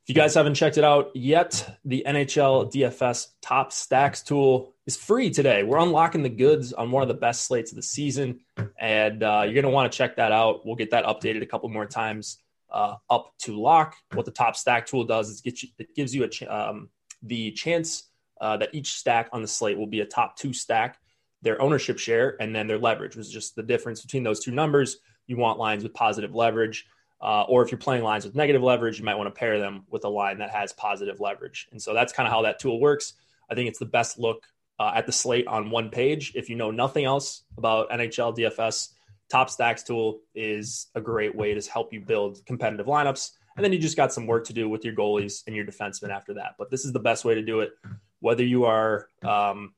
If 0.08 0.16
you 0.16 0.22
guys 0.22 0.36
haven't 0.36 0.54
checked 0.54 0.78
it 0.78 0.86
out 0.86 1.14
yet, 1.14 1.80
the 1.84 2.06
NHL 2.08 2.72
DFS 2.72 3.28
top 3.42 3.74
stacks 3.74 4.24
tool 4.24 4.74
is 4.86 4.96
free 4.96 5.30
today. 5.30 5.64
We're 5.64 5.80
unlocking 5.80 6.24
the 6.24 6.30
goods 6.30 6.72
on 6.72 6.92
one 6.92 7.02
of 7.02 7.10
the 7.10 7.14
best 7.14 7.44
slates 7.44 7.74
of 7.74 7.76
the 7.76 7.82
season, 7.82 8.40
and 8.80 9.22
uh, 9.22 9.42
you're 9.44 9.54
going 9.54 9.64
to 9.64 9.70
want 9.70 9.92
to 9.92 9.98
check 9.98 10.16
that 10.16 10.32
out. 10.32 10.66
We'll 10.66 10.78
get 10.78 10.92
that 10.92 11.04
updated 11.04 11.42
a 11.42 11.46
couple 11.46 11.68
more 11.68 11.86
times 11.86 12.38
uh, 12.72 12.96
up 13.10 13.34
to 13.40 13.60
lock. 13.60 13.98
What 14.14 14.24
the 14.24 14.32
top 14.32 14.56
stack 14.56 14.86
tool 14.86 15.04
does 15.04 15.28
is 15.28 15.42
get 15.42 15.62
you, 15.62 15.68
it 15.78 15.94
gives 15.94 16.16
you 16.16 16.24
a 16.24 16.30
ch- 16.30 16.44
um, 16.44 16.88
the 17.22 17.52
chance 17.52 18.04
uh, 18.40 18.56
that 18.56 18.74
each 18.74 18.94
stack 18.94 19.28
on 19.34 19.42
the 19.42 19.48
slate 19.50 19.78
will 19.78 19.88
be 19.88 20.00
a 20.00 20.06
top 20.06 20.38
two 20.38 20.54
stack, 20.54 21.00
their 21.42 21.62
ownership 21.62 22.00
share, 22.00 22.42
and 22.42 22.56
then 22.56 22.66
their 22.66 22.80
leverage, 22.80 23.18
which 23.18 23.26
is 23.26 23.34
just 23.34 23.58
the 23.58 23.64
difference 23.64 24.04
between 24.04 24.24
those 24.24 24.40
two 24.40 24.52
numbers. 24.52 25.00
You 25.26 25.36
want 25.36 25.60
lines 25.60 25.84
with 25.84 25.94
positive 25.94 26.34
leverage. 26.34 26.86
Uh, 27.20 27.44
or 27.44 27.64
if 27.64 27.72
you're 27.72 27.80
playing 27.80 28.04
lines 28.04 28.26
with 28.26 28.36
negative 28.36 28.62
leverage, 28.62 29.00
you 29.00 29.06
might 29.06 29.16
want 29.16 29.34
to 29.34 29.38
pair 29.38 29.60
them 29.60 29.84
with 29.90 30.04
a 30.06 30.10
line 30.10 30.38
that 30.38 30.52
has 30.52 30.72
positive 30.74 31.20
leverage. 31.20 31.68
And 31.72 31.82
so 31.82 31.94
that's 31.94 32.14
kind 32.14 32.28
of 32.28 32.34
how 32.34 32.44
that 32.44 32.60
tool 32.60 32.80
works. 32.80 33.14
I 33.50 33.56
think 33.56 33.70
it's 33.70 33.80
the 33.80 33.86
best 33.86 34.20
look 34.20 34.46
uh, 34.80 34.92
at 34.94 35.06
the 35.06 35.12
slate 35.12 35.48
on 35.48 35.70
one 35.70 35.90
page. 35.90 36.34
If 36.36 36.50
you 36.50 36.56
know 36.56 36.72
nothing 36.72 37.06
else 37.06 37.44
about 37.58 37.90
NHL 37.90 38.38
DFS, 38.38 38.90
Top 39.30 39.50
Stacks 39.50 39.84
tool 39.84 40.22
is 40.36 40.88
a 40.96 41.02
great 41.02 41.36
way 41.36 41.54
to 41.54 41.72
help 41.72 41.92
you 41.92 42.02
build 42.02 42.46
competitive 42.46 42.86
lineups. 42.86 43.32
And 43.56 43.64
then 43.64 43.74
you 43.74 43.80
just 43.80 43.98
got 43.98 44.14
some 44.14 44.28
work 44.28 44.46
to 44.46 44.54
do 44.54 44.70
with 44.70 44.86
your 44.86 44.94
goalies 44.94 45.44
and 45.48 45.56
your 45.56 45.66
defensemen 45.66 46.10
after 46.10 46.36
that. 46.36 46.56
But 46.60 46.70
this 46.70 46.86
is 46.86 46.94
the 46.94 47.00
best 47.00 47.26
way 47.26 47.36
to 47.36 47.42
do 47.42 47.62
it. 47.62 47.72
Whether 48.20 48.44
you 48.44 48.66
are 48.66 49.10
um, 49.24 49.74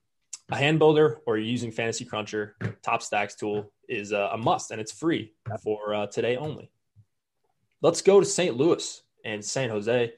a 0.50 0.56
hand 0.56 0.80
builder 0.80 1.20
or 1.26 1.38
you're 1.38 1.48
using 1.48 1.72
Fantasy 1.72 2.06
Cruncher, 2.06 2.56
Top 2.82 3.02
Stacks 3.02 3.36
tool 3.36 3.72
is 3.88 4.12
a, 4.12 4.32
a 4.34 4.38
must 4.38 4.72
and 4.72 4.82
it's 4.82 4.92
free 4.92 5.34
for 5.64 5.94
uh, 5.94 6.08
today 6.08 6.36
only. 6.36 6.70
Let's 7.82 8.02
go 8.02 8.20
to 8.20 8.26
St. 8.26 8.58
Louis 8.58 9.02
and 9.24 9.44
San 9.44 9.70
Jose. 9.70 10.12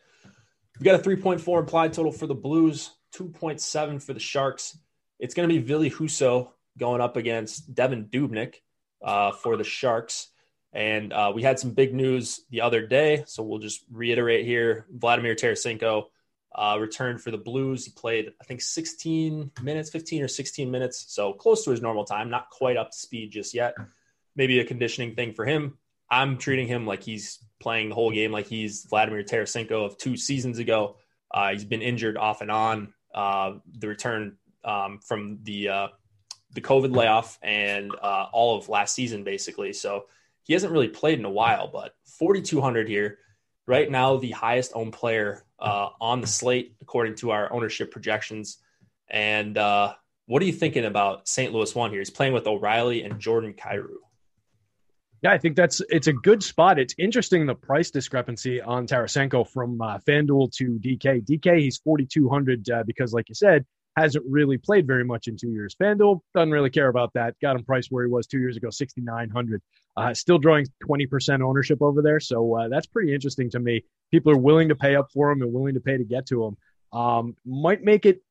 We 0.79 0.83
got 0.83 0.99
a 0.99 1.03
3.4 1.03 1.59
implied 1.59 1.93
total 1.93 2.11
for 2.11 2.25
the 2.25 2.33
Blues, 2.33 2.91
2.7 3.15 4.01
for 4.01 4.13
the 4.13 4.19
Sharks. 4.19 4.77
It's 5.19 5.35
going 5.35 5.47
to 5.47 5.53
be 5.53 5.61
Ville 5.61 5.91
Husso 5.91 6.49
going 6.79 7.01
up 7.01 7.17
against 7.17 7.73
Devan 7.75 8.09
Dubnyk 8.09 8.55
uh, 9.03 9.31
for 9.31 9.57
the 9.57 9.63
Sharks. 9.63 10.29
And 10.73 11.13
uh, 11.13 11.33
we 11.35 11.43
had 11.43 11.59
some 11.59 11.71
big 11.71 11.93
news 11.93 12.41
the 12.49 12.61
other 12.61 12.87
day, 12.87 13.25
so 13.27 13.43
we'll 13.43 13.59
just 13.59 13.83
reiterate 13.91 14.45
here. 14.45 14.87
Vladimir 14.89 15.35
Tarasenko 15.35 16.05
uh, 16.55 16.77
returned 16.79 17.21
for 17.21 17.29
the 17.29 17.37
Blues. 17.37 17.85
He 17.85 17.91
played, 17.91 18.31
I 18.41 18.45
think, 18.45 18.61
16 18.61 19.51
minutes, 19.61 19.91
15 19.91 20.23
or 20.23 20.27
16 20.27 20.71
minutes, 20.71 21.05
so 21.09 21.33
close 21.33 21.63
to 21.65 21.71
his 21.71 21.81
normal 21.81 22.05
time, 22.05 22.31
not 22.31 22.49
quite 22.49 22.77
up 22.77 22.89
to 22.91 22.97
speed 22.97 23.31
just 23.31 23.53
yet. 23.53 23.75
Maybe 24.35 24.59
a 24.59 24.65
conditioning 24.65 25.13
thing 25.13 25.33
for 25.33 25.45
him. 25.45 25.77
I'm 26.09 26.37
treating 26.37 26.67
him 26.67 26.87
like 26.87 27.03
he's 27.03 27.39
playing 27.61 27.89
the 27.89 27.95
whole 27.95 28.11
game, 28.11 28.31
like 28.31 28.47
he's 28.47 28.83
Vladimir 28.85 29.23
Tarasenko 29.23 29.85
of 29.85 29.97
two 29.97 30.17
seasons 30.17 30.59
ago. 30.59 30.97
Uh, 31.33 31.51
he's 31.51 31.65
been 31.65 31.81
injured 31.81 32.17
off 32.17 32.41
and 32.41 32.51
on. 32.51 32.93
Uh, 33.13 33.53
the 33.77 33.87
return 33.87 34.37
um, 34.63 34.99
from 34.99 35.39
the 35.43 35.69
uh, 35.69 35.87
the 36.53 36.61
COVID 36.61 36.95
layoff 36.95 37.39
and 37.41 37.91
uh, 38.01 38.27
all 38.33 38.57
of 38.57 38.69
last 38.69 38.95
season, 38.95 39.23
basically. 39.23 39.73
So 39.73 40.05
he 40.43 40.53
hasn't 40.53 40.71
really 40.71 40.87
played 40.87 41.19
in 41.19 41.25
a 41.25 41.29
while. 41.29 41.67
But 41.67 41.93
4,200 42.19 42.87
here, 42.87 43.19
right 43.67 43.89
now, 43.89 44.17
the 44.17 44.31
highest 44.31 44.71
owned 44.75 44.93
player 44.93 45.45
uh, 45.59 45.89
on 45.99 46.21
the 46.21 46.27
slate 46.27 46.75
according 46.81 47.15
to 47.15 47.31
our 47.31 47.51
ownership 47.53 47.91
projections. 47.91 48.57
And 49.09 49.57
uh, 49.57 49.93
what 50.25 50.41
are 50.41 50.45
you 50.45 50.53
thinking 50.53 50.85
about 50.85 51.27
St. 51.27 51.53
Louis 51.53 51.73
one 51.75 51.91
here? 51.91 51.99
He's 51.99 52.09
playing 52.09 52.33
with 52.33 52.47
O'Reilly 52.47 53.03
and 53.03 53.19
Jordan 53.19 53.53
Kyrou. 53.53 53.97
Yeah, 55.21 55.31
I 55.31 55.37
think 55.37 55.55
that's 55.55 55.81
it's 55.89 56.07
a 56.07 56.13
good 56.13 56.41
spot. 56.41 56.79
It's 56.79 56.95
interesting 56.97 57.45
the 57.45 57.53
price 57.53 57.91
discrepancy 57.91 58.59
on 58.59 58.87
Tarasenko 58.87 59.47
from 59.47 59.79
uh, 59.79 59.99
FanDuel 59.99 60.51
to 60.53 60.79
DK. 60.79 61.23
DK 61.23 61.59
he's 61.59 61.77
4200 61.77 62.69
uh, 62.69 62.83
because 62.87 63.13
like 63.13 63.29
you 63.29 63.35
said, 63.35 63.63
hasn't 63.95 64.25
really 64.27 64.57
played 64.57 64.87
very 64.87 65.03
much 65.03 65.27
in 65.27 65.37
2 65.37 65.49
years. 65.49 65.75
FanDuel 65.75 66.21
doesn't 66.33 66.49
really 66.49 66.71
care 66.71 66.87
about 66.87 67.13
that. 67.13 67.35
Got 67.39 67.55
him 67.55 67.63
priced 67.63 67.91
where 67.91 68.05
he 68.05 68.11
was 68.11 68.25
2 68.25 68.39
years 68.39 68.57
ago, 68.57 68.71
6900. 68.71 69.61
Uh, 69.95 70.13
still 70.13 70.39
drawing 70.39 70.65
20% 70.83 71.41
ownership 71.41 71.81
over 71.81 72.01
there, 72.01 72.19
so 72.19 72.55
uh, 72.55 72.67
that's 72.69 72.87
pretty 72.87 73.13
interesting 73.13 73.49
to 73.51 73.59
me. 73.59 73.83
People 74.09 74.31
are 74.31 74.37
willing 74.37 74.69
to 74.69 74.75
pay 74.75 74.95
up 74.95 75.11
for 75.13 75.29
him 75.29 75.43
and 75.43 75.53
willing 75.53 75.75
to 75.75 75.81
pay 75.81 75.97
to 75.97 76.03
get 76.03 76.25
to 76.27 76.45
him. 76.45 76.57
Um, 76.99 77.35
might 77.45 77.83
make 77.83 78.05
it 78.05 78.23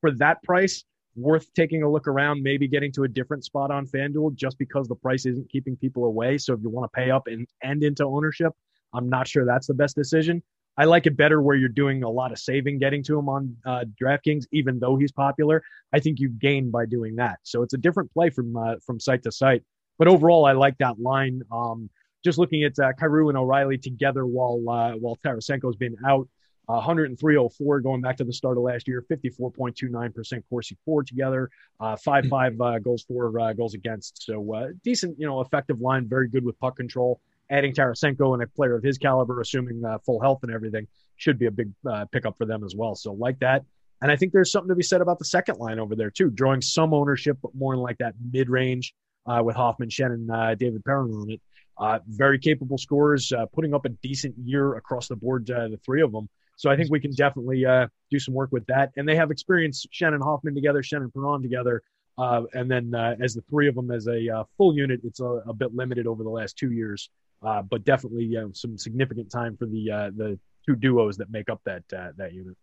for 0.00 0.10
that 0.12 0.42
price 0.42 0.84
worth 1.16 1.52
taking 1.54 1.82
a 1.82 1.90
look 1.90 2.08
around, 2.08 2.42
maybe 2.42 2.66
getting 2.68 2.92
to 2.92 3.04
a 3.04 3.08
different 3.08 3.44
spot 3.44 3.70
on 3.70 3.86
FanDuel 3.86 4.34
just 4.34 4.58
because 4.58 4.88
the 4.88 4.94
price 4.94 5.26
isn't 5.26 5.48
keeping 5.50 5.76
people 5.76 6.04
away. 6.04 6.38
So 6.38 6.54
if 6.54 6.60
you 6.62 6.70
want 6.70 6.90
to 6.90 6.96
pay 6.96 7.10
up 7.10 7.26
and, 7.26 7.46
and 7.62 7.82
into 7.82 8.04
ownership, 8.04 8.52
I'm 8.92 9.08
not 9.08 9.28
sure 9.28 9.44
that's 9.44 9.66
the 9.66 9.74
best 9.74 9.96
decision. 9.96 10.42
I 10.76 10.86
like 10.86 11.06
it 11.06 11.16
better 11.16 11.40
where 11.40 11.56
you're 11.56 11.68
doing 11.68 12.02
a 12.02 12.10
lot 12.10 12.32
of 12.32 12.38
saving 12.38 12.78
getting 12.78 13.02
to 13.04 13.18
him 13.18 13.28
on 13.28 13.56
uh, 13.64 13.84
DraftKings, 14.00 14.46
even 14.52 14.80
though 14.80 14.96
he's 14.96 15.12
popular. 15.12 15.62
I 15.92 16.00
think 16.00 16.18
you 16.18 16.30
gain 16.30 16.70
by 16.70 16.86
doing 16.86 17.14
that. 17.16 17.38
So 17.44 17.62
it's 17.62 17.74
a 17.74 17.78
different 17.78 18.12
play 18.12 18.30
from 18.30 18.56
uh, 18.56 18.74
from 18.84 18.98
site 18.98 19.22
to 19.22 19.30
site. 19.32 19.62
But 19.98 20.08
overall, 20.08 20.46
I 20.46 20.52
like 20.52 20.76
that 20.78 20.98
line. 20.98 21.42
Um, 21.52 21.88
just 22.24 22.38
looking 22.38 22.64
at 22.64 22.76
uh, 22.78 22.92
and 23.00 23.36
O'Reilly 23.36 23.78
together 23.78 24.26
while 24.26 24.62
uh, 24.68 24.92
while 24.92 25.16
Tarasenko's 25.24 25.76
been 25.76 25.96
out. 26.04 26.28
Uh, 26.68 26.80
103.04 26.80 27.82
going 27.82 28.00
back 28.00 28.16
to 28.16 28.24
the 28.24 28.32
start 28.32 28.56
of 28.56 28.62
last 28.62 28.88
year, 28.88 29.04
54.29% 29.10 30.42
Corsi 30.48 30.76
for 30.84 31.02
together, 31.02 31.50
uh, 31.80 31.96
five 31.96 32.26
five 32.26 32.58
uh, 32.60 32.78
goals 32.78 33.02
for 33.02 33.38
uh, 33.38 33.52
goals 33.52 33.74
against. 33.74 34.22
So 34.24 34.54
uh, 34.54 34.68
decent, 34.82 35.18
you 35.18 35.26
know, 35.26 35.40
effective 35.40 35.80
line, 35.80 36.08
very 36.08 36.28
good 36.28 36.44
with 36.44 36.58
puck 36.58 36.76
control. 36.76 37.20
Adding 37.50 37.74
Tarasenko 37.74 38.32
and 38.32 38.42
a 38.42 38.46
player 38.46 38.74
of 38.74 38.82
his 38.82 38.96
caliber, 38.96 39.40
assuming 39.40 39.84
uh, 39.84 39.98
full 39.98 40.20
health 40.20 40.40
and 40.42 40.52
everything, 40.52 40.86
should 41.16 41.38
be 41.38 41.46
a 41.46 41.50
big 41.50 41.70
uh, 41.88 42.06
pickup 42.06 42.38
for 42.38 42.46
them 42.46 42.64
as 42.64 42.74
well. 42.74 42.94
So 42.94 43.12
like 43.12 43.38
that. 43.40 43.64
And 44.00 44.10
I 44.10 44.16
think 44.16 44.32
there's 44.32 44.50
something 44.50 44.68
to 44.68 44.74
be 44.74 44.82
said 44.82 45.00
about 45.00 45.18
the 45.18 45.24
second 45.24 45.58
line 45.58 45.78
over 45.78 45.94
there 45.94 46.10
too, 46.10 46.30
drawing 46.30 46.62
some 46.62 46.92
ownership, 46.94 47.38
but 47.42 47.54
more 47.54 47.74
in 47.74 47.80
like 47.80 47.98
that 47.98 48.14
mid 48.32 48.48
range 48.48 48.94
uh, 49.26 49.42
with 49.44 49.56
Hoffman, 49.56 49.90
Shannon, 49.90 50.28
uh, 50.30 50.54
David 50.54 50.84
Perron 50.84 51.12
on 51.12 51.30
it. 51.30 51.40
Uh, 51.76 51.98
very 52.06 52.38
capable 52.38 52.78
scorers, 52.78 53.32
uh, 53.32 53.46
putting 53.46 53.74
up 53.74 53.84
a 53.84 53.88
decent 53.88 54.34
year 54.38 54.76
across 54.76 55.08
the 55.08 55.16
board, 55.16 55.50
uh, 55.50 55.68
the 55.68 55.78
three 55.78 56.02
of 56.02 56.12
them. 56.12 56.28
So 56.56 56.70
I 56.70 56.76
think 56.76 56.90
we 56.90 57.00
can 57.00 57.12
definitely 57.12 57.64
uh, 57.64 57.88
do 58.10 58.18
some 58.18 58.34
work 58.34 58.50
with 58.52 58.66
that. 58.66 58.92
And 58.96 59.08
they 59.08 59.16
have 59.16 59.30
experience, 59.30 59.86
Schenn 59.92 60.14
and 60.14 60.22
Hoffman 60.22 60.54
together, 60.54 60.82
Schenn 60.82 61.02
and 61.02 61.12
Perron 61.12 61.42
together. 61.42 61.82
Uh, 62.16 62.42
and 62.52 62.70
then 62.70 62.94
uh, 62.94 63.16
as 63.20 63.34
the 63.34 63.42
three 63.50 63.68
of 63.68 63.74
them 63.74 63.90
as 63.90 64.06
a 64.06 64.28
uh, 64.28 64.44
full 64.56 64.76
unit, 64.76 65.00
it's 65.02 65.20
a, 65.20 65.24
a, 65.24 65.52
bit 65.52 65.74
limited 65.74 66.06
over 66.06 66.22
the 66.22 66.30
last 66.30 66.56
two 66.56 66.70
years, 66.70 67.10
but 67.42 67.84
definitely 67.84 68.36
some 68.52 68.78
significant 68.78 69.32
time 69.32 69.56
for 69.56 69.66
the 69.66 70.12
the 70.16 70.38
two 70.64 70.76
duos 70.76 71.16
that 71.16 71.28
make 71.30 71.48
up 71.48 71.60
that 71.64 71.82
that 71.88 72.32
unit. 72.32 72.56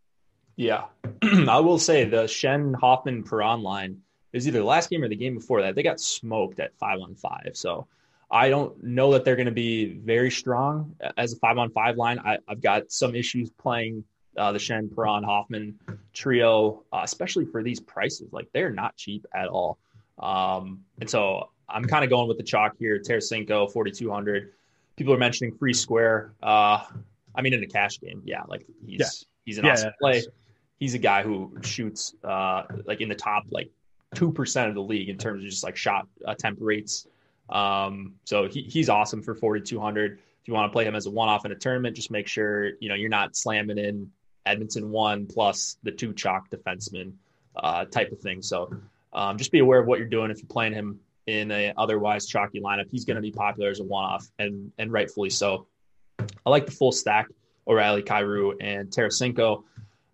Yeah, 0.55 0.85
I 1.23 1.59
will 1.59 1.79
say 1.79 2.05
the 2.05 2.23
Schenn 2.23 2.75
Hoffman 2.79 3.23
Perron 3.23 3.61
line 3.61 3.97
is 4.33 4.47
either 4.47 4.59
the 4.59 4.65
last 4.65 4.89
game 4.89 5.03
or 5.03 5.09
the 5.09 5.15
game 5.15 5.35
before 5.35 5.61
that. 5.63 5.75
They 5.75 5.83
got 5.83 5.99
smoked 5.99 6.59
at 6.59 6.77
five 6.77 6.99
on 7.01 7.15
five. 7.15 7.51
So 7.53 7.87
I 8.31 8.49
don't 8.49 8.81
know 8.81 9.11
that 9.11 9.25
they're 9.25 9.35
going 9.35 9.47
to 9.47 9.51
be 9.51 9.93
very 9.93 10.31
strong 10.31 10.95
as 11.17 11.33
a 11.33 11.35
five 11.35 11.57
on 11.57 11.69
five 11.71 11.97
line. 11.97 12.17
I, 12.19 12.37
have 12.47 12.61
got 12.61 12.91
some 12.91 13.13
issues 13.13 13.49
playing 13.49 14.05
uh, 14.37 14.53
the 14.53 14.57
Schenn, 14.57 14.95
Perron, 14.95 15.23
Hoffman 15.23 15.77
trio, 16.13 16.83
uh, 16.93 17.01
especially 17.03 17.45
for 17.45 17.61
these 17.61 17.81
prices. 17.81 18.31
Like 18.31 18.47
they're 18.53 18.71
not 18.71 18.95
cheap 18.95 19.25
at 19.33 19.49
all. 19.49 19.77
Um, 20.17 20.85
and 21.01 21.09
so 21.09 21.49
I'm 21.67 21.83
kind 21.85 22.05
of 22.05 22.09
going 22.09 22.29
with 22.29 22.37
the 22.37 22.43
chalk 22.43 22.75
here. 22.79 22.99
Tarasenko, 22.99 23.71
4,200. 23.71 24.53
People 24.95 25.13
are 25.13 25.17
mentioning 25.17 25.53
free 25.57 25.73
square. 25.73 26.31
Uh, 26.41 26.85
I 27.35 27.41
mean, 27.41 27.53
in 27.53 27.63
a 27.63 27.67
cash 27.67 27.99
game, 27.99 28.21
yeah, 28.25 28.43
like 28.47 28.65
he's 28.85 28.99
yeah. 28.99 29.07
he's 29.45 29.57
an 29.57 29.65
yeah, 29.65 29.71
awesome 29.71 29.87
yeah, 29.87 29.93
play. 29.99 30.23
He's 30.79 30.93
a 30.93 30.99
guy 30.99 31.23
who 31.23 31.57
shoots 31.63 32.15
uh, 32.23 32.63
like 32.85 33.01
in 33.01 33.09
the 33.09 33.15
top 33.15 33.45
like 33.49 33.69
two 34.15 34.31
percent 34.31 34.69
of 34.69 34.75
the 34.75 34.81
league 34.81 35.09
in 35.09 35.17
terms 35.17 35.43
of 35.43 35.49
just 35.49 35.63
like 35.63 35.75
shot 35.75 36.07
attempt 36.25 36.61
rates. 36.61 37.07
Um, 37.51 38.15
so 38.23 38.47
he, 38.47 38.61
he's 38.61 38.89
awesome 38.89 39.21
for 39.21 39.35
4,200. 39.35 40.13
If 40.13 40.47
you 40.47 40.53
want 40.53 40.71
to 40.71 40.73
play 40.73 40.85
him 40.85 40.95
as 40.95 41.05
a 41.05 41.11
one-off 41.11 41.45
in 41.45 41.51
a 41.51 41.55
tournament, 41.55 41.95
just 41.95 42.09
make 42.09 42.27
sure 42.27 42.71
you 42.79 42.89
know 42.89 42.95
you're 42.95 43.09
not 43.09 43.35
slamming 43.35 43.77
in 43.77 44.11
Edmonton 44.45 44.89
one 44.89 45.27
plus 45.27 45.77
the 45.83 45.91
two 45.91 46.13
chalk 46.13 46.49
defenseman 46.49 47.13
uh, 47.55 47.85
type 47.85 48.11
of 48.11 48.19
thing. 48.19 48.41
So 48.41 48.73
um, 49.13 49.37
just 49.37 49.51
be 49.51 49.59
aware 49.59 49.79
of 49.79 49.87
what 49.87 49.99
you're 49.99 50.07
doing 50.07 50.31
if 50.31 50.39
you're 50.39 50.47
playing 50.47 50.73
him 50.73 50.99
in 51.27 51.51
a 51.51 51.73
otherwise 51.77 52.25
chalky 52.25 52.59
lineup. 52.59 52.89
He's 52.89 53.05
going 53.05 53.15
to 53.15 53.21
be 53.21 53.31
popular 53.31 53.69
as 53.69 53.79
a 53.79 53.83
one-off, 53.83 54.27
and 54.39 54.71
and 54.77 54.91
rightfully 54.91 55.29
so. 55.29 55.67
I 56.19 56.49
like 56.49 56.65
the 56.65 56.71
full 56.71 56.91
stack: 56.91 57.27
O'Reilly, 57.67 58.03
Kyrou, 58.03 58.55
and 58.59 58.89
Tarasenko. 58.89 59.63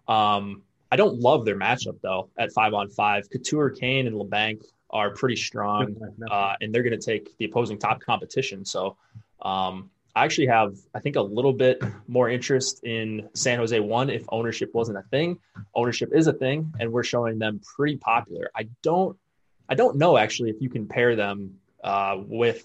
Um, 0.07 0.63
I 0.91 0.95
don't 0.95 1.19
love 1.19 1.45
their 1.45 1.57
matchup 1.57 2.01
though 2.01 2.29
at 2.37 2.51
five 2.51 2.73
on 2.73 2.89
five. 2.89 3.29
Couture, 3.29 3.69
Kane, 3.69 4.07
and 4.07 4.15
Labanc 4.15 4.61
are 4.89 5.09
pretty 5.11 5.35
strong, 5.35 5.95
uh, 6.31 6.53
and 6.61 6.73
they're 6.73 6.83
going 6.83 6.99
to 6.99 7.05
take 7.05 7.37
the 7.37 7.45
opposing 7.45 7.77
top 7.77 7.99
competition. 7.99 8.63
So 8.65 8.97
um, 9.41 9.89
I 10.15 10.23
actually 10.23 10.47
have, 10.47 10.75
I 10.95 10.99
think, 10.99 11.15
a 11.15 11.21
little 11.21 11.53
bit 11.53 11.81
more 12.07 12.29
interest 12.29 12.83
in 12.83 13.29
San 13.33 13.59
Jose 13.59 13.79
one 13.79 14.09
if 14.09 14.23
ownership 14.29 14.73
wasn't 14.73 14.97
a 14.97 15.03
thing. 15.03 15.39
Ownership 15.75 16.09
is 16.13 16.27
a 16.27 16.33
thing, 16.33 16.73
and 16.79 16.91
we're 16.91 17.03
showing 17.03 17.37
them 17.37 17.59
pretty 17.75 17.97
popular. 17.97 18.49
I 18.55 18.67
don't, 18.81 19.17
I 19.69 19.75
don't 19.75 19.97
know 19.97 20.17
actually 20.17 20.49
if 20.49 20.61
you 20.61 20.69
can 20.69 20.87
pair 20.87 21.15
them 21.15 21.59
uh, 21.83 22.17
with 22.25 22.63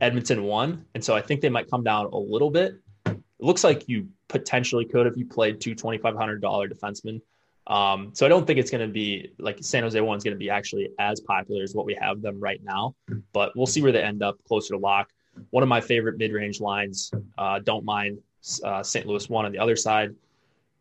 Edmonton 0.00 0.44
one, 0.44 0.84
and 0.94 1.02
so 1.02 1.16
I 1.16 1.22
think 1.22 1.40
they 1.40 1.48
might 1.48 1.70
come 1.70 1.82
down 1.82 2.06
a 2.06 2.18
little 2.18 2.50
bit. 2.50 2.76
It 3.06 3.18
looks 3.40 3.64
like 3.64 3.88
you 3.88 4.08
potentially 4.28 4.84
could 4.84 5.06
if 5.06 5.16
you 5.16 5.26
played 5.26 5.60
two 5.60 5.74
twenty 5.74 5.98
five 5.98 6.16
hundred 6.16 6.40
dollar 6.42 6.68
defensemen. 6.68 7.20
Um, 7.66 8.10
so 8.14 8.24
I 8.24 8.28
don't 8.28 8.46
think 8.46 8.58
it's 8.58 8.70
going 8.70 8.86
to 8.86 8.92
be 8.92 9.32
like 9.38 9.58
San 9.60 9.82
Jose 9.82 10.00
one 10.00 10.16
is 10.16 10.24
going 10.24 10.34
to 10.34 10.38
be 10.38 10.50
actually 10.50 10.90
as 10.98 11.20
popular 11.20 11.62
as 11.62 11.74
what 11.74 11.84
we 11.84 11.96
have 12.00 12.22
them 12.22 12.38
right 12.38 12.62
now, 12.62 12.94
but 13.32 13.56
we'll 13.56 13.66
see 13.66 13.82
where 13.82 13.92
they 13.92 14.02
end 14.02 14.22
up 14.22 14.38
closer 14.46 14.74
to 14.74 14.78
lock. 14.78 15.10
One 15.50 15.62
of 15.62 15.68
my 15.68 15.80
favorite 15.80 16.16
mid 16.16 16.32
range 16.32 16.60
lines, 16.60 17.10
uh, 17.36 17.58
don't 17.58 17.84
mind 17.84 18.18
uh, 18.64 18.82
St. 18.82 19.06
Louis 19.06 19.28
one 19.28 19.44
on 19.44 19.52
the 19.52 19.58
other 19.58 19.76
side. 19.76 20.14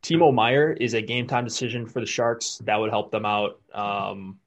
Timo 0.04 0.32
Meier 0.32 0.74
is 0.74 0.94
a 0.94 1.02
game 1.02 1.26
time 1.26 1.44
decision 1.44 1.88
for 1.88 2.00
the 2.00 2.06
Sharks. 2.06 2.62
That 2.66 2.80
would 2.80 2.92
help 2.92 3.10
them 3.12 3.26
out. 3.26 3.60
Um, 3.74 4.38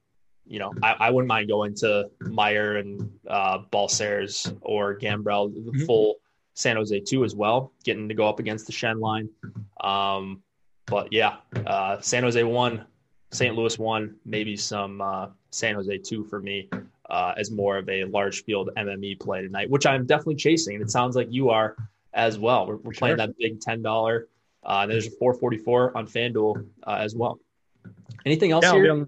you 0.47 0.57
know, 0.57 0.73
I, 0.81 0.93
I, 0.93 1.09
wouldn't 1.11 1.27
mind 1.27 1.47
going 1.49 1.75
to 1.75 2.09
Meyer 2.21 2.77
and 2.77 3.11
uh, 3.27 3.59
Balcers 3.69 4.51
or 4.61 4.97
Gambrell, 4.97 5.53
the 5.53 5.71
mm-hmm. 5.71 5.85
full 5.85 6.15
San 6.53 6.77
Jose 6.77 6.97
two 7.01 7.23
as 7.23 7.35
well, 7.35 7.71
getting 7.83 8.07
to 8.09 8.15
go 8.15 8.27
up 8.27 8.39
against 8.39 8.65
the 8.65 8.73
Schenn 8.73 8.99
line. 8.99 9.29
Um, 9.81 10.41
but 10.89 11.11
yeah, 11.11 11.37
uh, 11.65 11.99
San 12.01 12.23
Jose 12.23 12.43
one, 12.43 12.85
St. 13.31 13.55
Louis 13.55 13.77
one, 13.77 14.15
maybe 14.25 14.55
some 14.55 15.01
uh, 15.01 15.27
San 15.51 15.75
Jose 15.75 15.97
two 15.99 16.23
for 16.23 16.39
me 16.39 16.69
uh, 17.09 17.33
as 17.37 17.51
more 17.51 17.77
of 17.77 17.89
a 17.89 18.05
large 18.05 18.43
field 18.43 18.69
MME 18.77 19.19
play 19.19 19.41
tonight, 19.41 19.69
which 19.69 19.85
I'm 19.85 20.05
definitely 20.05 20.35
chasing. 20.35 20.75
And 20.75 20.83
it 20.83 20.91
sounds 20.91 21.15
like 21.15 21.27
you 21.29 21.49
are 21.49 21.75
as 22.13 22.37
well. 22.37 22.67
We're, 22.67 22.77
we're 22.77 22.91
playing 22.91 23.17
that 23.17 23.37
big 23.37 23.61
ten 23.61 23.81
dollar. 23.81 24.27
Uh, 24.63 24.85
there's 24.85 25.07
a 25.07 25.11
444 25.11 25.97
on 25.97 26.05
FanDuel 26.05 26.65
uh, 26.85 26.97
as 26.99 27.15
well. 27.15 27.39
Anything 28.25 28.51
else 28.51 28.65
yeah, 28.65 28.73
here? 28.73 29.07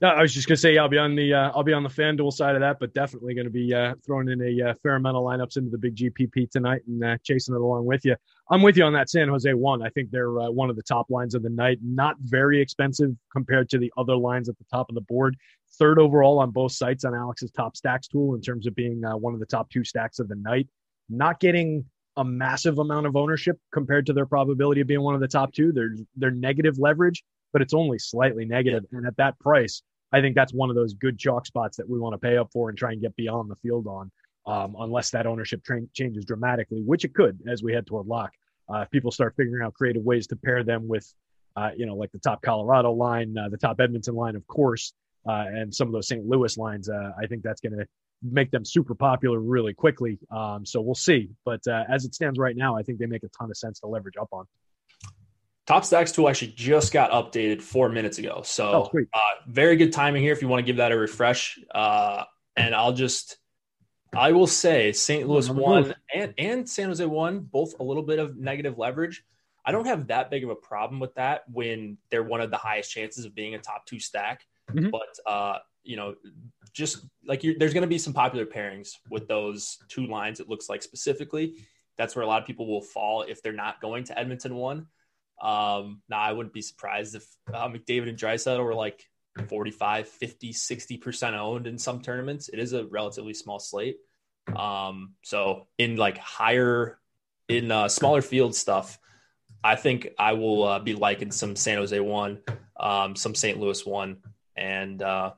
No, 0.00 0.08
I 0.08 0.22
was 0.22 0.34
just 0.34 0.48
gonna 0.48 0.56
say 0.56 0.76
I'll 0.76 0.88
be 0.88 0.98
on 0.98 1.14
the 1.14 1.32
uh, 1.32 1.52
I'll 1.54 1.62
be 1.62 1.72
on 1.72 1.82
the 1.82 1.88
FanDuel 1.88 2.32
side 2.32 2.56
of 2.56 2.60
that, 2.60 2.78
but 2.80 2.92
definitely 2.94 3.34
going 3.34 3.46
to 3.46 3.50
be 3.50 3.72
uh, 3.72 3.94
throwing 4.04 4.28
in 4.28 4.40
a 4.42 4.70
uh, 4.70 4.74
fair 4.82 4.96
amount 4.96 5.16
of 5.16 5.22
lineups 5.22 5.56
into 5.56 5.70
the 5.70 5.78
big 5.78 5.94
GPP 5.94 6.50
tonight 6.50 6.82
and 6.86 7.04
uh, 7.04 7.16
chasing 7.22 7.54
it 7.54 7.60
along 7.60 7.86
with 7.86 8.04
you. 8.04 8.16
I'm 8.50 8.60
with 8.60 8.76
you 8.76 8.84
on 8.84 8.92
that 8.94 9.08
San 9.08 9.28
Jose 9.28 9.52
one. 9.54 9.82
I 9.82 9.88
think 9.90 10.10
they're 10.10 10.40
uh, 10.40 10.50
one 10.50 10.68
of 10.68 10.76
the 10.76 10.82
top 10.82 11.10
lines 11.10 11.34
of 11.34 11.42
the 11.42 11.48
night. 11.48 11.78
Not 11.82 12.16
very 12.20 12.60
expensive 12.60 13.12
compared 13.32 13.68
to 13.70 13.78
the 13.78 13.92
other 13.96 14.16
lines 14.16 14.48
at 14.48 14.58
the 14.58 14.64
top 14.70 14.88
of 14.88 14.94
the 14.94 15.00
board. 15.00 15.36
Third 15.78 15.98
overall 15.98 16.38
on 16.40 16.50
both 16.50 16.72
sites 16.72 17.04
on 17.04 17.14
Alex's 17.14 17.50
top 17.52 17.76
stacks 17.76 18.08
tool 18.08 18.34
in 18.34 18.40
terms 18.40 18.66
of 18.66 18.74
being 18.74 19.04
uh, 19.04 19.16
one 19.16 19.32
of 19.32 19.40
the 19.40 19.46
top 19.46 19.70
two 19.70 19.84
stacks 19.84 20.18
of 20.18 20.28
the 20.28 20.36
night. 20.36 20.68
Not 21.08 21.40
getting 21.40 21.84
a 22.16 22.24
massive 22.24 22.78
amount 22.78 23.06
of 23.06 23.16
ownership 23.16 23.58
compared 23.72 24.06
to 24.06 24.12
their 24.12 24.26
probability 24.26 24.80
of 24.80 24.86
being 24.86 25.02
one 25.02 25.14
of 25.14 25.20
the 25.20 25.28
top 25.28 25.52
two. 25.52 25.72
They're 25.72 25.96
they're 26.16 26.30
negative 26.30 26.78
leverage, 26.78 27.24
but 27.54 27.62
it's 27.62 27.72
only 27.72 27.98
slightly 27.98 28.44
negative. 28.44 28.84
And 28.92 29.06
at 29.06 29.16
that 29.16 29.38
price, 29.38 29.80
I 30.12 30.20
think 30.20 30.34
that's 30.34 30.52
one 30.52 30.70
of 30.70 30.76
those 30.76 30.92
good 30.92 31.18
chalk 31.18 31.46
spots 31.46 31.76
that 31.78 31.88
we 31.88 31.98
want 31.98 32.12
to 32.12 32.18
pay 32.18 32.36
up 32.36 32.50
for 32.52 32.68
and 32.68 32.76
try 32.76 32.92
and 32.92 33.00
get 33.00 33.14
beyond 33.16 33.48
the 33.48 33.56
field 33.62 33.86
on, 33.86 34.10
um, 34.44 34.76
unless 34.78 35.10
that 35.10 35.26
ownership 35.26 35.62
tra- 35.64 35.86
changes 35.94 36.24
dramatically, 36.24 36.82
which 36.82 37.04
it 37.04 37.14
could 37.14 37.38
as 37.48 37.62
we 37.62 37.72
head 37.72 37.86
toward 37.86 38.06
lock. 38.06 38.32
Uh, 38.68 38.80
if 38.80 38.90
people 38.90 39.12
start 39.12 39.34
figuring 39.36 39.64
out 39.64 39.72
creative 39.72 40.02
ways 40.02 40.26
to 40.26 40.36
pair 40.36 40.64
them 40.64 40.88
with, 40.88 41.10
uh, 41.54 41.70
you 41.76 41.86
know, 41.86 41.94
like 41.94 42.10
the 42.10 42.18
top 42.18 42.42
Colorado 42.42 42.90
line, 42.92 43.36
uh, 43.38 43.48
the 43.48 43.56
top 43.56 43.78
Edmonton 43.80 44.16
line, 44.16 44.34
of 44.34 44.44
course, 44.48 44.92
uh, 45.28 45.44
and 45.46 45.72
some 45.72 45.86
of 45.86 45.92
those 45.92 46.08
St. 46.08 46.26
Louis 46.26 46.58
lines, 46.58 46.88
uh, 46.88 47.12
I 47.22 47.26
think 47.26 47.44
that's 47.44 47.60
going 47.60 47.78
to 47.78 47.86
make 48.20 48.50
them 48.50 48.64
super 48.64 48.94
popular 48.94 49.38
really 49.38 49.74
quickly. 49.74 50.18
Um, 50.30 50.66
so 50.66 50.80
we'll 50.80 50.94
see. 50.94 51.30
But 51.44 51.60
uh, 51.68 51.84
as 51.88 52.04
it 52.04 52.14
stands 52.14 52.36
right 52.36 52.56
now, 52.56 52.76
I 52.76 52.82
think 52.82 52.98
they 52.98 53.06
make 53.06 53.22
a 53.22 53.28
ton 53.38 53.50
of 53.50 53.56
sense 53.56 53.80
to 53.80 53.86
leverage 53.86 54.16
up 54.20 54.28
on. 54.32 54.46
Top 55.66 55.84
Stacks 55.84 56.12
tool 56.12 56.28
actually 56.28 56.52
just 56.52 56.92
got 56.92 57.10
updated 57.10 57.62
four 57.62 57.88
minutes 57.88 58.18
ago. 58.18 58.42
So 58.44 58.90
oh, 58.92 58.98
uh, 59.14 59.18
very 59.48 59.76
good 59.76 59.92
timing 59.92 60.22
here 60.22 60.32
if 60.32 60.42
you 60.42 60.48
want 60.48 60.60
to 60.60 60.66
give 60.66 60.76
that 60.76 60.92
a 60.92 60.96
refresh. 60.96 61.58
Uh, 61.74 62.24
and 62.56 62.74
I'll 62.74 62.92
just, 62.92 63.38
I 64.14 64.32
will 64.32 64.46
say 64.46 64.92
St. 64.92 65.26
Louis 65.26 65.48
one 65.48 65.94
and, 66.14 66.34
and 66.36 66.68
San 66.68 66.88
Jose 66.88 67.04
one, 67.04 67.40
both 67.40 67.80
a 67.80 67.82
little 67.82 68.02
bit 68.02 68.18
of 68.18 68.36
negative 68.36 68.76
leverage. 68.76 69.24
I 69.64 69.72
don't 69.72 69.86
have 69.86 70.08
that 70.08 70.30
big 70.30 70.44
of 70.44 70.50
a 70.50 70.54
problem 70.54 71.00
with 71.00 71.14
that 71.14 71.44
when 71.50 71.96
they're 72.10 72.22
one 72.22 72.42
of 72.42 72.50
the 72.50 72.58
highest 72.58 72.90
chances 72.90 73.24
of 73.24 73.34
being 73.34 73.54
a 73.54 73.58
top 73.58 73.86
two 73.86 73.98
stack. 73.98 74.44
Mm-hmm. 74.70 74.90
But, 74.90 75.32
uh, 75.32 75.58
you 75.82 75.96
know, 75.96 76.14
just 76.74 77.06
like 77.26 77.40
there's 77.40 77.72
going 77.72 77.82
to 77.82 77.88
be 77.88 77.98
some 77.98 78.12
popular 78.12 78.44
pairings 78.44 78.96
with 79.08 79.26
those 79.28 79.78
two 79.88 80.06
lines, 80.06 80.40
it 80.40 80.48
looks 80.48 80.68
like 80.68 80.82
specifically. 80.82 81.56
That's 81.96 82.14
where 82.14 82.24
a 82.24 82.28
lot 82.28 82.42
of 82.42 82.46
people 82.46 82.66
will 82.66 82.82
fall 82.82 83.22
if 83.22 83.42
they're 83.42 83.52
not 83.52 83.80
going 83.80 84.04
to 84.04 84.18
Edmonton 84.18 84.56
one. 84.56 84.88
Um, 85.40 86.02
now 86.08 86.20
I 86.20 86.32
wouldn't 86.32 86.54
be 86.54 86.62
surprised 86.62 87.14
if 87.14 87.26
uh, 87.52 87.68
McDavid 87.68 88.08
and 88.08 88.18
Draisaitl 88.18 88.64
were 88.64 88.74
like 88.74 89.04
45, 89.48 90.08
50, 90.08 90.52
60% 90.52 91.38
owned 91.38 91.66
in 91.66 91.78
some 91.78 92.00
tournaments. 92.00 92.48
It 92.48 92.58
is 92.58 92.72
a 92.72 92.86
relatively 92.86 93.34
small 93.34 93.58
slate. 93.58 93.96
Um, 94.54 95.14
so 95.22 95.66
in 95.78 95.96
like 95.96 96.18
higher, 96.18 96.98
in 97.48 97.70
uh, 97.70 97.88
smaller 97.88 98.22
field 98.22 98.54
stuff, 98.54 98.98
I 99.62 99.76
think 99.76 100.08
I 100.18 100.34
will 100.34 100.62
uh, 100.64 100.78
be 100.78 100.94
liking 100.94 101.32
some 101.32 101.56
San 101.56 101.78
Jose 101.78 101.98
one, 101.98 102.40
um, 102.78 103.16
some 103.16 103.34
St. 103.34 103.58
Louis 103.58 103.84
one, 103.84 104.18
and 104.56 105.00
uh, 105.02 105.32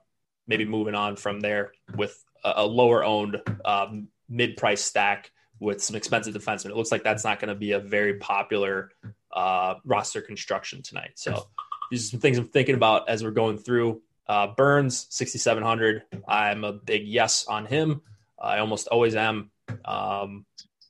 maybe 0.47 0.65
moving 0.65 0.95
on 0.95 1.17
from 1.17 1.41
there 1.41 1.73
with 1.95 2.23
a, 2.45 2.55
a 2.57 2.67
lower 2.67 3.05
owned 3.05 3.41
um, 3.65 4.09
mid 4.29 4.57
price 4.57 4.83
stack 4.83 5.31
with 5.61 5.83
some 5.83 5.97
expensive 5.97 6.35
defensemen. 6.35 6.71
It 6.71 6.77
looks 6.77 6.93
like 6.93 7.05
that's 7.05 7.25
not 7.25 7.41
going 7.41 7.49
to 7.49 7.55
be 7.55 7.73
a 7.73 7.81
very 7.81 8.15
popular 8.15 8.91
uh, 9.37 9.75
roster 9.85 10.23
construction 10.23 10.83
tonight. 10.83 11.13
So 11.15 11.47
these 11.91 12.07
are 12.07 12.11
some 12.11 12.21
things 12.21 12.39
I'm 12.39 12.49
thinking 12.49 12.75
about 12.75 13.09
as 13.09 13.23
we're 13.23 13.31
going 13.31 13.59
through. 13.59 14.03
Uh, 14.27 14.49
Burns, 14.57 15.07
6,700. 15.11 16.03
I'm 16.27 16.65
a 16.65 16.73
big 16.73 17.07
yes 17.07 17.47
on 17.47 17.67
him. 17.67 18.01
I 18.41 18.59
almost 18.59 18.89
always 18.89 19.15
am. 19.15 19.51
Um, 19.85 20.47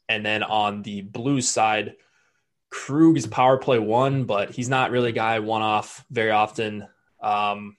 and 0.09 0.25
then 0.25 0.43
on 0.43 0.83
the 0.83 1.03
Blues 1.03 1.49
side, 1.49 1.97
Krug 2.71 3.17
is 3.17 3.27
power 3.27 3.59
play 3.59 3.79
one, 3.79 4.25
but 4.25 4.51
he's 4.51 4.69
not 4.69 4.91
really 4.91 5.11
a 5.11 5.13
guy 5.13 5.39
one 5.41 5.63
off 5.63 6.05
very 6.11 6.31
often. 6.31 6.87
Um, 7.21 7.77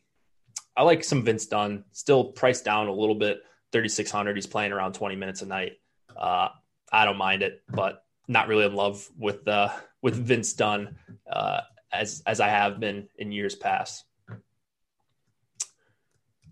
I 0.75 0.83
like 0.83 1.03
some 1.03 1.23
Vince 1.23 1.47
Dunn, 1.47 1.85
still 1.91 2.25
priced 2.25 2.65
down 2.65 2.87
a 2.87 2.93
little 2.93 3.15
bit, 3.15 3.41
3,600. 3.71 4.35
He's 4.35 4.45
playing 4.45 4.71
around 4.71 4.93
20 4.93 5.15
minutes 5.15 5.41
a 5.41 5.45
night. 5.45 5.73
Uh, 6.15 6.49
I 6.91 7.05
don't 7.05 7.17
mind 7.17 7.41
it, 7.41 7.63
but 7.69 8.03
not 8.27 8.47
really 8.47 8.65
in 8.65 8.75
love 8.75 9.07
with 9.17 9.47
uh, 9.47 9.69
with 10.01 10.15
Vince 10.15 10.53
Dunn 10.53 10.97
uh, 11.31 11.61
as 11.91 12.21
as 12.25 12.39
I 12.39 12.49
have 12.49 12.79
been 12.79 13.07
in 13.17 13.31
years 13.31 13.55
past. 13.55 14.03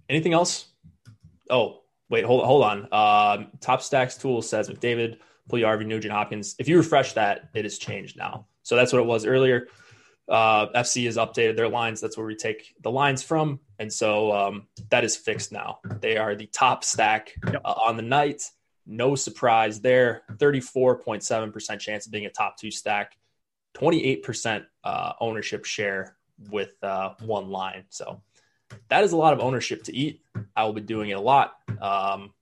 Anything 0.08 0.34
else? 0.34 0.68
Oh, 1.50 1.82
wait, 2.10 2.26
hold 2.26 2.46
hold 2.46 2.64
on. 2.64 2.88
Uh, 2.92 3.46
Top 3.60 3.82
Stacks 3.82 4.18
tool 4.18 4.42
says 4.42 4.70
McDavid, 4.70 5.18
Puljujarvi, 5.50 5.86
Nugent 5.86 6.14
Hopkins. 6.14 6.56
If 6.60 6.68
you 6.68 6.78
refresh 6.78 7.14
that, 7.14 7.50
it 7.54 7.66
has 7.66 7.78
changed 7.78 8.18
now. 8.18 8.48
So 8.64 8.76
that's 8.76 8.94
what 8.94 9.00
it 9.00 9.06
was 9.06 9.26
earlier. 9.26 9.68
Uh, 10.28 10.68
FC 10.74 11.06
has 11.06 11.18
updated 11.18 11.56
their 11.56 11.70
lines. 11.70 12.02
That's 12.02 12.18
where 12.18 12.26
we 12.26 12.36
take 12.36 12.74
the 12.82 12.90
lines 12.90 13.22
from, 13.22 13.60
and 13.78 13.92
so 13.92 14.32
um, 14.32 14.68
that 14.90 15.04
is 15.04 15.16
fixed 15.16 15.52
now. 15.52 15.80
They 16.02 16.18
are 16.18 16.36
the 16.36 16.48
top 16.48 16.84
stack 16.84 17.34
uh, 17.46 17.60
on 17.64 17.96
the 17.96 18.02
night. 18.02 18.42
No 18.86 19.16
surprise 19.16 19.82
there. 19.82 20.24
34.7% 20.34 21.80
chance 21.80 22.06
of 22.06 22.12
being 22.12 22.26
a 22.26 22.30
top 22.30 22.58
two 22.58 22.72
stack, 22.72 23.18
28% 23.76 24.66
uh, 24.84 25.14
ownership 25.20 25.66
share 25.66 26.16
with 26.50 26.72
uh, 26.84 27.14
one 27.22 27.50
line. 27.50 27.86
So 27.90 28.22
that 28.90 29.04
is 29.04 29.12
a 29.12 29.18
lot 29.18 29.34
of 29.34 29.40
ownership 29.40 29.84
to 29.84 29.96
eat. 29.96 30.22
I 30.56 30.66
will 30.66 30.74
be 30.74 30.82
doing 30.82 31.10
it 31.10 31.14
a 31.14 31.22
lot. 31.22 31.54
Um, 31.70 32.34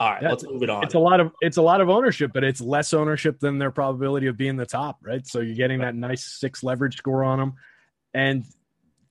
all 0.00 0.10
right, 0.10 0.22
yeah, 0.22 0.30
let's 0.30 0.44
move 0.44 0.62
it 0.62 0.70
on. 0.70 0.82
It's 0.82 0.94
a 0.94 0.98
lot 0.98 1.20
of 1.20 1.32
it's 1.42 1.58
a 1.58 1.62
lot 1.62 1.82
of 1.82 1.90
ownership, 1.90 2.30
but 2.32 2.42
it's 2.42 2.62
less 2.62 2.94
ownership 2.94 3.38
than 3.38 3.58
their 3.58 3.70
probability 3.70 4.28
of 4.28 4.36
being 4.38 4.56
the 4.56 4.64
top, 4.64 4.98
right? 5.02 5.26
So 5.26 5.40
you're 5.40 5.56
getting 5.56 5.80
that 5.80 5.94
nice 5.94 6.24
six 6.24 6.62
leverage 6.62 6.96
score 6.96 7.22
on 7.22 7.38
them, 7.38 7.54
and 8.14 8.44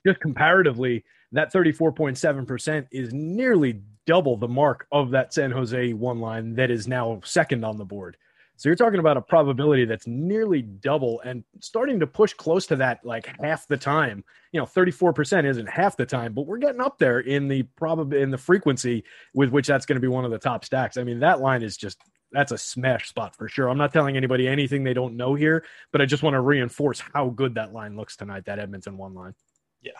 just 0.05 0.19
comparatively, 0.19 1.03
that 1.33 1.53
34.7% 1.53 2.87
is 2.91 3.13
nearly 3.13 3.81
double 4.09 4.37
the 4.37 4.47
mark 4.47 4.87
of 4.91 5.11
that 5.11 5.31
San 5.31 5.51
Jose 5.51 5.93
one 5.93 6.19
line 6.19 6.55
that 6.55 6.71
is 6.71 6.87
now 6.87 7.21
second 7.23 7.63
on 7.63 7.77
the 7.77 7.85
board. 7.85 8.17
So 8.57 8.67
you're 8.67 8.75
talking 8.75 8.99
about 8.99 9.17
a 9.17 9.21
probability 9.21 9.85
that's 9.85 10.07
nearly 10.07 10.63
double 10.63 11.21
and 11.21 11.43
starting 11.59 11.99
to 11.99 12.07
push 12.07 12.33
close 12.33 12.65
to 12.67 12.75
that 12.77 13.05
like 13.05 13.29
half 13.39 13.67
the 13.67 13.77
time. 13.77 14.23
You 14.51 14.59
know, 14.59 14.65
34% 14.65 15.45
isn't 15.45 15.69
half 15.69 15.95
the 15.95 16.07
time, 16.07 16.33
but 16.33 16.47
we're 16.47 16.57
getting 16.57 16.81
up 16.81 16.97
there 16.97 17.19
in 17.19 17.47
the 17.47 17.67
probab 17.79 18.19
in 18.19 18.31
the 18.31 18.37
frequency 18.39 19.03
with 19.35 19.51
which 19.51 19.67
that's 19.67 19.85
going 19.85 19.97
to 19.97 20.01
be 20.01 20.07
one 20.07 20.25
of 20.25 20.31
the 20.31 20.39
top 20.39 20.65
stacks. 20.65 20.97
I 20.97 21.03
mean, 21.03 21.19
that 21.19 21.39
line 21.39 21.61
is 21.61 21.77
just 21.77 21.99
that's 22.31 22.51
a 22.51 22.57
smash 22.57 23.09
spot 23.09 23.35
for 23.35 23.47
sure. 23.47 23.69
I'm 23.69 23.77
not 23.77 23.93
telling 23.93 24.17
anybody 24.17 24.47
anything 24.47 24.83
they 24.83 24.95
don't 24.95 25.17
know 25.17 25.35
here, 25.35 25.63
but 25.91 26.01
I 26.01 26.07
just 26.07 26.23
want 26.23 26.33
to 26.33 26.41
reinforce 26.41 26.99
how 27.13 27.29
good 27.29 27.53
that 27.55 27.73
line 27.73 27.95
looks 27.95 28.17
tonight, 28.17 28.45
that 28.45 28.57
Edmonton 28.57 28.97
one 28.97 29.13
line. 29.13 29.35
Yeah. 29.83 29.91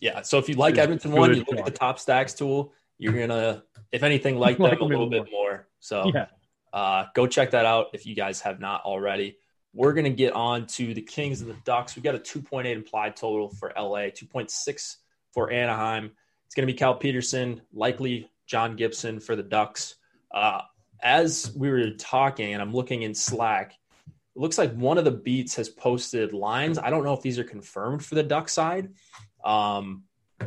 Yeah. 0.00 0.22
So 0.22 0.38
if 0.38 0.48
you 0.48 0.56
like 0.56 0.76
Edmonton 0.76 1.12
one, 1.12 1.30
you 1.34 1.44
look 1.48 1.60
at 1.60 1.64
the 1.64 1.70
top 1.70 2.00
stacks 2.00 2.34
tool, 2.34 2.72
you're 3.04 3.26
gonna, 3.26 3.62
if 3.92 4.02
anything, 4.02 4.38
like 4.38 4.56
them 4.58 4.72
a 4.72 4.84
little 4.84 5.10
bit 5.10 5.30
more. 5.30 5.68
So 5.80 6.10
yeah. 6.12 6.26
Uh, 6.74 7.06
go 7.14 7.28
check 7.28 7.52
that 7.52 7.64
out 7.64 7.86
if 7.92 8.04
you 8.04 8.16
guys 8.16 8.40
have 8.40 8.58
not 8.58 8.82
already. 8.82 9.38
We're 9.72 9.92
going 9.92 10.06
to 10.06 10.10
get 10.10 10.32
on 10.32 10.66
to 10.66 10.92
the 10.92 11.02
Kings 11.02 11.40
and 11.40 11.48
the 11.48 11.56
Ducks. 11.64 11.94
We've 11.94 12.02
got 12.02 12.16
a 12.16 12.18
2.8 12.18 12.66
implied 12.66 13.14
total 13.14 13.48
for 13.48 13.72
LA, 13.76 14.10
2.6 14.10 14.96
for 15.32 15.52
Anaheim. 15.52 16.10
It's 16.46 16.54
going 16.54 16.66
to 16.66 16.72
be 16.72 16.76
Cal 16.76 16.96
Petersen, 16.96 17.62
likely 17.72 18.28
John 18.46 18.74
Gibson 18.74 19.20
for 19.20 19.36
the 19.36 19.42
Ducks. 19.44 19.94
Uh, 20.32 20.62
as 21.00 21.52
we 21.54 21.70
were 21.70 21.90
talking, 21.90 22.54
and 22.54 22.60
I'm 22.60 22.72
looking 22.72 23.02
in 23.02 23.14
Slack, 23.14 23.78
it 24.34 24.40
looks 24.40 24.58
like 24.58 24.74
one 24.74 24.98
of 24.98 25.04
the 25.04 25.12
beats 25.12 25.54
has 25.54 25.68
posted 25.68 26.32
lines. 26.32 26.76
I 26.76 26.90
don't 26.90 27.04
know 27.04 27.14
if 27.14 27.22
these 27.22 27.38
are 27.38 27.44
confirmed 27.44 28.04
for 28.04 28.16
the 28.16 28.24
Duck 28.24 28.48
side. 28.48 28.92
Um, 29.44 30.04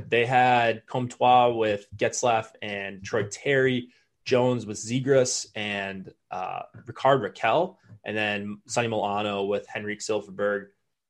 they 0.08 0.26
had 0.26 0.86
Comtois 0.86 1.50
with 1.50 1.88
Getzlaf 1.96 2.48
and 2.62 3.04
Troy 3.04 3.24
Terry. 3.24 3.90
Jones 4.28 4.66
with 4.66 4.78
Zegras 4.78 5.48
and 5.56 6.14
uh, 6.32 6.64
Rickard 6.86 7.22
Rakell, 7.22 7.78
and 8.04 8.16
then 8.16 8.60
Sonny 8.68 8.90
Milano 8.90 9.46
with 9.46 9.66
Henrik 9.68 10.00
Silfverberg, 10.00 10.66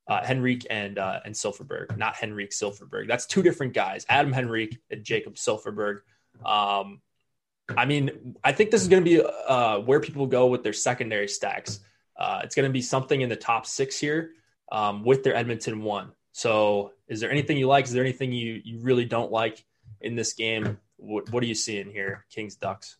uh, 0.07 0.23
Henrik 0.23 0.67
and 0.69 0.99
uh, 0.99 1.21
and 1.25 1.33
Silfverberg, 1.33 1.97
not 1.97 2.15
Henrik 2.15 2.51
Silfverberg. 2.51 3.07
That's 3.07 3.25
two 3.25 3.41
different 3.41 3.73
guys, 3.73 4.05
Adam 4.07 4.35
Henrique 4.35 4.77
and 4.91 5.03
Jakob 5.03 5.33
Silfverberg. 5.33 6.01
Um, 6.45 7.01
I 7.75 7.85
mean, 7.85 8.35
I 8.43 8.51
think 8.51 8.69
this 8.69 8.83
is 8.83 8.87
going 8.87 9.03
to 9.03 9.09
be 9.09 9.19
uh, 9.47 9.79
where 9.79 9.99
people 9.99 10.27
go 10.27 10.45
with 10.45 10.61
their 10.61 10.71
secondary 10.71 11.27
stacks. 11.27 11.79
Uh, 12.15 12.41
it's 12.43 12.53
going 12.53 12.69
to 12.69 12.73
be 12.73 12.83
something 12.83 13.19
in 13.19 13.29
the 13.29 13.35
top 13.35 13.65
six 13.65 13.99
here 13.99 14.33
um, 14.71 15.03
with 15.03 15.23
their 15.23 15.35
Edmonton 15.35 15.81
one. 15.81 16.11
So, 16.37 16.91
is 17.07 17.19
there 17.19 17.31
anything 17.31 17.57
you 17.57 17.65
like? 17.65 17.85
Is 17.85 17.93
there 17.93 18.03
anything 18.03 18.31
you 18.31 18.61
you 18.63 18.77
really 18.77 19.05
don't 19.05 19.31
like 19.31 19.65
in 20.01 20.15
this 20.15 20.33
game? 20.33 20.77
What, 20.97 21.31
what 21.31 21.41
are 21.41 21.47
you 21.47 21.55
seeing 21.55 21.89
here, 21.89 22.27
Kings 22.29 22.55
Ducks? 22.55 22.97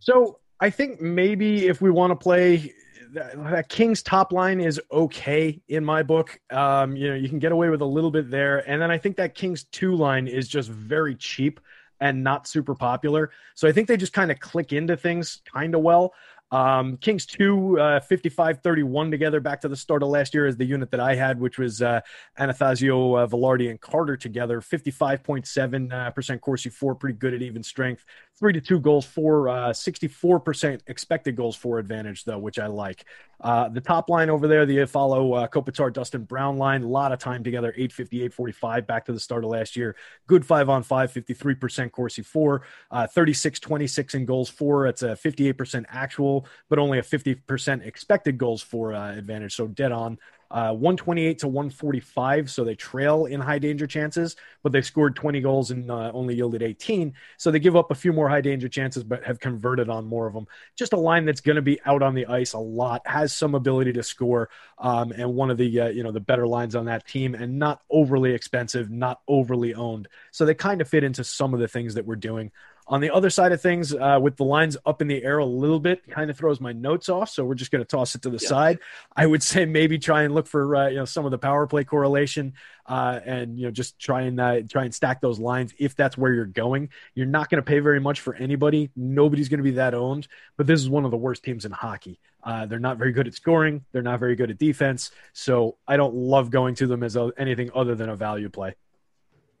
So 0.00 0.40
I 0.58 0.70
think 0.70 1.00
maybe 1.00 1.68
if 1.68 1.80
we 1.80 1.88
want 1.88 2.10
to 2.10 2.16
play 2.16 2.72
that 3.12 3.68
King's 3.68 4.02
top 4.02 4.32
line 4.32 4.60
is 4.60 4.80
okay 4.90 5.62
in 5.68 5.84
my 5.84 6.02
book. 6.02 6.40
Um, 6.50 6.96
you 6.96 7.10
know, 7.10 7.14
you 7.14 7.28
can 7.28 7.38
get 7.38 7.52
away 7.52 7.68
with 7.68 7.80
a 7.80 7.86
little 7.86 8.10
bit 8.10 8.28
there. 8.28 8.68
And 8.68 8.82
then 8.82 8.90
I 8.90 8.98
think 8.98 9.18
that 9.18 9.36
King's 9.36 9.62
two 9.62 9.94
line 9.94 10.26
is 10.26 10.48
just 10.48 10.68
very 10.68 11.14
cheap 11.14 11.60
and 12.00 12.24
not 12.24 12.48
super 12.48 12.74
popular. 12.74 13.30
So 13.54 13.68
I 13.68 13.72
think 13.72 13.86
they 13.86 13.96
just 13.96 14.12
kind 14.12 14.32
of 14.32 14.40
click 14.40 14.72
into 14.72 14.96
things 14.96 15.42
kind 15.54 15.76
of 15.76 15.82
well. 15.82 16.12
Um, 16.52 16.96
Kings 16.98 17.26
2, 17.26 17.80
uh, 17.80 18.00
55 18.00 18.60
31 18.62 19.10
together 19.10 19.40
back 19.40 19.60
to 19.62 19.68
the 19.68 19.76
start 19.76 20.02
of 20.02 20.08
last 20.10 20.32
year 20.32 20.46
as 20.46 20.56
the 20.56 20.64
unit 20.64 20.90
that 20.92 21.00
I 21.00 21.14
had, 21.14 21.40
which 21.40 21.58
was 21.58 21.82
uh, 21.82 22.00
Athanasiu, 22.38 23.22
uh, 23.22 23.26
Vilardi, 23.26 23.68
and 23.70 23.80
Carter 23.80 24.16
together. 24.16 24.60
55.7% 24.60 26.34
uh, 26.34 26.38
Corsi 26.38 26.68
for, 26.68 26.94
pretty 26.94 27.18
good 27.18 27.34
at 27.34 27.42
even 27.42 27.62
strength. 27.62 28.04
3 28.38 28.52
to 28.52 28.60
2 28.60 28.80
goals 28.80 29.06
for, 29.06 29.48
uh, 29.48 29.72
64% 29.72 30.80
expected 30.86 31.36
goals 31.36 31.56
for 31.56 31.78
advantage, 31.78 32.24
though, 32.24 32.38
which 32.38 32.58
I 32.58 32.66
like. 32.66 33.04
Uh, 33.40 33.68
the 33.68 33.80
top 33.80 34.08
line 34.08 34.30
over 34.30 34.48
there, 34.48 34.64
the 34.66 34.86
follow 34.86 35.34
uh, 35.34 35.48
Kopitar, 35.48 35.92
Dustin 35.92 36.24
Brown 36.24 36.56
line, 36.58 36.82
a 36.82 36.88
lot 36.88 37.12
of 37.12 37.18
time 37.18 37.44
together, 37.44 37.72
858 37.76 38.32
45 38.32 38.86
back 38.86 39.04
to 39.06 39.12
the 39.12 39.20
start 39.20 39.44
of 39.44 39.50
last 39.50 39.76
year. 39.76 39.96
Good 40.26 40.44
5 40.44 40.68
on 40.68 40.82
5, 40.82 41.12
53% 41.12 41.92
Corsi 41.92 42.22
for, 42.22 42.62
uh, 42.90 43.06
36 43.06 43.60
26 43.60 44.14
in 44.14 44.24
goals 44.24 44.48
for. 44.48 44.86
It's 44.86 45.02
a 45.02 45.08
58% 45.08 45.84
actual 45.88 46.46
but 46.68 46.78
only 46.78 46.98
a 46.98 47.02
50% 47.02 47.86
expected 47.86 48.38
goals 48.38 48.62
for 48.62 48.94
uh, 48.94 49.12
advantage. 49.12 49.54
So 49.54 49.66
dead 49.66 49.92
on. 49.92 50.18
Uh, 50.50 50.72
128 50.72 51.38
to 51.40 51.48
145. 51.48 52.50
So 52.50 52.64
they 52.64 52.74
trail 52.74 53.26
in 53.26 53.40
high 53.40 53.58
danger 53.58 53.86
chances, 53.86 54.36
but 54.62 54.72
they've 54.72 54.84
scored 54.84 55.16
20 55.16 55.40
goals 55.40 55.70
and 55.70 55.90
uh, 55.90 56.10
only 56.12 56.34
yielded 56.34 56.62
18. 56.62 57.14
So 57.36 57.50
they 57.50 57.58
give 57.58 57.76
up 57.76 57.90
a 57.90 57.94
few 57.94 58.12
more 58.12 58.28
high 58.28 58.40
danger 58.40 58.68
chances, 58.68 59.04
but 59.04 59.24
have 59.24 59.40
converted 59.40 59.88
on 59.88 60.04
more 60.04 60.26
of 60.26 60.34
them. 60.34 60.46
Just 60.76 60.92
a 60.92 60.96
line 60.96 61.24
that's 61.24 61.40
going 61.40 61.56
to 61.56 61.62
be 61.62 61.80
out 61.84 62.02
on 62.02 62.14
the 62.14 62.26
ice 62.26 62.52
a 62.52 62.58
lot, 62.58 63.02
has 63.06 63.34
some 63.34 63.54
ability 63.54 63.92
to 63.94 64.02
score, 64.02 64.48
um, 64.78 65.12
and 65.12 65.34
one 65.34 65.50
of 65.50 65.58
the 65.58 65.80
uh, 65.80 65.88
you 65.88 66.02
know 66.02 66.12
the 66.12 66.20
better 66.20 66.46
lines 66.46 66.74
on 66.74 66.86
that 66.86 67.06
team, 67.06 67.34
and 67.34 67.58
not 67.58 67.82
overly 67.90 68.32
expensive, 68.32 68.90
not 68.90 69.20
overly 69.28 69.74
owned. 69.74 70.08
So 70.30 70.44
they 70.44 70.54
kind 70.54 70.80
of 70.80 70.88
fit 70.88 71.04
into 71.04 71.24
some 71.24 71.54
of 71.54 71.60
the 71.60 71.68
things 71.68 71.94
that 71.94 72.06
we're 72.06 72.16
doing. 72.16 72.52
On 72.88 73.00
the 73.00 73.12
other 73.12 73.30
side 73.30 73.50
of 73.50 73.60
things, 73.60 73.92
uh, 73.92 74.18
with 74.22 74.36
the 74.36 74.44
lines 74.44 74.76
up 74.86 75.02
in 75.02 75.08
the 75.08 75.22
air 75.24 75.38
a 75.38 75.44
little 75.44 75.80
bit, 75.80 76.08
kind 76.08 76.30
of 76.30 76.38
throws 76.38 76.60
my 76.60 76.72
notes 76.72 77.08
off. 77.08 77.30
So 77.30 77.44
we're 77.44 77.56
just 77.56 77.72
going 77.72 77.82
to 77.82 77.88
toss 77.88 78.14
it 78.14 78.22
to 78.22 78.30
the 78.30 78.38
yeah. 78.40 78.48
side. 78.48 78.78
I 79.16 79.26
would 79.26 79.42
say 79.42 79.64
maybe 79.64 79.98
try 79.98 80.22
and 80.22 80.34
look 80.34 80.46
for 80.46 80.76
uh, 80.76 80.88
you 80.88 80.96
know 80.96 81.04
some 81.04 81.24
of 81.24 81.32
the 81.32 81.38
power 81.38 81.66
play 81.66 81.82
correlation, 81.82 82.54
uh, 82.86 83.18
and 83.24 83.58
you 83.58 83.64
know 83.64 83.72
just 83.72 83.98
try 83.98 84.22
and 84.22 84.38
uh, 84.38 84.60
try 84.70 84.84
and 84.84 84.94
stack 84.94 85.20
those 85.20 85.40
lines 85.40 85.74
if 85.78 85.96
that's 85.96 86.16
where 86.16 86.32
you're 86.32 86.44
going. 86.44 86.90
You're 87.14 87.26
not 87.26 87.50
going 87.50 87.62
to 87.62 87.66
pay 87.66 87.80
very 87.80 88.00
much 88.00 88.20
for 88.20 88.34
anybody. 88.36 88.90
Nobody's 88.94 89.48
going 89.48 89.58
to 89.58 89.64
be 89.64 89.72
that 89.72 89.92
owned. 89.92 90.28
But 90.56 90.68
this 90.68 90.80
is 90.80 90.88
one 90.88 91.04
of 91.04 91.10
the 91.10 91.16
worst 91.16 91.42
teams 91.42 91.64
in 91.64 91.72
hockey. 91.72 92.20
Uh, 92.46 92.64
they're 92.66 92.78
not 92.78 92.96
very 92.96 93.10
good 93.10 93.26
at 93.26 93.34
scoring. 93.34 93.84
They're 93.90 94.02
not 94.02 94.20
very 94.20 94.36
good 94.36 94.52
at 94.52 94.58
defense. 94.58 95.10
So 95.32 95.76
I 95.88 95.96
don't 95.96 96.14
love 96.14 96.50
going 96.50 96.76
to 96.76 96.86
them 96.86 97.02
as 97.02 97.16
a, 97.16 97.32
anything 97.36 97.70
other 97.74 97.96
than 97.96 98.08
a 98.08 98.14
value 98.14 98.48
play. 98.48 98.76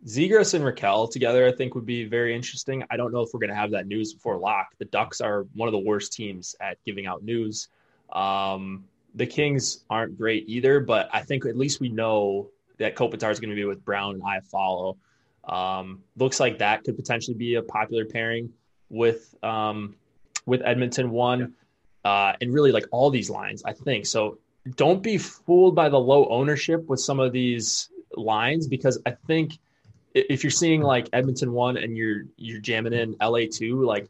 Zegras 0.06 0.54
and 0.54 0.64
Rakell 0.64 1.10
together, 1.10 1.46
I 1.46 1.52
think, 1.52 1.74
would 1.74 1.86
be 1.86 2.04
very 2.04 2.34
interesting. 2.34 2.84
I 2.90 2.96
don't 2.96 3.12
know 3.12 3.22
if 3.22 3.30
we're 3.34 3.40
going 3.40 3.50
to 3.50 3.56
have 3.56 3.72
that 3.72 3.88
news 3.88 4.14
before 4.14 4.38
lock. 4.38 4.68
The 4.78 4.84
Ducks 4.84 5.20
are 5.20 5.46
one 5.54 5.66
of 5.68 5.72
the 5.72 5.78
worst 5.78 6.12
teams 6.12 6.54
at 6.60 6.78
giving 6.84 7.06
out 7.06 7.24
news. 7.24 7.68
Um, 8.12 8.84
the 9.16 9.26
Kings 9.26 9.84
aren't 9.90 10.16
great 10.16 10.48
either, 10.48 10.78
but 10.78 11.08
I 11.12 11.22
think 11.22 11.44
at 11.44 11.56
least 11.56 11.80
we 11.80 11.88
know 11.88 12.50
that 12.78 12.94
Kopitar 12.94 13.32
is 13.32 13.40
going 13.40 13.50
to 13.50 13.56
be 13.56 13.64
with 13.64 13.84
Brown 13.84 14.14
and 14.14 14.22
Iafallo. 14.22 14.96
Um, 15.44 16.02
looks 16.16 16.38
like 16.38 16.58
that 16.58 16.84
could 16.84 16.96
potentially 16.96 17.36
be 17.36 17.54
a 17.54 17.62
popular 17.62 18.04
pairing 18.04 18.52
with 18.90 19.34
um, 19.42 19.96
with 20.44 20.62
Edmonton 20.62 21.10
one, 21.10 21.54
uh, 22.04 22.34
and 22.40 22.52
really 22.52 22.70
like 22.70 22.86
all 22.92 23.10
these 23.10 23.30
lines. 23.30 23.64
I 23.64 23.72
think 23.72 24.06
so. 24.06 24.38
Don't 24.76 25.02
be 25.02 25.18
fooled 25.18 25.74
by 25.74 25.88
the 25.88 25.98
low 25.98 26.28
ownership 26.28 26.86
with 26.86 27.00
some 27.00 27.18
of 27.18 27.32
these 27.32 27.88
lines 28.16 28.66
because 28.66 29.00
I 29.06 29.12
think 29.26 29.58
if 30.16 30.42
you're 30.42 30.50
seeing 30.50 30.82
like 30.82 31.08
Edmonton 31.12 31.52
one 31.52 31.76
and 31.76 31.96
you're 31.96 32.22
you're 32.36 32.60
jamming 32.60 32.92
in 32.92 33.16
LA 33.20 33.40
two, 33.50 33.84
like 33.84 34.08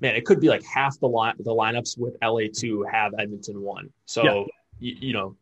man, 0.00 0.14
it 0.14 0.24
could 0.24 0.40
be 0.40 0.48
like 0.48 0.64
half 0.64 0.98
the 1.00 1.08
line 1.08 1.34
the 1.38 1.54
lineups 1.54 1.98
with 1.98 2.16
LA 2.22 2.46
two 2.52 2.82
have 2.90 3.12
Edmonton 3.18 3.60
one. 3.60 3.90
So 4.06 4.22
Yeah. 4.24 4.44
you, 4.78 4.96
you 5.08 5.12
know 5.12 5.36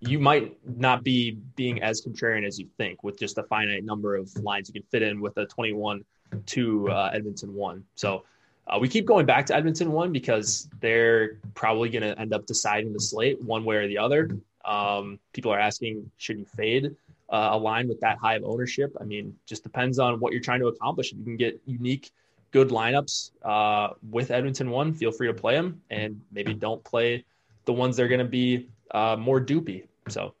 you 0.00 0.20
might 0.20 0.56
not 0.64 1.02
be 1.02 1.32
being 1.56 1.82
as 1.82 2.00
contrarian 2.00 2.46
as 2.46 2.56
you 2.56 2.68
think 2.76 3.02
with 3.02 3.18
just 3.18 3.36
a 3.38 3.42
finite 3.42 3.84
number 3.84 4.14
of 4.14 4.32
lines 4.36 4.68
you 4.68 4.72
can 4.72 4.88
fit 4.90 5.02
in 5.02 5.20
with 5.20 5.36
a 5.38 5.46
21 5.46 6.04
to 6.46 6.88
uh, 6.88 7.10
Edmonton 7.12 7.52
one. 7.52 7.84
So 7.96 8.24
uh, 8.68 8.78
we 8.78 8.88
keep 8.88 9.06
going 9.06 9.26
back 9.26 9.46
to 9.46 9.56
Edmonton 9.56 9.90
one 9.90 10.12
because 10.12 10.68
they're 10.80 11.38
probably 11.54 11.88
going 11.88 12.02
to 12.02 12.16
end 12.16 12.32
up 12.32 12.46
deciding 12.46 12.92
the 12.92 13.00
slate 13.00 13.42
one 13.42 13.64
way 13.64 13.76
or 13.76 13.88
the 13.88 13.98
other. 13.98 14.30
Um, 14.64 15.18
people 15.32 15.50
are 15.52 15.58
asking, 15.58 16.08
should 16.18 16.38
you 16.38 16.44
fade 16.44 16.94
uh, 17.30 17.50
a 17.52 17.58
line 17.58 17.88
with 17.88 18.00
that 18.00 18.18
high 18.18 18.34
of 18.34 18.44
ownership? 18.44 18.96
I 19.00 19.04
mean, 19.04 19.34
just 19.46 19.62
depends 19.62 19.98
on 19.98 20.20
what 20.20 20.32
you're 20.32 20.42
trying 20.42 20.60
to 20.60 20.66
accomplish. 20.68 21.12
If 21.12 21.18
you 21.18 21.24
can 21.24 21.36
get 21.36 21.60
unique, 21.66 22.10
good 22.50 22.68
lineups 22.68 23.30
uh, 23.44 23.94
with 24.10 24.30
Edmonton 24.30 24.70
one, 24.70 24.94
feel 24.94 25.12
free 25.12 25.26
to 25.26 25.34
play 25.34 25.54
them, 25.54 25.82
and 25.90 26.20
maybe 26.32 26.54
don't 26.54 26.82
play 26.84 27.24
the 27.64 27.72
ones 27.72 27.96
that 27.96 28.04
are 28.04 28.08
going 28.08 28.18
to 28.20 28.24
be 28.24 28.68
uh, 28.92 29.16
more 29.18 29.40
doopy. 29.40 29.86
So 30.08 30.34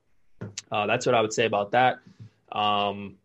uh, 0.72 0.86
that's 0.86 1.06
what 1.06 1.14
I 1.14 1.20
would 1.20 1.32
say 1.32 1.46
about 1.46 1.72
that. 1.72 1.98
Um, 2.52 3.16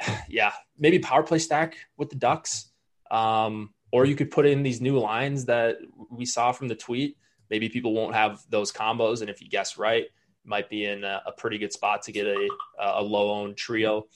yeah, 0.28 0.52
maybe 0.78 0.98
power 0.98 1.22
play 1.22 1.38
stack 1.38 1.76
with 1.96 2.10
the 2.10 2.16
Ducks. 2.16 2.66
Um, 3.10 3.70
or 3.92 4.04
you 4.04 4.14
could 4.14 4.30
put 4.30 4.46
in 4.46 4.62
these 4.62 4.80
new 4.80 4.98
lines 4.98 5.46
that 5.46 5.78
we 6.10 6.24
saw 6.24 6.52
from 6.52 6.68
the 6.68 6.76
tweet. 6.76 7.16
Maybe 7.50 7.68
people 7.68 7.92
won't 7.92 8.14
have 8.14 8.40
those 8.48 8.70
combos, 8.70 9.20
and 9.20 9.28
if 9.28 9.42
you 9.42 9.48
guess 9.48 9.76
right, 9.76 10.06
might 10.44 10.68
be 10.68 10.84
in 10.84 11.04
a, 11.04 11.22
a 11.26 11.32
pretty 11.32 11.58
good 11.58 11.72
spot 11.72 12.02
to 12.02 12.12
get 12.12 12.26
a, 12.26 12.48
a 12.78 13.02
low 13.02 13.30
owned 13.30 13.56
trio. 13.56 14.06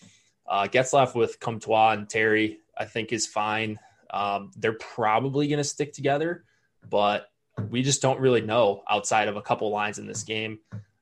Uh, 0.47 0.67
Getzlaf 0.71 1.15
with 1.15 1.41
Comtois 1.41 1.93
and 1.93 2.09
Terry, 2.09 2.59
I 2.77 2.85
think, 2.85 3.13
is 3.13 3.27
fine. 3.27 3.79
Um, 4.11 4.51
they're 4.57 4.75
probably 4.75 5.49
going 5.49 5.59
to 5.59 5.65
stick 5.65 5.93
together, 5.93 6.45
but 6.89 7.29
we 7.71 7.83
just 7.83 8.03
don't 8.03 8.21
really 8.21 8.41
know 8.41 8.83
outside 8.89 9.29
of 9.29 9.37
a 9.37 9.43
couple 9.43 9.71
lines 9.71 9.99
in 9.99 10.07
this 10.07 10.23
game. 10.23 10.59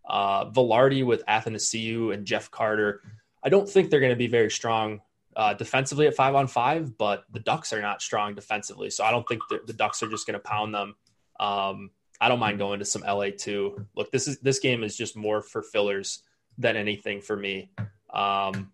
Uh, 0.08 0.50
Vilardi 0.50 1.04
with 1.04 1.24
Athanasiu 1.26 2.12
and 2.12 2.26
Jeff 2.26 2.50
Carter, 2.50 3.02
I 3.42 3.48
don't 3.48 3.68
think 3.68 3.90
they're 3.90 4.00
going 4.00 4.10
to 4.10 4.16
be 4.16 4.28
very 4.28 4.50
strong 4.50 5.00
uh, 5.34 5.54
defensively 5.54 6.06
at 6.06 6.14
five 6.14 6.34
on 6.34 6.46
five, 6.46 6.96
but 6.96 7.24
the 7.32 7.40
Ducks 7.40 7.72
are 7.72 7.80
not 7.80 8.02
strong 8.02 8.34
defensively. 8.34 8.90
So 8.90 9.04
I 9.04 9.10
don't 9.10 9.26
think 9.26 9.42
the, 9.48 9.60
the 9.66 9.72
Ducks 9.72 10.02
are 10.02 10.08
just 10.08 10.26
going 10.26 10.34
to 10.34 10.40
pound 10.40 10.74
them. 10.74 10.94
Um, 11.40 11.90
I 12.22 12.28
don't 12.28 12.38
mind 12.38 12.58
going 12.58 12.78
to 12.78 12.84
some 12.84 13.02
LA 13.02 13.30
two. 13.36 13.84
Look, 13.96 14.12
this 14.12 14.28
is 14.28 14.38
this 14.38 14.60
game 14.60 14.84
is 14.84 14.96
just 14.96 15.16
more 15.16 15.42
for 15.42 15.60
fillers 15.60 16.22
than 16.56 16.76
anything 16.76 17.20
for 17.20 17.36
me. 17.36 17.72
Um, 18.14 18.70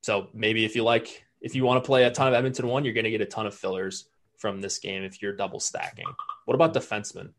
so 0.00 0.28
maybe 0.34 0.64
if 0.64 0.74
you 0.74 0.82
like, 0.82 1.24
if 1.40 1.54
you 1.54 1.64
want 1.64 1.80
to 1.82 1.86
play 1.86 2.04
a 2.04 2.10
ton 2.10 2.26
of 2.26 2.34
Edmonton 2.34 2.66
one, 2.66 2.84
you're 2.84 2.94
going 2.94 3.04
to 3.04 3.10
get 3.10 3.20
a 3.20 3.26
ton 3.26 3.46
of 3.46 3.54
fillers 3.54 4.08
from 4.36 4.60
this 4.60 4.80
game 4.80 5.04
if 5.04 5.22
you're 5.22 5.32
double 5.32 5.60
stacking. 5.60 6.06
What 6.46 6.54
about 6.54 6.74
defensemen? 6.74 7.30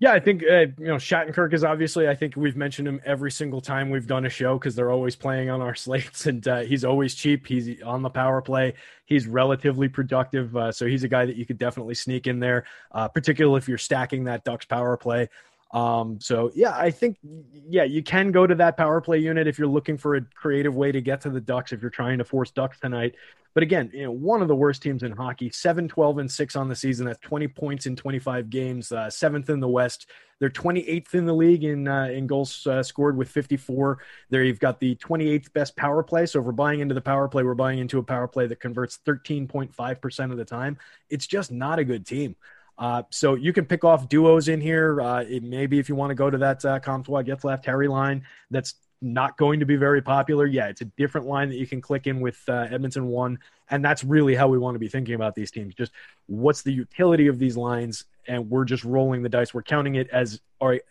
Yeah, 0.00 0.12
I 0.12 0.18
think 0.18 0.42
uh, 0.42 0.60
you 0.60 0.74
know 0.78 0.96
Shattenkirk 0.96 1.52
is 1.52 1.62
obviously. 1.62 2.08
I 2.08 2.14
think 2.14 2.34
we've 2.34 2.56
mentioned 2.56 2.88
him 2.88 3.02
every 3.04 3.30
single 3.30 3.60
time 3.60 3.90
we've 3.90 4.06
done 4.06 4.24
a 4.24 4.30
show 4.30 4.58
because 4.58 4.74
they're 4.74 4.90
always 4.90 5.14
playing 5.14 5.50
on 5.50 5.60
our 5.60 5.74
slates, 5.76 6.24
and 6.24 6.46
uh, 6.48 6.60
he's 6.60 6.84
always 6.86 7.14
cheap. 7.14 7.46
He's 7.46 7.82
on 7.82 8.00
the 8.00 8.08
power 8.08 8.40
play. 8.40 8.72
He's 9.04 9.26
relatively 9.26 9.88
productive, 9.90 10.56
uh, 10.56 10.72
so 10.72 10.86
he's 10.86 11.04
a 11.04 11.08
guy 11.08 11.26
that 11.26 11.36
you 11.36 11.44
could 11.44 11.58
definitely 11.58 11.94
sneak 11.94 12.26
in 12.26 12.40
there, 12.40 12.64
uh, 12.92 13.08
particularly 13.08 13.58
if 13.58 13.68
you're 13.68 13.76
stacking 13.76 14.24
that 14.24 14.42
Ducks 14.42 14.64
power 14.64 14.96
play. 14.96 15.28
Um, 15.72 16.18
so 16.20 16.50
yeah, 16.54 16.76
I 16.76 16.90
think 16.90 17.18
yeah, 17.52 17.84
you 17.84 18.02
can 18.02 18.32
go 18.32 18.46
to 18.46 18.54
that 18.56 18.76
power 18.76 19.00
play 19.00 19.18
unit 19.18 19.46
if 19.46 19.58
you're 19.58 19.68
looking 19.68 19.96
for 19.96 20.16
a 20.16 20.22
creative 20.34 20.74
way 20.74 20.90
to 20.90 21.00
get 21.00 21.20
to 21.22 21.30
the 21.30 21.40
Ducks 21.40 21.72
if 21.72 21.80
you're 21.80 21.90
trying 21.90 22.18
to 22.18 22.24
force 22.24 22.50
Ducks 22.50 22.80
tonight. 22.80 23.14
But 23.54 23.64
again, 23.64 23.90
you 23.92 24.04
know, 24.04 24.12
one 24.12 24.42
of 24.42 24.48
the 24.48 24.54
worst 24.54 24.82
teams 24.82 25.02
in 25.02 25.10
hockey, 25.12 25.50
7 25.50 25.88
12 25.88 26.18
and 26.18 26.30
6 26.30 26.56
on 26.56 26.68
the 26.68 26.76
season. 26.76 27.06
That's 27.06 27.18
20 27.20 27.48
points 27.48 27.86
in 27.86 27.96
25 27.96 28.48
games, 28.48 28.92
uh, 28.92 29.10
seventh 29.10 29.50
in 29.50 29.58
the 29.58 29.68
West. 29.68 30.08
They're 30.38 30.50
28th 30.50 31.14
in 31.14 31.26
the 31.26 31.34
league 31.34 31.64
in 31.64 31.86
uh, 31.86 32.04
in 32.04 32.26
goals 32.26 32.66
uh, 32.66 32.82
scored 32.82 33.16
with 33.16 33.28
54. 33.28 33.98
There 34.30 34.42
you've 34.44 34.60
got 34.60 34.80
the 34.80 34.94
28th 34.96 35.52
best 35.52 35.76
power 35.76 36.02
play. 36.02 36.26
So 36.26 36.40
if 36.40 36.46
we're 36.46 36.52
buying 36.52 36.80
into 36.80 36.94
the 36.94 37.00
power 37.00 37.28
play, 37.28 37.42
we're 37.42 37.54
buying 37.54 37.78
into 37.78 37.98
a 37.98 38.02
power 38.02 38.28
play 38.28 38.46
that 38.46 38.60
converts 38.60 38.98
13.5% 39.06 40.30
of 40.30 40.36
the 40.36 40.44
time. 40.44 40.78
It's 41.10 41.26
just 41.26 41.50
not 41.52 41.78
a 41.78 41.84
good 41.84 42.06
team. 42.06 42.36
Uh, 42.80 43.02
so 43.10 43.34
you 43.34 43.52
can 43.52 43.66
pick 43.66 43.84
off 43.84 44.08
duos 44.08 44.48
in 44.48 44.58
here. 44.60 45.00
Uh, 45.02 45.20
it, 45.28 45.42
maybe 45.42 45.78
if 45.78 45.88
you 45.88 45.94
want 45.94 46.10
to 46.10 46.14
go 46.14 46.30
to 46.30 46.38
that 46.38 46.64
uh, 46.64 46.80
Comtois 46.80 47.22
Getzlaf 47.22 47.62
Harry 47.66 47.86
line, 47.88 48.24
that's 48.50 48.74
not 49.02 49.36
going 49.36 49.60
to 49.60 49.66
be 49.66 49.76
very 49.76 50.00
popular. 50.00 50.46
Yeah, 50.46 50.68
it's 50.68 50.80
a 50.80 50.86
different 50.86 51.26
line 51.26 51.50
that 51.50 51.56
you 51.56 51.66
can 51.66 51.82
click 51.82 52.06
in 52.06 52.20
with 52.20 52.38
uh, 52.48 52.68
Edmonton 52.70 53.06
one, 53.08 53.38
and 53.70 53.84
that's 53.84 54.02
really 54.02 54.34
how 54.34 54.48
we 54.48 54.56
want 54.58 54.74
to 54.74 54.78
be 54.78 54.88
thinking 54.88 55.14
about 55.14 55.34
these 55.34 55.50
teams. 55.50 55.74
Just 55.74 55.92
what's 56.26 56.62
the 56.62 56.72
utility 56.72 57.26
of 57.26 57.38
these 57.38 57.56
lines, 57.56 58.04
and 58.26 58.48
we're 58.48 58.64
just 58.64 58.82
rolling 58.84 59.22
the 59.22 59.28
dice. 59.28 59.52
We're 59.52 59.62
counting 59.62 59.96
it 59.96 60.08
as 60.10 60.40
all 60.58 60.68
right. 60.68 60.82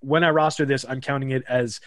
When 0.00 0.22
I 0.22 0.30
roster 0.30 0.64
this, 0.64 0.84
I'm 0.88 1.00
counting 1.00 1.30
it 1.30 1.42
as 1.48 1.80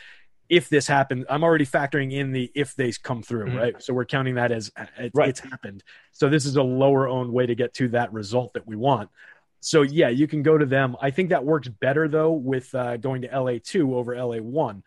if 0.49 0.69
this 0.69 0.87
happened. 0.87 1.25
I'm 1.29 1.43
already 1.43 1.65
factoring 1.65 2.11
in 2.13 2.31
the 2.31 2.51
if 2.55 2.73
they 2.75 2.91
come 3.03 3.21
through, 3.21 3.47
Mhm. 3.47 3.57
right? 3.57 3.81
So 3.83 3.93
we're 3.93 4.05
counting 4.05 4.35
that 4.35 4.51
as 4.51 4.71
uh, 4.77 4.85
it, 4.97 5.11
Right. 5.13 5.29
it's 5.29 5.41
happened. 5.41 5.83
So 6.13 6.29
this 6.29 6.45
is 6.45 6.55
a 6.55 6.63
lower 6.63 7.07
owned 7.07 7.31
way 7.31 7.45
to 7.45 7.53
get 7.55 7.73
to 7.75 7.89
that 7.89 8.11
result 8.13 8.53
that 8.53 8.65
we 8.65 8.75
want. 8.75 9.09
So 9.67 9.81
yeah, 9.81 10.07
you 10.07 10.27
can 10.27 10.43
go 10.43 10.57
to 10.57 10.65
them. 10.65 10.95
I 11.01 11.11
think 11.11 11.27
that 11.31 11.43
works 11.43 11.67
better 11.67 12.07
though 12.07 12.31
with 12.31 12.73
uh, 12.73 12.95
going 12.95 13.23
to 13.23 13.37
LA 13.37 13.55
two 13.61 13.97
over 13.97 14.15
LA 14.15 14.37
one. 14.37 14.81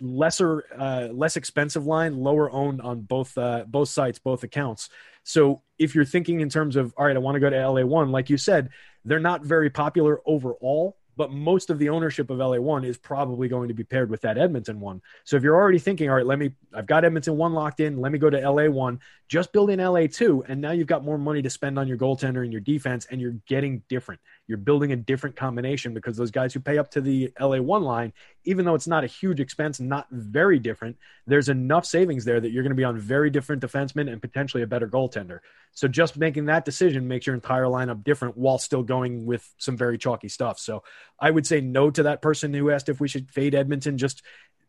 Lesser, 0.00 0.64
uh, 0.78 1.08
less 1.12 1.36
expensive 1.36 1.84
line, 1.84 2.16
lower 2.16 2.50
owned 2.50 2.80
on 2.80 3.02
both 3.02 3.36
uh, 3.36 3.64
both 3.66 3.90
sites, 3.90 4.18
both 4.18 4.42
accounts. 4.42 4.88
So 5.22 5.60
if 5.78 5.94
you're 5.94 6.06
thinking 6.06 6.40
in 6.40 6.48
terms 6.48 6.76
of 6.76 6.94
all 6.96 7.04
right, 7.04 7.14
I 7.14 7.18
want 7.18 7.34
to 7.34 7.40
go 7.40 7.50
to 7.50 7.68
LA 7.68 7.84
one, 7.84 8.10
like 8.10 8.30
you 8.30 8.38
said, 8.38 8.70
they're 9.04 9.20
not 9.20 9.44
very 9.44 9.68
popular 9.68 10.22
overall. 10.24 10.96
But 11.16 11.30
most 11.30 11.70
of 11.70 11.78
the 11.78 11.90
ownership 11.90 12.30
of 12.30 12.38
LA 12.38 12.56
one 12.56 12.84
is 12.84 12.96
probably 12.96 13.48
going 13.48 13.68
to 13.68 13.74
be 13.74 13.84
paired 13.84 14.10
with 14.10 14.22
that 14.22 14.38
Edmonton 14.38 14.80
one. 14.80 15.02
So 15.24 15.36
if 15.36 15.42
you're 15.42 15.56
already 15.56 15.78
thinking, 15.78 16.08
all 16.08 16.16
right, 16.16 16.26
let 16.26 16.38
me, 16.38 16.52
I've 16.72 16.86
got 16.86 17.04
Edmonton 17.04 17.36
one 17.36 17.52
locked 17.52 17.80
in, 17.80 17.98
let 17.98 18.12
me 18.12 18.18
go 18.18 18.30
to 18.30 18.50
LA 18.50 18.68
one, 18.68 19.00
just 19.28 19.52
build 19.52 19.70
in 19.70 19.78
LA 19.78 20.06
two, 20.06 20.44
and 20.48 20.60
now 20.60 20.72
you've 20.72 20.86
got 20.86 21.04
more 21.04 21.18
money 21.18 21.42
to 21.42 21.50
spend 21.50 21.78
on 21.78 21.88
your 21.88 21.98
goaltender 21.98 22.42
and 22.42 22.52
your 22.52 22.60
defense, 22.60 23.06
and 23.10 23.20
you're 23.20 23.36
getting 23.46 23.82
different. 23.88 24.20
You're 24.46 24.58
building 24.58 24.92
a 24.92 24.96
different 24.96 25.36
combination 25.36 25.94
because 25.94 26.16
those 26.16 26.30
guys 26.30 26.52
who 26.52 26.60
pay 26.60 26.78
up 26.78 26.90
to 26.92 27.00
the 27.00 27.32
LA 27.40 27.58
one 27.58 27.82
line, 27.82 28.12
even 28.44 28.64
though 28.64 28.74
it's 28.74 28.86
not 28.86 29.04
a 29.04 29.06
huge 29.06 29.40
expense, 29.40 29.80
not 29.80 30.06
very 30.10 30.58
different, 30.58 30.96
there's 31.26 31.48
enough 31.48 31.86
savings 31.86 32.24
there 32.24 32.40
that 32.40 32.50
you're 32.50 32.62
going 32.62 32.70
to 32.70 32.76
be 32.76 32.84
on 32.84 32.98
very 32.98 33.30
different 33.30 33.62
defensemen 33.62 34.10
and 34.10 34.20
potentially 34.20 34.62
a 34.62 34.66
better 34.66 34.88
goaltender. 34.88 35.40
So 35.74 35.88
just 35.88 36.18
making 36.18 36.46
that 36.46 36.64
decision 36.64 37.08
makes 37.08 37.26
your 37.26 37.34
entire 37.34 37.64
lineup 37.64 38.04
different 38.04 38.36
while 38.36 38.58
still 38.58 38.82
going 38.82 39.24
with 39.24 39.48
some 39.56 39.76
very 39.76 39.96
chalky 39.96 40.28
stuff. 40.28 40.58
So 40.58 40.82
I 41.22 41.30
would 41.30 41.46
say 41.46 41.60
no 41.60 41.88
to 41.90 42.02
that 42.02 42.20
person 42.20 42.52
who 42.52 42.70
asked 42.70 42.88
if 42.88 43.00
we 43.00 43.06
should 43.08 43.30
fade 43.30 43.54
Edmonton. 43.54 43.96
Just 43.96 44.22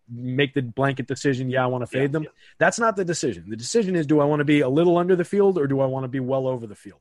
make 0.07 0.53
the 0.53 0.61
blanket 0.61 1.07
decision. 1.07 1.49
Yeah, 1.49 1.63
I 1.63 1.67
want 1.67 1.81
to 1.81 1.87
fade 1.87 2.03
Yeah, 2.03 2.19
them. 2.19 2.27
That's 2.59 2.79
not 2.79 2.95
the 2.95 3.03
decision. 3.03 3.49
The 3.49 3.55
decision 3.55 3.95
is 3.95 4.05
do 4.05 4.19
I 4.19 4.25
want 4.25 4.41
to 4.41 4.45
be 4.45 4.61
a 4.61 4.69
little 4.69 4.97
under 4.97 5.15
the 5.15 5.25
field 5.25 5.57
or 5.57 5.65
do 5.65 5.81
I 5.81 5.87
want 5.87 6.03
to 6.03 6.09
be 6.09 6.19
well 6.19 6.47
over 6.47 6.67
the 6.67 6.75
field? 6.75 6.99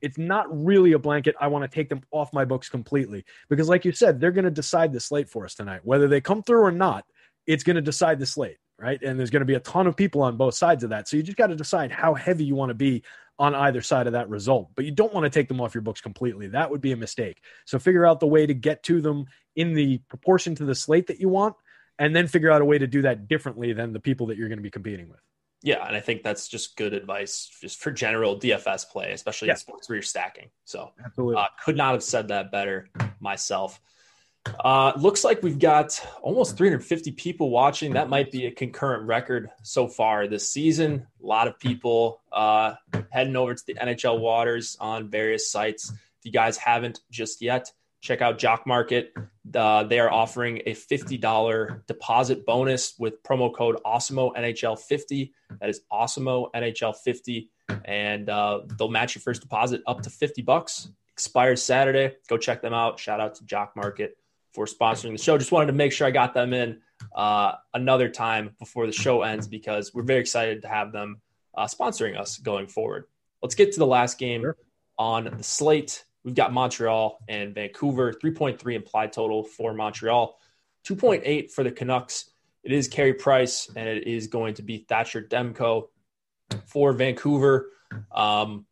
It's 0.00 0.18
not 0.18 0.46
really 0.64 0.92
a 0.92 0.98
blanket. 0.98 1.34
I 1.40 1.48
want 1.48 1.70
to 1.70 1.74
take 1.74 1.88
them 1.88 2.02
off 2.10 2.32
my 2.32 2.44
books 2.44 2.68
completely 2.68 3.24
because, 3.48 3.68
like 3.68 3.84
you 3.84 3.92
said, 3.92 4.20
they're 4.20 4.30
going 4.30 4.44
to 4.44 4.50
decide 4.50 4.92
the 4.92 5.00
slate 5.00 5.28
for 5.28 5.44
us 5.44 5.54
tonight. 5.54 5.80
Whether 5.84 6.08
they 6.08 6.20
come 6.20 6.42
through 6.42 6.62
or 6.62 6.72
not, 6.72 7.04
it's 7.46 7.64
going 7.64 7.76
to 7.76 7.82
decide 7.82 8.18
the 8.18 8.26
slate, 8.26 8.58
right? 8.78 9.00
And 9.02 9.18
there's 9.18 9.30
going 9.30 9.40
to 9.40 9.46
be 9.46 9.54
a 9.54 9.60
ton 9.60 9.86
of 9.86 9.96
people 9.96 10.22
on 10.22 10.36
both 10.36 10.54
sides 10.54 10.84
of 10.84 10.90
that. 10.90 11.08
So 11.08 11.16
you 11.16 11.22
just 11.22 11.38
got 11.38 11.48
to 11.48 11.56
decide 11.56 11.92
how 11.92 12.14
heavy 12.14 12.44
you 12.44 12.54
want 12.54 12.70
to 12.70 12.74
be 12.74 13.04
on 13.38 13.54
either 13.54 13.82
side 13.82 14.06
of 14.06 14.14
that 14.14 14.28
result. 14.28 14.70
But 14.74 14.84
you 14.84 14.90
don't 14.90 15.12
want 15.12 15.24
to 15.24 15.30
take 15.30 15.48
them 15.48 15.60
off 15.60 15.74
your 15.74 15.82
books 15.82 16.00
completely. 16.00 16.48
That 16.48 16.70
would 16.70 16.80
be 16.80 16.92
a 16.92 16.96
mistake. 16.96 17.42
So 17.66 17.78
figure 17.78 18.06
out 18.06 18.20
the 18.20 18.26
way 18.26 18.46
to 18.46 18.54
get 18.54 18.82
to 18.84 19.00
them 19.00 19.26
in 19.56 19.74
the 19.74 19.98
proportion 20.08 20.54
to 20.56 20.64
the 20.64 20.74
slate 20.74 21.06
that 21.08 21.20
you 21.20 21.28
want, 21.28 21.54
and 21.98 22.14
then 22.14 22.26
figure 22.28 22.50
out 22.50 22.62
a 22.62 22.64
way 22.64 22.78
to 22.78 22.86
do 22.86 23.02
that 23.02 23.28
differently 23.28 23.72
than 23.72 23.92
the 23.92 24.00
people 24.00 24.26
that 24.26 24.36
you're 24.36 24.48
going 24.48 24.58
to 24.58 24.62
be 24.62 24.70
competing 24.70 25.08
with. 25.08 25.20
Yeah, 25.62 25.86
and 25.86 25.96
I 25.96 26.00
think 26.00 26.22
that's 26.22 26.48
just 26.48 26.76
good 26.76 26.92
advice 26.92 27.50
just 27.60 27.80
for 27.80 27.90
general 27.90 28.38
DFS 28.38 28.88
play, 28.90 29.12
especially 29.12 29.48
Yeah. 29.48 29.54
in 29.54 29.58
sports 29.58 29.88
where 29.88 29.96
you're 29.96 30.02
stacking. 30.02 30.50
So 30.64 30.92
Absolutely. 31.04 31.36
uh, 31.42 31.46
could 31.64 31.76
not 31.76 31.92
have 31.92 32.02
said 32.02 32.28
that 32.28 32.52
better 32.52 32.88
myself. 33.20 33.80
Uh, 34.64 34.92
looks 34.96 35.24
like 35.24 35.42
we've 35.42 35.58
got 35.58 36.00
almost 36.22 36.56
350 36.56 37.12
people 37.12 37.50
watching. 37.50 37.92
That 37.94 38.08
might 38.08 38.30
be 38.30 38.46
a 38.46 38.50
concurrent 38.50 39.04
record 39.04 39.50
so 39.62 39.88
far 39.88 40.26
this 40.26 40.48
season. 40.48 41.06
A 41.22 41.26
lot 41.26 41.48
of 41.48 41.58
people 41.58 42.20
uh, 42.32 42.74
heading 43.10 43.36
over 43.36 43.54
to 43.54 43.62
the 43.66 43.74
NHL 43.74 44.20
waters 44.20 44.76
on 44.80 45.08
various 45.10 45.50
sites. 45.50 45.90
If 45.90 46.24
you 46.24 46.32
guys 46.32 46.56
haven't 46.56 47.00
just 47.10 47.42
yet, 47.42 47.72
check 48.00 48.22
out 48.22 48.38
Jock 48.38 48.66
Market. 48.66 49.14
Uh, 49.54 49.84
they 49.84 49.98
are 49.98 50.10
offering 50.10 50.62
a 50.66 50.74
$50 50.74 51.86
deposit 51.86 52.46
bonus 52.46 52.94
with 52.98 53.22
promo 53.22 53.54
code 53.54 53.78
Awesemo 53.84 54.34
NHL 54.34 54.78
50. 54.78 55.32
That 55.60 55.68
is 55.68 55.80
Awesemo 55.92 56.50
NHL 56.54 56.96
50. 56.96 57.50
And 57.84 58.28
uh, 58.28 58.60
they'll 58.78 58.88
match 58.88 59.14
your 59.14 59.22
first 59.22 59.42
deposit 59.42 59.82
up 59.86 60.02
to 60.02 60.10
50 60.10 60.42
bucks. 60.42 60.88
Expires 61.12 61.62
Saturday. 61.62 62.16
Go 62.28 62.36
check 62.36 62.60
them 62.62 62.74
out. 62.74 63.00
Shout 63.00 63.20
out 63.20 63.36
to 63.36 63.44
Jock 63.44 63.74
Market 63.74 64.16
for 64.56 64.64
sponsoring 64.64 65.12
the 65.12 65.22
show. 65.22 65.36
Just 65.36 65.52
wanted 65.52 65.66
to 65.66 65.74
make 65.74 65.92
sure 65.92 66.06
I 66.06 66.10
got 66.10 66.32
them 66.32 66.54
in 66.54 66.80
uh, 67.14 67.52
another 67.74 68.08
time 68.08 68.56
before 68.58 68.86
the 68.86 68.92
show 68.92 69.20
ends 69.20 69.46
because 69.46 69.92
we're 69.92 70.02
very 70.02 70.20
excited 70.20 70.62
to 70.62 70.68
have 70.68 70.92
them 70.92 71.20
uh, 71.54 71.66
sponsoring 71.66 72.18
us 72.18 72.38
going 72.38 72.66
forward. 72.66 73.04
Let's 73.42 73.54
get 73.54 73.72
to 73.72 73.78
the 73.78 73.86
last 73.86 74.18
game 74.18 74.40
sure. 74.40 74.56
on 74.98 75.24
the 75.24 75.44
slate. 75.44 76.04
We've 76.24 76.34
got 76.34 76.54
Montreal 76.54 77.18
and 77.28 77.54
Vancouver, 77.54 78.14
3.3 78.14 78.74
implied 78.74 79.12
total 79.12 79.44
for 79.44 79.74
Montreal, 79.74 80.38
2.8 80.88 81.52
for 81.52 81.62
the 81.62 81.70
Canucks. 81.70 82.30
It 82.64 82.72
is 82.72 82.88
Carey 82.88 83.12
Price, 83.12 83.70
and 83.76 83.86
it 83.88 84.08
is 84.08 84.26
going 84.26 84.54
to 84.54 84.62
be 84.62 84.78
Thatcher 84.78 85.20
Demko 85.20 85.88
for 86.64 86.94
Vancouver. 86.94 87.70
Um, 88.10 88.64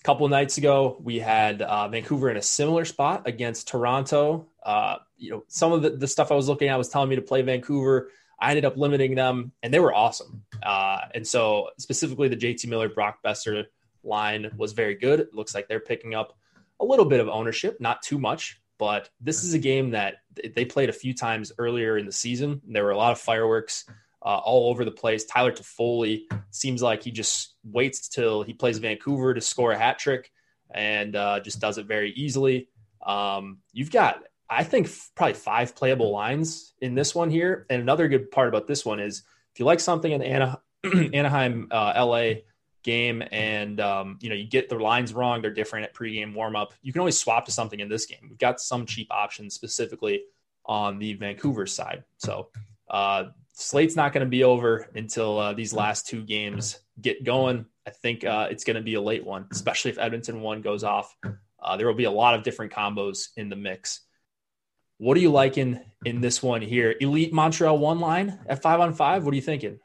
a 0.00 0.04
couple 0.04 0.28
nights 0.28 0.58
ago, 0.58 0.98
we 1.02 1.18
had 1.18 1.62
uh, 1.62 1.88
Vancouver 1.88 2.30
in 2.30 2.36
a 2.36 2.42
similar 2.42 2.84
spot 2.84 3.26
against 3.26 3.68
Toronto. 3.68 4.48
Uh, 4.64 4.96
you 5.16 5.30
know, 5.30 5.44
some 5.48 5.72
of 5.72 5.82
the, 5.82 5.90
the, 5.90 6.08
stuff 6.08 6.32
I 6.32 6.34
was 6.34 6.48
looking 6.48 6.68
at 6.68 6.78
was 6.78 6.88
telling 6.88 7.10
me 7.10 7.16
to 7.16 7.22
play 7.22 7.42
Vancouver. 7.42 8.10
I 8.40 8.50
ended 8.50 8.64
up 8.64 8.76
limiting 8.76 9.14
them, 9.14 9.52
and 9.62 9.72
they 9.72 9.78
were 9.78 9.94
awesome. 9.94 10.42
Uh, 10.62 11.00
and 11.14 11.26
so, 11.26 11.70
specifically, 11.78 12.28
the 12.28 12.36
JT 12.36 12.66
Miller 12.68 12.88
Brock 12.88 13.18
Boeser 13.24 13.64
line 14.02 14.50
was 14.56 14.72
very 14.72 14.94
good. 14.94 15.20
It 15.20 15.34
looks 15.34 15.54
like 15.54 15.68
they're 15.68 15.80
picking 15.80 16.14
up 16.14 16.36
a 16.80 16.84
little 16.84 17.04
bit 17.04 17.20
of 17.20 17.28
ownership, 17.28 17.80
not 17.80 18.02
too 18.02 18.18
much, 18.18 18.60
but 18.78 19.10
this 19.20 19.44
is 19.44 19.54
a 19.54 19.58
game 19.58 19.90
that 19.90 20.16
they 20.54 20.64
played 20.64 20.88
a 20.88 20.92
few 20.92 21.14
times 21.14 21.52
earlier 21.58 21.96
in 21.96 22.06
the 22.06 22.12
season. 22.12 22.60
There 22.66 22.84
were 22.84 22.90
a 22.90 22.96
lot 22.96 23.12
of 23.12 23.20
fireworks 23.20 23.84
uh, 24.22 24.38
all 24.38 24.70
over 24.70 24.84
the 24.84 24.90
place. 24.90 25.24
Tyler 25.24 25.52
Toffoli 25.52 26.22
seems 26.50 26.82
like 26.82 27.02
he 27.02 27.10
just 27.10 27.54
waits 27.62 28.08
till 28.08 28.42
he 28.42 28.54
plays 28.54 28.78
Vancouver 28.78 29.34
to 29.34 29.40
score 29.40 29.72
a 29.72 29.78
hat 29.78 29.98
trick 29.98 30.30
and 30.74 31.14
uh, 31.14 31.40
just 31.40 31.60
does 31.60 31.78
it 31.78 31.86
very 31.86 32.10
easily. 32.12 32.68
Um, 33.06 33.58
you've 33.72 33.90
got, 33.90 34.22
I 34.48 34.64
think, 34.64 34.88
probably 35.14 35.34
five 35.34 35.74
playable 35.74 36.10
lines 36.10 36.74
in 36.80 36.94
this 36.94 37.14
one 37.14 37.30
here. 37.30 37.66
And 37.70 37.80
another 37.80 38.08
good 38.08 38.30
part 38.30 38.48
about 38.48 38.66
this 38.66 38.84
one 38.84 39.00
is 39.00 39.22
if 39.52 39.58
you 39.58 39.64
like 39.64 39.80
something 39.80 40.10
in 40.10 40.20
the 40.20 40.58
Anaheim, 41.14 41.68
uh, 41.70 41.92
LA 41.96 42.40
game 42.84 43.22
and 43.32 43.80
um, 43.80 44.18
you 44.20 44.28
know 44.28 44.34
you 44.34 44.46
get 44.46 44.68
the 44.68 44.78
lines 44.78 45.12
wrong 45.12 45.40
they're 45.40 45.50
different 45.50 45.86
at 45.86 45.94
pregame 45.94 46.34
warmup 46.34 46.72
you 46.82 46.92
can 46.92 47.00
always 47.00 47.18
swap 47.18 47.46
to 47.46 47.50
something 47.50 47.80
in 47.80 47.88
this 47.88 48.06
game. 48.06 48.18
We've 48.28 48.38
got 48.38 48.60
some 48.60 48.86
cheap 48.86 49.08
options 49.10 49.54
specifically 49.54 50.22
on 50.66 50.98
the 50.98 51.14
vancouver 51.14 51.66
side. 51.66 52.04
So 52.18 52.48
uh, 52.88 53.24
slate's 53.54 53.96
not 53.96 54.12
going 54.12 54.24
to 54.24 54.30
be 54.30 54.44
over 54.44 54.88
until 54.94 55.38
uh, 55.38 55.52
these 55.54 55.72
last 55.72 56.06
two 56.06 56.22
games 56.22 56.78
get 57.00 57.24
going. 57.24 57.66
I 57.86 57.90
think 57.90 58.24
uh, 58.24 58.48
it's 58.50 58.64
going 58.64 58.76
to 58.76 58.82
be 58.82 58.94
a 58.94 59.00
late 59.00 59.24
one 59.24 59.46
especially 59.50 59.90
if 59.90 59.98
edmonton 59.98 60.42
one 60.42 60.60
goes 60.60 60.84
off. 60.84 61.16
Uh, 61.62 61.78
there 61.78 61.86
will 61.86 61.94
be 61.94 62.04
a 62.04 62.10
lot 62.10 62.34
of 62.34 62.42
different 62.42 62.70
combos 62.70 63.28
in 63.38 63.48
the 63.48 63.56
mix 63.56 64.02
what 64.98 65.16
are 65.16 65.20
you 65.20 65.30
liking 65.30 65.80
in 66.04 66.20
this 66.20 66.42
one 66.42 66.62
here? 66.62 66.94
Elite 67.00 67.32
montreal 67.32 67.78
one 67.78 68.00
line 68.00 68.38
at 68.46 68.62
five 68.62 68.80
on 68.80 68.94
five? 68.94 69.24
What 69.24 69.32
are 69.32 69.36
you 69.36 69.42
thinking 69.42 69.78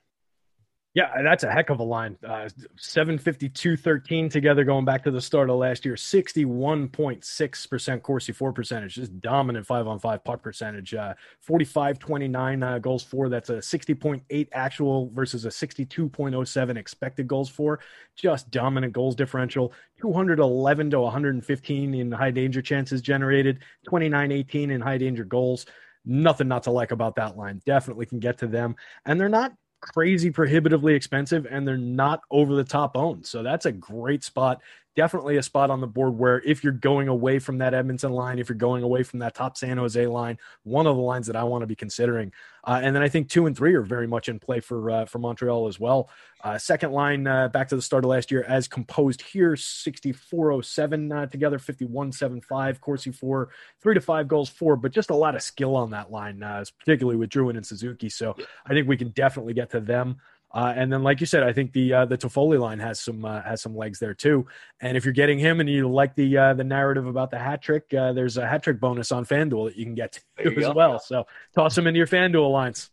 yeah, 0.95 1.21
that's 1.21 1.43
a 1.43 1.51
heck 1.51 1.69
of 1.69 1.79
a 1.79 1.83
line. 1.83 2.17
Uh, 2.27 2.49
752 2.77 3.77
13 3.77 4.27
together 4.27 4.63
going 4.63 4.85
back 4.85 5.03
to 5.03 5.11
the 5.11 5.21
start 5.21 5.51
of 5.51 5.57
last 5.57 5.85
year. 5.85 5.93
61.6% 5.93 8.01
Corsi 8.01 8.31
for 8.31 8.51
percentage, 8.51 8.95
just 8.95 9.21
dominant 9.21 9.67
five 9.67 9.85
on 9.85 9.99
five 9.99 10.23
puck 10.23 10.41
percentage. 10.41 10.95
Uh, 10.95 11.13
45 11.41 11.99
29 11.99 12.63
uh, 12.63 12.79
goals 12.79 13.03
for. 13.03 13.29
That's 13.29 13.51
a 13.51 13.57
60.8 13.57 14.47
actual 14.51 15.11
versus 15.13 15.45
a 15.45 15.49
62.07 15.49 16.75
expected 16.75 17.27
goals 17.27 17.49
for. 17.49 17.81
Just 18.15 18.49
dominant 18.49 18.91
goals 18.91 19.15
differential. 19.15 19.71
211 20.01 20.89
to 20.89 21.01
115 21.01 21.93
in 21.93 22.11
high 22.11 22.31
danger 22.31 22.63
chances 22.63 23.03
generated, 23.03 23.59
29 23.87 24.31
18 24.31 24.71
in 24.71 24.81
high 24.81 24.97
danger 24.97 25.23
goals. 25.23 25.67
Nothing 26.03 26.47
not 26.47 26.63
to 26.63 26.71
like 26.71 26.89
about 26.89 27.13
that 27.17 27.37
line. 27.37 27.61
Definitely 27.63 28.07
can 28.07 28.19
get 28.19 28.39
to 28.39 28.47
them. 28.47 28.75
And 29.05 29.19
they're 29.19 29.29
not 29.29 29.53
crazy 29.81 30.29
prohibitively 30.29 30.93
expensive 30.93 31.47
and 31.49 31.67
they're 31.67 31.77
not 31.77 32.21
over 32.31 32.55
the 32.55 32.63
top 32.63 32.95
owned. 32.95 33.25
So 33.25 33.43
that's 33.43 33.65
a 33.65 33.71
great 33.71 34.23
spot 34.23 34.61
definitely 34.99 35.37
a 35.37 35.43
spot 35.43 35.69
on 35.69 35.79
the 35.79 35.87
board 35.87 36.17
where 36.17 36.41
if 36.45 36.61
you're 36.61 36.73
going 36.73 37.07
away 37.07 37.39
from 37.39 37.59
that 37.59 37.73
Edmonton 37.73 38.11
line, 38.11 38.37
if 38.37 38.49
you're 38.49 38.57
going 38.57 38.83
away 38.83 39.01
from 39.01 39.19
that 39.19 39.33
top 39.33 39.55
San 39.55 39.77
Jose 39.77 40.05
line, 40.07 40.37
one 40.63 40.87
of 40.87 40.97
the 40.97 41.01
lines 41.01 41.25
that 41.27 41.37
I 41.37 41.43
want 41.45 41.61
to 41.61 41.67
be 41.67 41.75
considering. 41.75 42.33
Uh, 42.65 42.81
and 42.83 42.93
then 42.93 43.01
I 43.01 43.07
think 43.07 43.29
two 43.29 43.45
and 43.45 43.55
three 43.55 43.73
are 43.75 43.81
very 43.81 44.07
much 44.07 44.27
in 44.27 44.39
play 44.39 44.59
for 44.59 44.91
uh, 44.91 45.05
for 45.05 45.19
Montreal 45.19 45.69
as 45.69 45.79
well. 45.79 46.09
Uh, 46.43 46.57
second 46.57 46.91
line 46.91 47.25
uh, 47.27 47.47
back 47.47 47.69
to 47.69 47.77
the 47.77 47.81
start 47.81 48.03
of 48.03 48.09
last 48.09 48.29
year 48.29 48.43
as 48.43 48.67
composed 48.67 49.21
here 49.21 49.55
6407 49.55 51.11
uh, 51.13 51.25
together 51.27 51.59
5175 51.59 52.81
Corsi 52.81 53.11
for 53.11 53.51
three 53.81 53.93
to 53.93 54.01
five 54.01 54.27
goals 54.27 54.49
for 54.49 54.75
but 54.75 54.91
just 54.91 55.11
a 55.11 55.15
lot 55.15 55.33
of 55.33 55.41
skill 55.41 55.77
on 55.77 55.91
that 55.91 56.11
line 56.11 56.43
uh, 56.43 56.63
particularly 56.77 57.17
with 57.17 57.29
Drouin 57.29 57.55
and 57.55 57.65
Suzuki 57.65 58.09
so 58.09 58.35
I 58.65 58.73
think 58.73 58.87
we 58.87 58.97
can 58.97 59.09
definitely 59.09 59.53
get 59.53 59.69
to 59.71 59.79
them 59.79 60.17
uh, 60.51 60.73
and 60.75 60.91
then, 60.91 61.03
like 61.03 61.19
you 61.19 61.27
said, 61.27 61.43
I 61.43 61.53
think 61.53 61.73
the 61.73 61.93
uh, 61.93 62.05
the 62.05 62.17
Toffoli 62.17 62.59
line 62.59 62.79
has 62.79 62.99
some 62.99 63.23
uh, 63.23 63.41
has 63.43 63.61
some 63.61 63.75
legs 63.75 63.99
there 63.99 64.15
too. 64.15 64.47
And 64.81 64.97
if 64.97 65.05
you're 65.05 65.13
getting 65.13 65.37
him 65.37 65.59
and 65.59 65.69
you 65.69 65.87
like 65.87 66.15
the 66.15 66.37
uh, 66.37 66.53
the 66.55 66.63
narrative 66.63 67.05
about 67.05 67.29
the 67.29 67.37
hat 67.37 67.61
trick, 67.61 67.93
uh, 67.93 68.13
there's 68.13 68.37
a 68.37 68.47
hat 68.47 68.63
trick 68.63 68.79
bonus 68.79 69.11
on 69.11 69.25
FanDuel 69.25 69.69
that 69.69 69.77
you 69.77 69.85
can 69.85 69.95
get 69.95 70.19
as 70.43 70.53
go. 70.53 70.71
well. 70.71 70.99
So 70.99 71.27
toss 71.53 71.77
him 71.77 71.85
into 71.85 71.99
your 71.99 72.07
FanDuel 72.07 72.51
lines. 72.51 72.89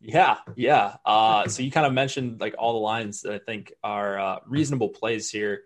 Yeah, 0.00 0.36
yeah. 0.54 0.96
Uh, 1.04 1.48
so 1.48 1.62
you 1.62 1.70
kind 1.70 1.86
of 1.86 1.92
mentioned 1.92 2.40
like 2.40 2.54
all 2.58 2.74
the 2.74 2.78
lines 2.78 3.22
that 3.22 3.34
I 3.34 3.38
think 3.38 3.72
are 3.82 4.40
reasonable 4.46 4.88
plays 4.88 5.28
here. 5.30 5.62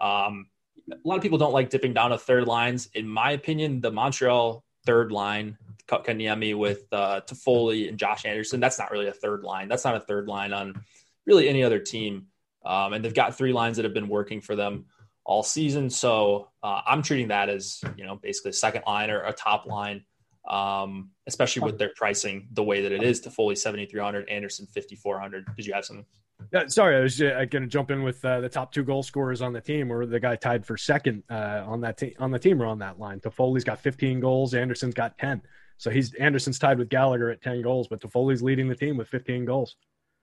Um, 0.00 0.46
a 0.90 0.96
lot 1.04 1.16
of 1.16 1.22
people 1.22 1.38
don't 1.38 1.52
like 1.52 1.70
dipping 1.70 1.94
down 1.94 2.10
to 2.10 2.18
third 2.18 2.48
lines. 2.48 2.88
In 2.92 3.08
my 3.08 3.30
opinion, 3.30 3.80
the 3.80 3.92
Montreal 3.92 4.64
third 4.84 5.12
line 5.12 5.56
Kotkaniemi 5.88 6.56
with 6.56 6.84
uh, 6.92 7.20
Toffoli 7.22 7.88
and 7.88 7.98
Josh 7.98 8.24
Anderson. 8.24 8.60
That's 8.60 8.78
not 8.78 8.90
really 8.90 9.08
a 9.08 9.12
third 9.12 9.42
line. 9.42 9.68
That's 9.68 9.84
not 9.84 9.96
a 9.96 10.00
third 10.00 10.28
line 10.28 10.52
on 10.52 10.82
really 11.26 11.48
any 11.48 11.62
other 11.62 11.78
team. 11.78 12.26
Um, 12.64 12.92
and 12.92 13.04
they've 13.04 13.14
got 13.14 13.36
three 13.36 13.52
lines 13.52 13.76
that 13.76 13.84
have 13.84 13.94
been 13.94 14.08
working 14.08 14.40
for 14.40 14.54
them 14.54 14.86
all 15.24 15.42
season. 15.42 15.90
So 15.90 16.48
uh, 16.62 16.82
I'm 16.86 17.02
treating 17.02 17.28
that 17.28 17.48
as 17.48 17.80
you 17.96 18.04
know 18.04 18.16
basically 18.16 18.50
a 18.50 18.54
second 18.54 18.82
line 18.86 19.10
or 19.10 19.22
a 19.22 19.32
top 19.32 19.66
line, 19.66 20.04
um, 20.48 21.10
especially 21.26 21.62
with 21.62 21.78
their 21.78 21.92
pricing 21.96 22.48
the 22.52 22.62
way 22.62 22.82
that 22.82 22.92
it 22.92 23.02
is. 23.02 23.20
Toffoli 23.20 23.56
7,300, 23.56 24.28
Anderson 24.28 24.66
5,400. 24.66 25.56
Did 25.56 25.66
you 25.66 25.74
have 25.74 25.84
something? 25.84 26.06
Yeah, 26.52 26.66
sorry, 26.66 26.96
I 26.96 27.00
was 27.00 27.20
uh, 27.20 27.44
going 27.48 27.62
to 27.62 27.68
jump 27.68 27.90
in 27.90 28.02
with 28.02 28.24
uh, 28.24 28.40
the 28.40 28.48
top 28.48 28.72
two 28.72 28.82
goal 28.82 29.02
scorers 29.02 29.42
on 29.42 29.52
the 29.52 29.60
team, 29.60 29.92
or 29.92 30.06
the 30.06 30.18
guy 30.18 30.34
tied 30.34 30.66
for 30.66 30.76
second 30.76 31.22
uh, 31.30 31.62
on 31.64 31.82
that 31.82 31.98
te- 31.98 32.16
on 32.18 32.32
the 32.32 32.38
team 32.38 32.60
or 32.60 32.66
on 32.66 32.80
that 32.80 32.98
line. 32.98 33.20
Toffoli's 33.20 33.64
got 33.64 33.78
15 33.80 34.18
goals, 34.18 34.54
Anderson's 34.54 34.94
got 34.94 35.16
10. 35.18 35.42
So 35.82 35.90
he's 35.90 36.14
Anderson's 36.14 36.60
tied 36.60 36.78
with 36.78 36.88
Gallagher 36.88 37.28
at 37.30 37.42
10 37.42 37.60
goals, 37.60 37.88
but 37.88 38.00
Toffoli's 38.00 38.40
leading 38.40 38.68
the 38.68 38.76
team 38.76 38.96
with 38.96 39.08
15 39.08 39.44
goals. 39.44 39.74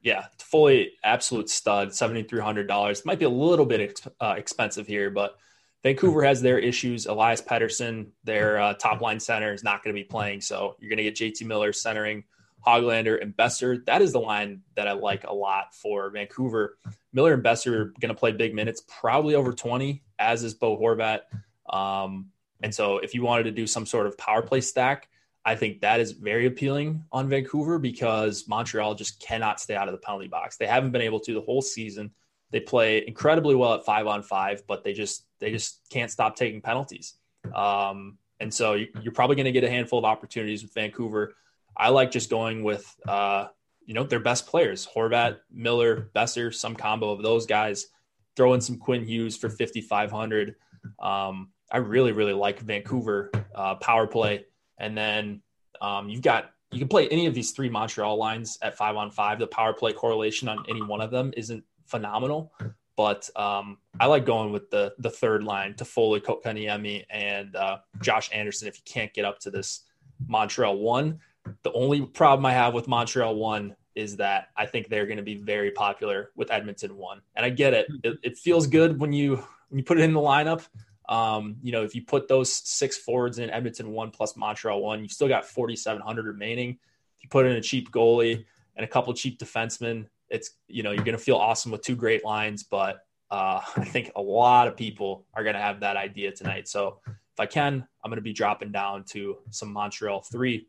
Yeah, 0.01 0.27
Toffoli, 0.37 0.91
absolute 1.03 1.49
stud, 1.49 1.89
$7,300. 1.89 3.05
Might 3.05 3.19
be 3.19 3.25
a 3.25 3.29
little 3.29 3.65
bit 3.65 3.81
ex- 3.81 4.07
uh, 4.21 4.35
expensive 4.37 4.87
here, 4.87 5.09
but 5.09 5.35
Vancouver 5.83 6.23
has 6.23 6.41
their 6.41 6.59
issues. 6.59 7.07
Elias 7.07 7.41
Pettersson, 7.41 8.11
their 8.23 8.57
uh, 8.57 8.73
top 8.75 9.01
line 9.01 9.19
center, 9.19 9.51
is 9.51 9.61
not 9.61 9.83
going 9.83 9.93
to 9.93 10.01
be 10.01 10.05
playing. 10.05 10.39
So 10.39 10.77
you're 10.79 10.87
going 10.87 10.95
to 10.95 11.03
get 11.03 11.15
JT 11.15 11.45
Miller 11.45 11.73
centering 11.73 12.23
Hoglander 12.65 13.21
and 13.21 13.35
Boeser. 13.35 13.85
That 13.85 14.01
is 14.01 14.13
the 14.13 14.21
line 14.21 14.61
that 14.77 14.87
I 14.87 14.93
like 14.93 15.25
a 15.25 15.33
lot 15.33 15.75
for 15.75 16.09
Vancouver. 16.09 16.77
Miller 17.11 17.33
and 17.33 17.43
Boeser 17.43 17.73
are 17.73 17.93
going 17.99 18.13
to 18.13 18.17
play 18.17 18.31
big 18.31 18.55
minutes, 18.55 18.81
probably 18.87 19.35
over 19.35 19.51
20, 19.51 20.03
as 20.19 20.41
is 20.41 20.53
Bo 20.53 20.77
Horvat. 20.77 21.23
Um, 21.69 22.29
and 22.63 22.73
so 22.73 22.99
if 22.99 23.13
you 23.13 23.23
wanted 23.23 23.43
to 23.43 23.51
do 23.51 23.67
some 23.67 23.85
sort 23.85 24.07
of 24.07 24.17
power 24.17 24.41
play 24.41 24.61
stack, 24.61 25.09
I 25.49 25.55
think 25.55 25.81
that 25.81 25.99
is 25.99 26.11
very 26.11 26.45
appealing 26.45 27.03
on 27.11 27.27
Vancouver 27.27 27.79
because 27.79 28.47
Montreal 28.47 28.93
just 28.93 29.19
cannot 29.19 29.59
stay 29.59 29.75
out 29.75 29.87
of 29.87 29.93
the 29.93 29.97
penalty 29.97 30.27
box. 30.27 30.57
They 30.57 30.67
haven't 30.67 30.91
been 30.91 31.01
able 31.01 31.19
to 31.21 31.33
the 31.33 31.41
whole 31.41 31.63
season. 31.63 32.11
They 32.51 32.59
play 32.59 33.03
incredibly 33.07 33.55
well 33.55 33.73
at 33.73 33.83
five 33.83 34.05
on 34.05 34.21
five, 34.21 34.61
but 34.67 34.83
they 34.83 34.93
just 34.93 35.25
they 35.39 35.49
just 35.49 35.89
can't 35.89 36.11
stop 36.11 36.35
taking 36.35 36.61
penalties. 36.61 37.15
Um, 37.55 38.19
and 38.39 38.53
so 38.53 38.73
you're 38.73 39.11
probably 39.11 39.37
going 39.37 39.45
to 39.45 39.51
get 39.51 39.63
a 39.63 39.69
handful 39.71 39.97
of 39.97 40.05
opportunities 40.05 40.61
with 40.61 40.71
Vancouver. 40.75 41.33
I 41.75 41.89
like 41.89 42.11
just 42.11 42.29
going 42.29 42.61
with 42.61 42.85
uh, 43.07 43.47
you 43.83 43.95
know 43.95 44.03
their 44.03 44.19
best 44.19 44.45
players: 44.45 44.87
Horvat, 44.95 45.37
Miller, 45.51 46.11
Boeser, 46.15 46.53
some 46.53 46.75
combo 46.75 47.09
of 47.09 47.23
those 47.23 47.47
guys. 47.47 47.87
Throw 48.35 48.53
in 48.53 48.61
some 48.61 48.77
Quinn 48.77 49.03
Hughes 49.03 49.35
for 49.35 49.49
5,500. 49.49 50.53
Um, 50.99 51.49
I 51.71 51.77
really 51.77 52.11
really 52.11 52.33
like 52.33 52.59
Vancouver 52.59 53.31
uh, 53.55 53.75
power 53.77 54.05
play. 54.05 54.45
And 54.79 54.97
then 54.97 55.41
um, 55.81 56.09
you've 56.09 56.21
got 56.21 56.51
you 56.71 56.79
can 56.79 56.87
play 56.87 57.07
any 57.09 57.25
of 57.25 57.33
these 57.33 57.51
three 57.51 57.69
Montreal 57.69 58.17
lines 58.17 58.57
at 58.61 58.77
five 58.77 58.95
on 58.95 59.11
five. 59.11 59.39
The 59.39 59.47
power 59.47 59.73
play 59.73 59.93
correlation 59.93 60.47
on 60.47 60.63
any 60.69 60.81
one 60.81 61.01
of 61.01 61.11
them 61.11 61.33
isn't 61.35 61.63
phenomenal, 61.85 62.53
but 62.95 63.29
um, 63.35 63.79
I 63.99 64.05
like 64.05 64.25
going 64.25 64.51
with 64.51 64.69
the 64.69 64.93
the 64.99 65.09
third 65.09 65.43
line 65.43 65.73
Toffoli, 65.73 66.21
Kotkaniemi, 66.21 67.05
and 67.09 67.55
uh, 67.55 67.79
Josh 68.01 68.29
Anderson. 68.31 68.67
If 68.67 68.77
you 68.77 68.83
can't 68.85 69.13
get 69.13 69.25
up 69.25 69.39
to 69.39 69.51
this 69.51 69.85
Montreal 70.27 70.77
one, 70.77 71.19
the 71.63 71.71
only 71.73 72.05
problem 72.05 72.45
I 72.45 72.53
have 72.53 72.73
with 72.73 72.87
Montreal 72.87 73.35
one 73.35 73.75
is 73.95 74.15
that 74.17 74.49
I 74.55 74.65
think 74.65 74.87
they're 74.87 75.05
going 75.05 75.17
to 75.17 75.23
be 75.23 75.35
very 75.35 75.71
popular 75.71 76.31
with 76.35 76.51
Edmonton 76.51 76.95
one. 76.95 77.21
And 77.35 77.45
I 77.45 77.49
get 77.49 77.73
it. 77.73 77.87
it. 78.03 78.17
It 78.23 78.37
feels 78.37 78.67
good 78.67 78.99
when 78.99 79.11
you 79.11 79.35
when 79.69 79.79
you 79.79 79.83
put 79.83 79.99
it 79.99 80.03
in 80.03 80.13
the 80.13 80.19
lineup. 80.19 80.67
Um, 81.09 81.57
you 81.63 81.71
know, 81.71 81.83
if 81.83 81.95
you 81.95 82.03
put 82.03 82.27
those 82.27 82.53
six 82.53 82.95
forwards 82.95 83.39
in 83.39 83.49
Edmonton 83.49 83.91
one 83.91 84.11
plus 84.11 84.37
Montreal 84.37 84.79
one, 84.79 85.01
you've 85.01 85.11
still 85.11 85.27
got 85.27 85.43
4,700 85.43 86.25
remaining. 86.25 86.77
If 87.17 87.23
you 87.23 87.29
put 87.29 87.47
in 87.47 87.53
a 87.53 87.61
cheap 87.61 87.91
goalie 87.91 88.45
and 88.75 88.85
a 88.85 88.87
couple 88.87 89.11
cheap 89.15 89.39
defensemen, 89.39 90.05
it's, 90.29 90.51
you 90.67 90.83
know, 90.83 90.91
you're 90.91 91.03
going 91.03 91.17
to 91.17 91.23
feel 91.23 91.37
awesome 91.37 91.71
with 91.71 91.81
two 91.81 91.95
great 91.95 92.23
lines. 92.23 92.61
But 92.63 93.03
uh, 93.31 93.61
I 93.75 93.85
think 93.85 94.11
a 94.15 94.21
lot 94.21 94.67
of 94.67 94.77
people 94.77 95.25
are 95.33 95.43
going 95.43 95.55
to 95.55 95.61
have 95.61 95.79
that 95.79 95.97
idea 95.97 96.31
tonight. 96.31 96.67
So 96.67 96.99
if 97.07 97.39
I 97.39 97.47
can, 97.47 97.87
I'm 98.03 98.11
going 98.11 98.17
to 98.17 98.21
be 98.21 98.33
dropping 98.33 98.71
down 98.71 99.03
to 99.09 99.37
some 99.49 99.73
Montreal 99.73 100.21
three. 100.21 100.67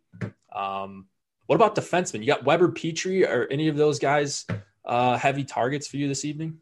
Um, 0.55 1.07
what 1.47 1.57
about 1.57 1.75
defensemen? 1.75 2.21
You 2.21 2.27
got 2.27 2.45
Weber 2.45 2.69
Petry 2.69 3.29
or 3.29 3.47
any 3.51 3.69
of 3.69 3.77
those 3.77 3.99
guys 3.99 4.47
uh, 4.87 5.19
heavy 5.19 5.45
targets 5.45 5.87
for 5.87 5.99
you 5.99 6.09
this 6.09 6.25
evening? 6.25 6.59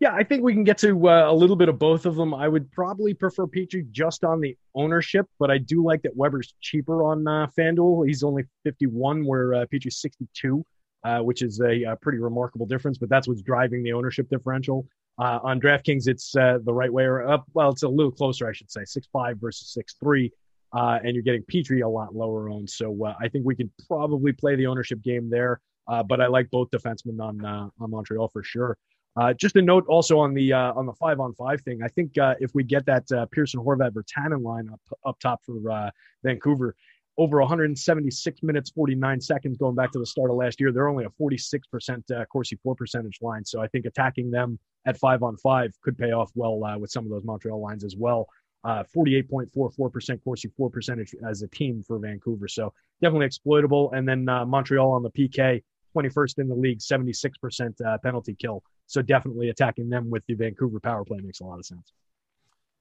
Yeah, 0.00 0.14
I 0.14 0.22
think 0.22 0.44
we 0.44 0.52
can 0.52 0.62
get 0.62 0.78
to 0.78 1.08
uh, 1.08 1.30
a 1.30 1.34
little 1.34 1.56
bit 1.56 1.68
of 1.68 1.78
both 1.78 2.06
of 2.06 2.14
them. 2.14 2.32
I 2.32 2.46
would 2.46 2.70
probably 2.70 3.14
prefer 3.14 3.46
Petry 3.46 3.90
just 3.90 4.22
on 4.22 4.40
the 4.40 4.56
ownership, 4.76 5.26
but 5.40 5.50
I 5.50 5.58
do 5.58 5.82
like 5.82 6.02
that 6.02 6.16
Weber's 6.16 6.54
cheaper 6.60 7.02
on 7.02 7.26
uh, 7.26 7.48
FanDuel. 7.58 8.06
He's 8.06 8.22
only 8.22 8.44
51, 8.62 9.24
where 9.24 9.54
uh, 9.54 9.66
Petry's 9.66 10.00
62, 10.00 10.64
uh, 11.02 11.18
which 11.20 11.42
is 11.42 11.60
a, 11.60 11.82
a, 11.82 11.96
pretty 11.96 12.18
remarkable 12.18 12.64
difference, 12.64 12.96
but 12.96 13.08
that's 13.08 13.26
what's 13.26 13.42
driving 13.42 13.82
the 13.82 13.92
ownership 13.92 14.28
differential. 14.28 14.86
Uh, 15.18 15.40
on 15.42 15.60
DraftKings, 15.60 16.06
it's 16.06 16.36
uh, 16.36 16.58
the 16.64 16.72
right 16.72 16.92
way 16.92 17.02
or 17.02 17.28
up. 17.28 17.44
Well, 17.52 17.70
it's 17.70 17.82
a 17.82 17.88
little 17.88 18.12
closer, 18.12 18.48
I 18.48 18.52
should 18.52 18.70
say, 18.70 18.82
6'5 18.82 19.40
versus 19.40 19.76
6'3 19.76 20.30
uh, 20.72 20.98
and 21.02 21.14
you're 21.14 21.22
getting 21.22 21.42
Petry 21.42 21.82
a 21.82 21.88
lot 21.88 22.14
lower 22.14 22.50
owned. 22.50 22.68
So 22.68 23.06
uh, 23.06 23.14
I 23.20 23.28
think 23.28 23.44
we 23.46 23.54
can 23.54 23.70
probably 23.86 24.32
play 24.32 24.56
the 24.56 24.66
ownership 24.66 25.02
game 25.02 25.30
there. 25.30 25.60
Uh, 25.86 26.02
but 26.02 26.20
I 26.20 26.26
like 26.26 26.50
both 26.50 26.70
defensemen 26.70 27.18
on 27.20 27.44
uh, 27.44 27.68
on 27.80 27.90
Montreal 27.90 28.28
for 28.28 28.42
sure. 28.42 28.76
Uh, 29.16 29.32
just 29.32 29.56
a 29.56 29.62
note 29.62 29.84
also 29.88 30.18
on 30.18 30.34
the 30.34 30.52
uh, 30.52 30.72
on 30.74 30.86
the 30.86 30.92
five 30.92 31.18
on 31.18 31.34
five 31.34 31.60
thing. 31.62 31.80
I 31.82 31.88
think 31.88 32.12
if 32.16 32.54
we 32.54 32.62
get 32.62 32.86
that 32.86 33.06
Pearson 33.32 33.60
Horvat 33.60 33.92
Virtanen 33.92 34.42
line 34.42 34.68
up 34.72 34.80
up 35.04 35.18
top 35.20 35.40
for 35.44 35.90
Vancouver, 36.22 36.76
over 37.16 37.40
176 37.40 38.42
minutes 38.44 38.70
49 38.70 39.20
seconds 39.20 39.58
going 39.58 39.74
back 39.74 39.90
to 39.92 39.98
the 39.98 40.06
start 40.06 40.30
of 40.30 40.36
last 40.36 40.60
year, 40.60 40.70
they're 40.70 40.88
only 40.88 41.04
a 41.04 41.10
46 41.10 41.66
percent 41.66 42.10
Corsi 42.30 42.56
for 42.62 42.74
percentage 42.76 43.18
line. 43.20 43.44
So 43.44 43.60
I 43.60 43.66
think 43.68 43.86
attacking 43.86 44.30
them 44.30 44.58
at 44.86 44.96
five 44.98 45.22
on 45.22 45.36
five 45.36 45.72
could 45.82 45.98
pay 45.98 46.12
off 46.12 46.30
well 46.34 46.58
with 46.78 46.90
some 46.90 47.04
of 47.04 47.10
those 47.10 47.24
Montreal 47.24 47.60
lines 47.60 47.84
as 47.84 47.96
well 47.96 48.28
uh, 48.64 48.84
48.44% 48.94 50.22
Corsi 50.22 50.50
for 50.56 50.70
percentage 50.70 51.14
as 51.26 51.42
a 51.42 51.48
team 51.48 51.82
for 51.86 51.98
Vancouver. 51.98 52.48
So 52.48 52.72
definitely 53.00 53.26
exploitable. 53.26 53.92
And 53.92 54.08
then 54.08 54.28
uh, 54.28 54.44
Montreal 54.44 54.90
on 54.90 55.02
the 55.02 55.10
PK, 55.10 55.62
21st 55.96 56.38
in 56.38 56.48
the 56.48 56.54
league, 56.54 56.80
76% 56.80 57.80
uh, 57.80 57.98
penalty 57.98 58.36
kill. 58.38 58.62
So 58.88 59.02
definitely 59.02 59.50
attacking 59.50 59.90
them 59.90 60.10
with 60.10 60.24
the 60.26 60.34
Vancouver 60.34 60.80
power 60.80 61.04
play 61.04 61.18
makes 61.22 61.40
a 61.40 61.44
lot 61.44 61.58
of 61.58 61.66
sense. 61.66 61.92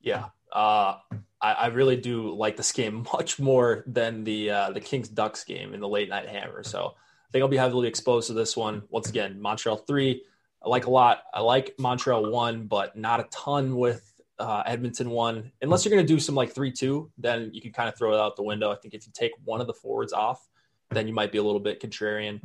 Yeah, 0.01 0.25
uh, 0.53 0.95
I, 1.41 1.51
I, 1.51 1.67
really 1.67 1.97
do 1.97 2.33
like 2.33 2.55
this 2.55 2.71
game 2.71 3.05
much 3.13 3.39
more 3.39 3.83
than 3.87 4.23
the 4.23 4.49
uh, 4.49 4.71
the 4.71 4.79
Kings 4.79 5.09
Ducks 5.09 5.43
game 5.43 5.73
in 5.73 5.81
the 5.81 5.87
late 5.87 6.07
night 6.07 6.29
hammer. 6.29 6.63
So 6.63 6.93
I 6.95 7.31
think 7.31 7.41
I'll 7.41 7.49
be 7.49 7.57
heavily 7.57 7.89
exposed 7.89 8.27
to 8.27 8.33
this 8.33 8.55
one. 8.55 8.83
Once 8.89 9.09
again, 9.09 9.41
Montreal 9.41 9.77
three, 9.77 10.23
I 10.63 10.69
like 10.69 10.85
a 10.85 10.89
lot. 10.89 11.23
I 11.33 11.41
like 11.41 11.75
Montreal 11.77 12.31
one, 12.31 12.67
but 12.67 12.95
not 12.95 13.19
a 13.19 13.27
ton 13.31 13.75
with 13.75 14.13
uh, 14.39 14.63
Edmonton 14.65 15.09
one. 15.09 15.51
Unless 15.61 15.83
you're 15.83 15.93
going 15.93 16.07
to 16.07 16.13
do 16.13 16.21
some 16.21 16.35
like 16.35 16.53
three 16.53 16.71
two, 16.71 17.11
then 17.17 17.49
you 17.53 17.61
can 17.61 17.73
kind 17.73 17.89
of 17.89 17.97
throw 17.97 18.13
it 18.13 18.19
out 18.19 18.37
the 18.37 18.43
window. 18.43 18.71
I 18.71 18.75
think 18.75 18.93
if 18.93 19.05
you 19.05 19.11
take 19.13 19.33
one 19.43 19.59
of 19.59 19.67
the 19.67 19.73
forwards 19.73 20.13
off, 20.13 20.47
then 20.91 21.05
you 21.05 21.13
might 21.13 21.33
be 21.33 21.37
a 21.37 21.43
little 21.43 21.59
bit 21.59 21.81
contrarian. 21.81 22.39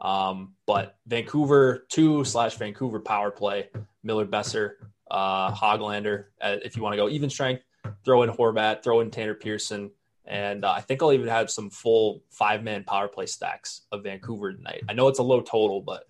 Um, 0.00 0.54
but 0.66 0.96
Vancouver 1.06 1.86
two 1.88 2.24
slash 2.24 2.56
Vancouver 2.56 3.00
power 3.00 3.30
play, 3.30 3.68
Miller 4.02 4.26
Boeser, 4.26 4.72
uh, 5.10 5.52
Hoglander. 5.52 6.26
Uh, 6.40 6.56
if 6.64 6.76
you 6.76 6.82
want 6.82 6.92
to 6.92 6.96
go 6.96 7.08
even 7.08 7.30
strength, 7.30 7.64
throw 8.04 8.22
in 8.22 8.30
Horvat, 8.30 8.82
throw 8.82 9.00
in 9.00 9.10
Tanner 9.10 9.34
Pearson. 9.34 9.90
And 10.24 10.64
uh, 10.64 10.72
I 10.72 10.82
think 10.82 11.02
I'll 11.02 11.12
even 11.12 11.28
have 11.28 11.50
some 11.50 11.70
full 11.70 12.22
five 12.30 12.62
man 12.62 12.84
power 12.84 13.08
play 13.08 13.26
stacks 13.26 13.82
of 13.90 14.02
Vancouver 14.02 14.52
tonight. 14.52 14.82
I 14.88 14.92
know 14.92 15.08
it's 15.08 15.18
a 15.18 15.22
low 15.22 15.40
total, 15.40 15.80
but 15.80 16.04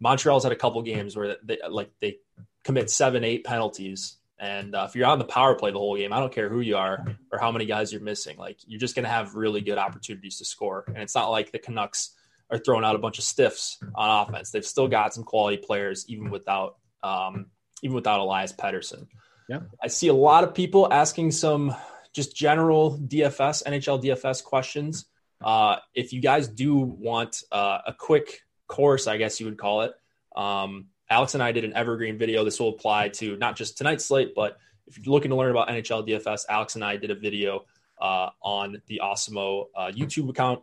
Montreal's 0.00 0.44
had 0.44 0.52
a 0.52 0.56
couple 0.56 0.80
games 0.82 1.16
where 1.16 1.36
they 1.42 1.58
like 1.68 1.90
they 2.00 2.18
commit 2.62 2.90
seven, 2.90 3.24
eight 3.24 3.44
penalties 3.44 4.18
and 4.38 4.74
uh, 4.74 4.86
if 4.88 4.96
you're 4.96 5.06
on 5.06 5.18
the 5.18 5.24
power 5.24 5.54
play 5.54 5.70
the 5.70 5.78
whole 5.78 5.96
game, 5.96 6.12
I 6.12 6.18
don't 6.18 6.32
care 6.32 6.48
who 6.48 6.60
you 6.60 6.76
are 6.76 7.04
or 7.32 7.38
how 7.38 7.52
many 7.52 7.66
guys 7.66 7.92
you're 7.92 8.02
missing. 8.02 8.36
Like 8.36 8.58
you're 8.66 8.80
just 8.80 8.94
going 8.94 9.04
to 9.04 9.10
have 9.10 9.34
really 9.34 9.60
good 9.60 9.78
opportunities 9.78 10.38
to 10.38 10.44
score. 10.44 10.84
And 10.88 10.98
it's 10.98 11.14
not 11.14 11.30
like 11.30 11.52
the 11.52 11.58
Canucks 11.58 12.10
are 12.50 12.58
throwing 12.58 12.84
out 12.84 12.94
a 12.94 12.98
bunch 12.98 13.18
of 13.18 13.24
stiffs 13.24 13.78
on 13.94 14.26
offense. 14.26 14.50
They've 14.50 14.64
still 14.64 14.88
got 14.88 15.14
some 15.14 15.24
quality 15.24 15.56
players, 15.56 16.04
even 16.08 16.30
without 16.30 16.76
um, 17.02 17.46
even 17.82 17.94
without 17.94 18.20
Elias 18.20 18.52
Pettersson. 18.52 19.06
Yeah, 19.48 19.60
I 19.82 19.88
see 19.88 20.08
a 20.08 20.14
lot 20.14 20.44
of 20.44 20.54
people 20.54 20.92
asking 20.92 21.32
some 21.32 21.74
just 22.12 22.36
general 22.36 22.98
DFS 22.98 23.64
NHL 23.64 24.02
DFS 24.02 24.42
questions. 24.42 25.06
Uh, 25.42 25.76
if 25.94 26.12
you 26.12 26.20
guys 26.20 26.48
do 26.48 26.76
want 26.76 27.42
uh, 27.52 27.78
a 27.86 27.92
quick 27.92 28.40
course, 28.66 29.06
I 29.06 29.16
guess 29.16 29.40
you 29.40 29.46
would 29.46 29.58
call 29.58 29.82
it. 29.82 29.92
Um, 30.34 30.86
Alex 31.10 31.34
and 31.34 31.42
I 31.42 31.52
did 31.52 31.64
an 31.64 31.74
evergreen 31.74 32.16
video. 32.16 32.44
This 32.44 32.58
will 32.58 32.70
apply 32.70 33.10
to 33.10 33.36
not 33.36 33.56
just 33.56 33.76
tonight's 33.76 34.04
slate, 34.04 34.32
but 34.34 34.56
if 34.86 34.98
you're 34.98 35.12
looking 35.12 35.30
to 35.30 35.36
learn 35.36 35.50
about 35.50 35.68
NHL 35.68 36.08
DFS, 36.08 36.42
Alex 36.48 36.74
and 36.76 36.84
I 36.84 36.96
did 36.96 37.10
a 37.10 37.14
video 37.14 37.64
uh, 38.00 38.30
on 38.42 38.80
the 38.86 39.00
Awesemo 39.02 39.66
uh, 39.76 39.90
YouTube 39.94 40.28
account. 40.30 40.62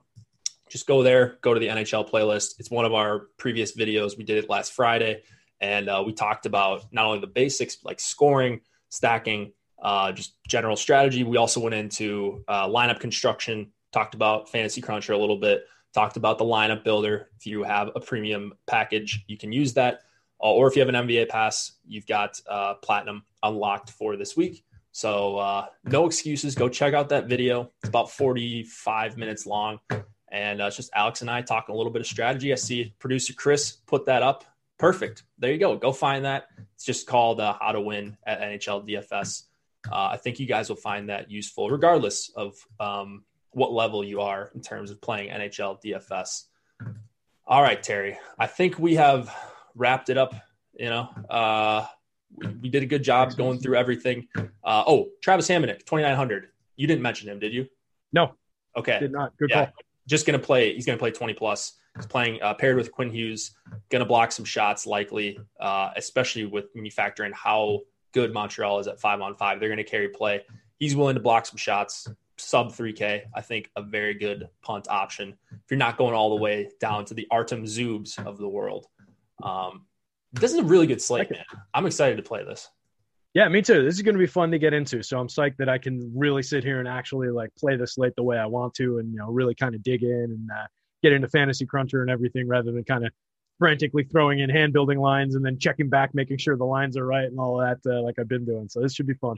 Just 0.71 0.87
go 0.87 1.03
there, 1.03 1.37
go 1.41 1.53
to 1.53 1.59
the 1.59 1.67
NHL 1.67 2.09
playlist. 2.09 2.59
It's 2.59 2.71
one 2.71 2.85
of 2.85 2.93
our 2.93 3.27
previous 3.37 3.75
videos. 3.75 4.17
We 4.17 4.23
did 4.23 4.43
it 4.43 4.49
last 4.49 4.73
Friday, 4.73 5.23
and 5.59 5.89
uh, 5.89 6.03
we 6.05 6.13
talked 6.13 6.45
about 6.45 6.85
not 6.91 7.05
only 7.05 7.19
the 7.19 7.27
basics 7.27 7.77
like 7.83 7.99
scoring, 7.99 8.61
stacking, 8.89 9.51
uh, 9.81 10.11
just 10.13 10.35
general 10.47 10.75
strategy. 10.75 11.23
We 11.23 11.37
also 11.37 11.59
went 11.59 11.75
into 11.75 12.43
uh, 12.47 12.67
lineup 12.67 12.99
construction, 12.99 13.71
talked 13.91 14.15
about 14.15 14.49
Fantasy 14.49 14.81
Cruncher 14.81 15.13
a 15.13 15.17
little 15.17 15.37
bit, 15.37 15.65
talked 15.93 16.17
about 16.17 16.37
the 16.37 16.45
lineup 16.45 16.83
builder. 16.83 17.29
If 17.37 17.45
you 17.45 17.63
have 17.63 17.89
a 17.93 17.99
premium 17.99 18.53
package, 18.65 19.23
you 19.27 19.37
can 19.37 19.51
use 19.51 19.73
that 19.73 20.01
uh, 20.41 20.51
or 20.51 20.67
if 20.67 20.75
you 20.75 20.81
have 20.81 20.89
an 20.89 21.07
MBA 21.07 21.29
pass, 21.29 21.73
you've 21.85 22.07
got 22.07 22.39
uh, 22.49 22.75
platinum 22.75 23.23
unlocked 23.43 23.91
for 23.91 24.17
this 24.17 24.35
week. 24.35 24.63
So 24.91 25.37
uh, 25.37 25.65
no 25.85 26.05
excuses. 26.05 26.55
Go 26.55 26.67
check 26.67 26.93
out 26.93 27.09
that 27.09 27.27
video. 27.27 27.71
It's 27.81 27.89
about 27.89 28.11
45 28.11 29.17
minutes 29.17 29.45
long. 29.45 29.79
And 30.31 30.61
uh, 30.61 30.65
it's 30.65 30.77
just 30.77 30.91
Alex 30.95 31.21
and 31.21 31.29
I 31.29 31.41
talking 31.41 31.75
a 31.75 31.77
little 31.77 31.91
bit 31.91 32.01
of 32.01 32.07
strategy. 32.07 32.51
I 32.51 32.55
see 32.55 32.93
producer 32.99 33.33
Chris 33.33 33.73
put 33.85 34.05
that 34.05 34.23
up. 34.23 34.45
Perfect. 34.77 35.23
There 35.37 35.51
you 35.51 35.59
go. 35.59 35.75
Go 35.75 35.91
find 35.91 36.25
that. 36.25 36.47
It's 36.75 36.85
just 36.85 37.05
called 37.05 37.39
uh, 37.39 37.55
How 37.59 37.71
to 37.73 37.81
Win 37.81 38.17
at 38.25 38.41
NHL 38.41 38.87
DFS. 38.87 39.43
Uh, 39.91 40.09
I 40.11 40.17
think 40.17 40.39
you 40.39 40.47
guys 40.47 40.69
will 40.69 40.75
find 40.75 41.09
that 41.09 41.29
useful, 41.29 41.69
regardless 41.69 42.29
of 42.35 42.55
um, 42.79 43.23
what 43.51 43.73
level 43.73 44.03
you 44.03 44.21
are 44.21 44.51
in 44.55 44.61
terms 44.61 44.89
of 44.89 45.01
playing 45.01 45.29
NHL 45.29 45.83
DFS. 45.83 46.45
All 47.45 47.61
right, 47.61 47.81
Terry. 47.81 48.17
I 48.39 48.47
think 48.47 48.79
we 48.79 48.95
have 48.95 49.35
wrapped 49.75 50.09
it 50.09 50.17
up. 50.17 50.33
You 50.73 50.89
know, 50.89 51.09
uh, 51.29 51.85
we, 52.35 52.47
we 52.47 52.69
did 52.69 52.83
a 52.83 52.85
good 52.85 53.03
job 53.03 53.35
going 53.35 53.59
through 53.59 53.75
everything. 53.75 54.27
Uh, 54.63 54.83
oh, 54.87 55.09
Travis 55.21 55.47
Hamonic, 55.47 55.79
2,900. 55.85 56.47
You 56.75 56.87
didn't 56.87 57.01
mention 57.01 57.29
him, 57.29 57.39
did 57.39 57.53
you? 57.53 57.67
No. 58.13 58.33
Okay. 58.75 58.99
Did 58.99 59.11
not. 59.11 59.35
Good 59.37 59.49
yeah. 59.49 59.65
call. 59.65 59.73
Just 60.07 60.25
going 60.25 60.39
to 60.39 60.45
play. 60.45 60.73
He's 60.73 60.85
going 60.85 60.97
to 60.97 61.01
play 61.01 61.11
20 61.11 61.33
plus. 61.33 61.73
He's 61.95 62.05
playing 62.05 62.41
uh, 62.41 62.53
paired 62.53 62.77
with 62.77 62.91
Quinn 62.91 63.09
Hughes. 63.09 63.51
Going 63.89 63.99
to 63.99 64.05
block 64.05 64.31
some 64.31 64.45
shots 64.45 64.85
likely, 64.85 65.39
uh, 65.59 65.91
especially 65.95 66.45
with 66.45 66.65
when 66.73 66.85
you 66.85 66.91
factor 66.91 67.25
in 67.25 67.33
how 67.33 67.81
good 68.13 68.33
Montreal 68.33 68.79
is 68.79 68.87
at 68.87 68.99
five 68.99 69.21
on 69.21 69.35
five. 69.35 69.59
They're 69.59 69.69
going 69.69 69.77
to 69.77 69.83
carry 69.83 70.09
play. 70.09 70.41
He's 70.77 70.95
willing 70.95 71.15
to 71.15 71.21
block 71.21 71.45
some 71.45 71.57
shots. 71.57 72.07
Sub 72.37 72.71
3K, 72.71 73.23
I 73.35 73.41
think 73.41 73.69
a 73.75 73.83
very 73.83 74.15
good 74.15 74.49
punt 74.63 74.87
option. 74.89 75.37
If 75.51 75.59
you're 75.69 75.77
not 75.77 75.95
going 75.95 76.15
all 76.15 76.31
the 76.31 76.41
way 76.41 76.71
down 76.79 77.05
to 77.05 77.13
the 77.13 77.27
Artem 77.29 77.65
Zubs 77.65 78.17
of 78.25 78.39
the 78.39 78.47
world, 78.49 78.87
um, 79.43 79.85
this 80.33 80.51
is 80.51 80.57
a 80.57 80.63
really 80.63 80.87
good 80.87 81.01
slate, 81.01 81.29
man. 81.29 81.43
I'm 81.73 81.85
excited 81.85 82.17
to 82.17 82.23
play 82.23 82.43
this. 82.43 82.67
Yeah, 83.33 83.47
me 83.47 83.61
too. 83.61 83.83
This 83.83 83.95
is 83.95 84.01
going 84.01 84.15
to 84.15 84.19
be 84.19 84.27
fun 84.27 84.51
to 84.51 84.59
get 84.59 84.73
into. 84.73 85.01
So 85.03 85.17
I'm 85.17 85.27
psyched 85.27 85.57
that 85.57 85.69
I 85.69 85.77
can 85.77 86.11
really 86.13 86.43
sit 86.43 86.63
here 86.63 86.79
and 86.79 86.87
actually 86.87 87.29
like 87.29 87.49
play 87.55 87.77
the 87.77 87.87
slate 87.87 88.13
the 88.17 88.23
way 88.23 88.37
I 88.37 88.45
want 88.45 88.73
to, 88.75 88.97
and 88.97 89.11
you 89.11 89.19
know, 89.19 89.27
really 89.27 89.55
kind 89.55 89.73
of 89.73 89.81
dig 89.83 90.03
in 90.03 90.09
and 90.09 90.49
uh, 90.51 90.67
get 91.01 91.13
into 91.13 91.29
fantasy 91.29 91.65
cruncher 91.65 92.01
and 92.01 92.11
everything, 92.11 92.47
rather 92.47 92.71
than 92.71 92.83
kind 92.83 93.05
of 93.05 93.13
frantically 93.57 94.03
throwing 94.03 94.39
in 94.39 94.49
hand 94.49 94.73
building 94.73 94.99
lines 94.99 95.35
and 95.35 95.45
then 95.45 95.57
checking 95.59 95.87
back, 95.87 96.13
making 96.13 96.37
sure 96.37 96.57
the 96.57 96.65
lines 96.65 96.97
are 96.97 97.05
right 97.05 97.27
and 97.27 97.39
all 97.39 97.57
that, 97.57 97.77
uh, 97.85 98.01
like 98.01 98.17
I've 98.19 98.27
been 98.27 98.43
doing. 98.43 98.67
So 98.67 98.81
this 98.81 98.95
should 98.95 99.05
be 99.05 99.13
fun. 99.13 99.35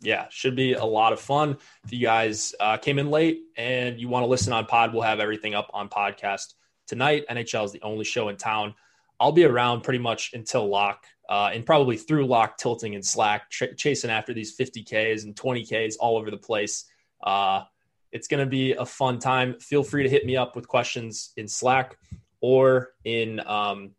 Yeah, 0.00 0.26
should 0.30 0.56
be 0.56 0.72
a 0.72 0.84
lot 0.84 1.12
of 1.12 1.20
fun. 1.20 1.58
If 1.84 1.92
you 1.92 2.00
guys 2.00 2.54
uh, 2.58 2.78
came 2.78 2.98
in 2.98 3.10
late 3.10 3.42
and 3.56 4.00
you 4.00 4.08
want 4.08 4.24
to 4.24 4.26
listen 4.26 4.52
on 4.52 4.66
pod, 4.66 4.92
we'll 4.92 5.02
have 5.02 5.20
everything 5.20 5.54
up 5.54 5.70
on 5.74 5.88
podcast 5.88 6.54
tonight. 6.88 7.24
NHL 7.30 7.66
is 7.66 7.72
the 7.72 7.82
only 7.82 8.04
show 8.04 8.28
in 8.30 8.36
town 8.36 8.74
I'll 9.20 9.32
be 9.32 9.44
around 9.44 9.82
pretty 9.82 9.98
much 9.98 10.32
until 10.34 10.68
lock 10.68 11.06
uh, 11.28 11.50
and 11.52 11.64
probably 11.64 11.96
through 11.96 12.26
lock, 12.26 12.58
tilting 12.58 12.94
and 12.94 13.04
slack, 13.04 13.50
ch- 13.50 13.76
chasing 13.76 14.10
after 14.10 14.34
these 14.34 14.56
50Ks 14.56 15.24
and 15.24 15.34
20Ks 15.34 15.94
all 16.00 16.16
over 16.16 16.30
the 16.30 16.36
place. 16.36 16.84
Uh, 17.22 17.62
it's 18.10 18.28
going 18.28 18.40
to 18.40 18.50
be 18.50 18.72
a 18.72 18.84
fun 18.84 19.18
time. 19.18 19.58
Feel 19.58 19.82
free 19.82 20.02
to 20.02 20.08
hit 20.08 20.26
me 20.26 20.36
up 20.36 20.54
with 20.54 20.68
questions 20.68 21.32
in 21.36 21.48
Slack 21.48 21.96
or 22.40 22.90
in 23.04 23.40
um, 23.46 23.92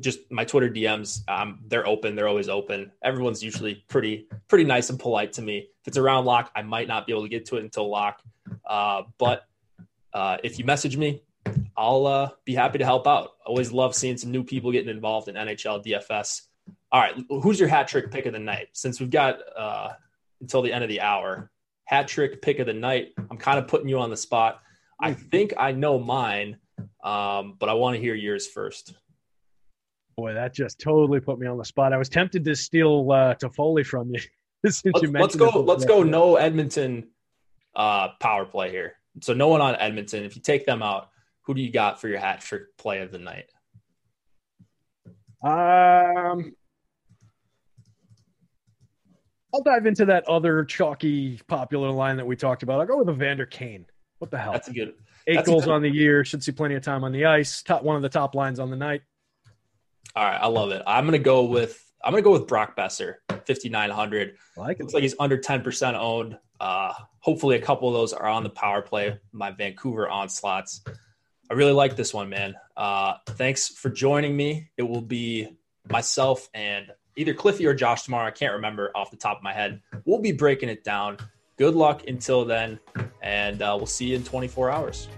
just 0.00 0.20
my 0.30 0.44
Twitter 0.44 0.70
DMs. 0.70 1.20
Um, 1.28 1.60
they're 1.66 1.86
open. 1.86 2.16
They're 2.16 2.28
always 2.28 2.48
open. 2.48 2.92
Everyone's 3.02 3.42
usually 3.42 3.84
pretty 3.88 4.28
pretty 4.48 4.64
nice 4.64 4.88
and 4.88 4.98
polite 4.98 5.34
to 5.34 5.42
me. 5.42 5.58
If 5.82 5.88
it's 5.88 5.98
around 5.98 6.24
lock, 6.24 6.50
I 6.56 6.62
might 6.62 6.88
not 6.88 7.06
be 7.06 7.12
able 7.12 7.24
to 7.24 7.28
get 7.28 7.44
to 7.46 7.56
it 7.56 7.64
until 7.64 7.90
lock. 7.90 8.22
Uh, 8.64 9.02
but 9.18 9.46
uh, 10.12 10.38
if 10.42 10.58
you 10.58 10.64
message 10.64 10.96
me, 10.96 11.22
I'll 11.76 12.06
uh, 12.06 12.30
be 12.44 12.54
happy 12.54 12.78
to 12.78 12.84
help 12.84 13.06
out. 13.06 13.30
Always 13.44 13.72
love 13.72 13.94
seeing 13.94 14.16
some 14.16 14.30
new 14.30 14.44
people 14.44 14.72
getting 14.72 14.88
involved 14.90 15.28
in 15.28 15.34
NHL 15.34 15.84
DFS. 15.84 16.42
All 16.92 17.00
right, 17.00 17.14
who's 17.28 17.58
your 17.58 17.68
hat 17.68 17.88
trick 17.88 18.10
pick 18.10 18.26
of 18.26 18.32
the 18.32 18.38
night? 18.38 18.68
Since 18.72 19.00
we've 19.00 19.10
got 19.10 19.38
uh, 19.56 19.90
until 20.40 20.62
the 20.62 20.72
end 20.72 20.84
of 20.84 20.88
the 20.88 21.00
hour, 21.00 21.50
hat 21.84 22.08
trick 22.08 22.40
pick 22.40 22.58
of 22.60 22.66
the 22.66 22.72
night. 22.72 23.08
I'm 23.30 23.36
kind 23.36 23.58
of 23.58 23.66
putting 23.66 23.88
you 23.88 23.98
on 23.98 24.10
the 24.10 24.16
spot. 24.16 24.60
I 25.00 25.12
think 25.12 25.54
I 25.58 25.72
know 25.72 25.98
mine, 25.98 26.58
um, 27.02 27.56
but 27.58 27.68
I 27.68 27.74
want 27.74 27.96
to 27.96 28.00
hear 28.00 28.14
yours 28.14 28.46
first. 28.46 28.94
Boy, 30.16 30.34
that 30.34 30.54
just 30.54 30.78
totally 30.78 31.18
put 31.18 31.40
me 31.40 31.48
on 31.48 31.58
the 31.58 31.64
spot. 31.64 31.92
I 31.92 31.96
was 31.96 32.08
tempted 32.08 32.44
to 32.44 32.54
steal 32.54 33.10
uh, 33.10 33.34
Toffoli 33.34 33.84
from 33.84 34.10
you. 34.10 34.20
let's, 34.62 34.84
you 34.84 34.92
mentioned. 34.92 35.14
let's 35.14 35.36
go. 35.36 35.60
Let's 35.60 35.84
go. 35.84 36.04
No 36.04 36.36
Edmonton 36.36 37.08
uh, 37.74 38.10
power 38.20 38.44
play 38.44 38.70
here. 38.70 38.94
So 39.20 39.34
no 39.34 39.48
one 39.48 39.60
on 39.60 39.74
Edmonton. 39.76 40.22
If 40.24 40.36
you 40.36 40.42
take 40.42 40.66
them 40.66 40.82
out, 40.82 41.08
who 41.44 41.54
do 41.54 41.62
you 41.62 41.70
got 41.70 42.00
for 42.00 42.08
your 42.08 42.18
hat 42.18 42.40
trick 42.40 42.76
play 42.76 43.00
of 43.00 43.12
the 43.12 43.18
night? 43.18 43.46
Um, 45.42 46.54
I'll 49.52 49.62
dive 49.62 49.86
into 49.86 50.06
that 50.06 50.26
other 50.26 50.64
chalky 50.64 51.38
popular 51.46 51.90
line 51.90 52.16
that 52.16 52.26
we 52.26 52.34
talked 52.34 52.62
about. 52.62 52.80
I'll 52.80 52.86
go 52.86 52.98
with 52.98 53.10
Evander 53.10 53.46
Kane. 53.46 53.86
What 54.18 54.30
the 54.30 54.38
hell? 54.38 54.52
That's 54.52 54.68
a 54.68 54.72
good. 54.72 54.94
Eight 55.26 55.44
goals 55.44 55.64
good, 55.64 55.72
on 55.72 55.82
the 55.82 55.90
year. 55.90 56.24
Should 56.24 56.42
see 56.42 56.52
plenty 56.52 56.74
of 56.74 56.82
time 56.82 57.04
on 57.04 57.12
the 57.12 57.26
ice. 57.26 57.62
Top 57.62 57.82
one 57.82 57.96
of 57.96 58.02
the 58.02 58.08
top 58.08 58.34
lines 58.34 58.58
on 58.58 58.70
the 58.70 58.76
night. 58.76 59.02
All 60.16 60.24
right, 60.24 60.38
I 60.40 60.46
love 60.46 60.70
it. 60.70 60.82
I'm 60.86 61.04
gonna 61.04 61.18
go 61.18 61.44
with 61.44 61.80
I'm 62.02 62.12
gonna 62.12 62.22
go 62.22 62.32
with 62.32 62.46
Brock 62.46 62.76
Boeser, 62.76 63.14
5900. 63.28 64.36
I 64.56 64.60
like. 64.60 64.78
Looks 64.78 64.94
like 64.94 65.02
he's 65.02 65.14
under 65.18 65.38
10% 65.38 65.94
owned. 65.94 66.38
Uh, 66.60 66.92
hopefully, 67.20 67.56
a 67.56 67.60
couple 67.60 67.88
of 67.88 67.94
those 67.94 68.12
are 68.12 68.26
on 68.26 68.42
the 68.42 68.50
power 68.50 68.82
play. 68.82 69.18
My 69.32 69.50
Vancouver 69.50 70.08
onslaughts. 70.08 70.82
I 71.50 71.54
really 71.54 71.72
like 71.72 71.96
this 71.96 72.14
one, 72.14 72.28
man. 72.28 72.54
Uh, 72.76 73.14
thanks 73.26 73.68
for 73.68 73.90
joining 73.90 74.36
me. 74.36 74.70
It 74.76 74.82
will 74.82 75.02
be 75.02 75.48
myself 75.90 76.48
and 76.54 76.86
either 77.16 77.34
Cliffy 77.34 77.66
or 77.66 77.74
Josh 77.74 78.04
tomorrow. 78.04 78.26
I 78.26 78.30
can't 78.30 78.54
remember 78.54 78.90
off 78.94 79.10
the 79.10 79.16
top 79.16 79.36
of 79.36 79.42
my 79.42 79.52
head. 79.52 79.80
We'll 80.04 80.20
be 80.20 80.32
breaking 80.32 80.68
it 80.68 80.84
down. 80.84 81.18
Good 81.56 81.74
luck 81.74 82.08
until 82.08 82.44
then, 82.44 82.80
and 83.22 83.62
uh, 83.62 83.74
we'll 83.76 83.86
see 83.86 84.06
you 84.06 84.16
in 84.16 84.24
24 84.24 84.70
hours. 84.70 85.08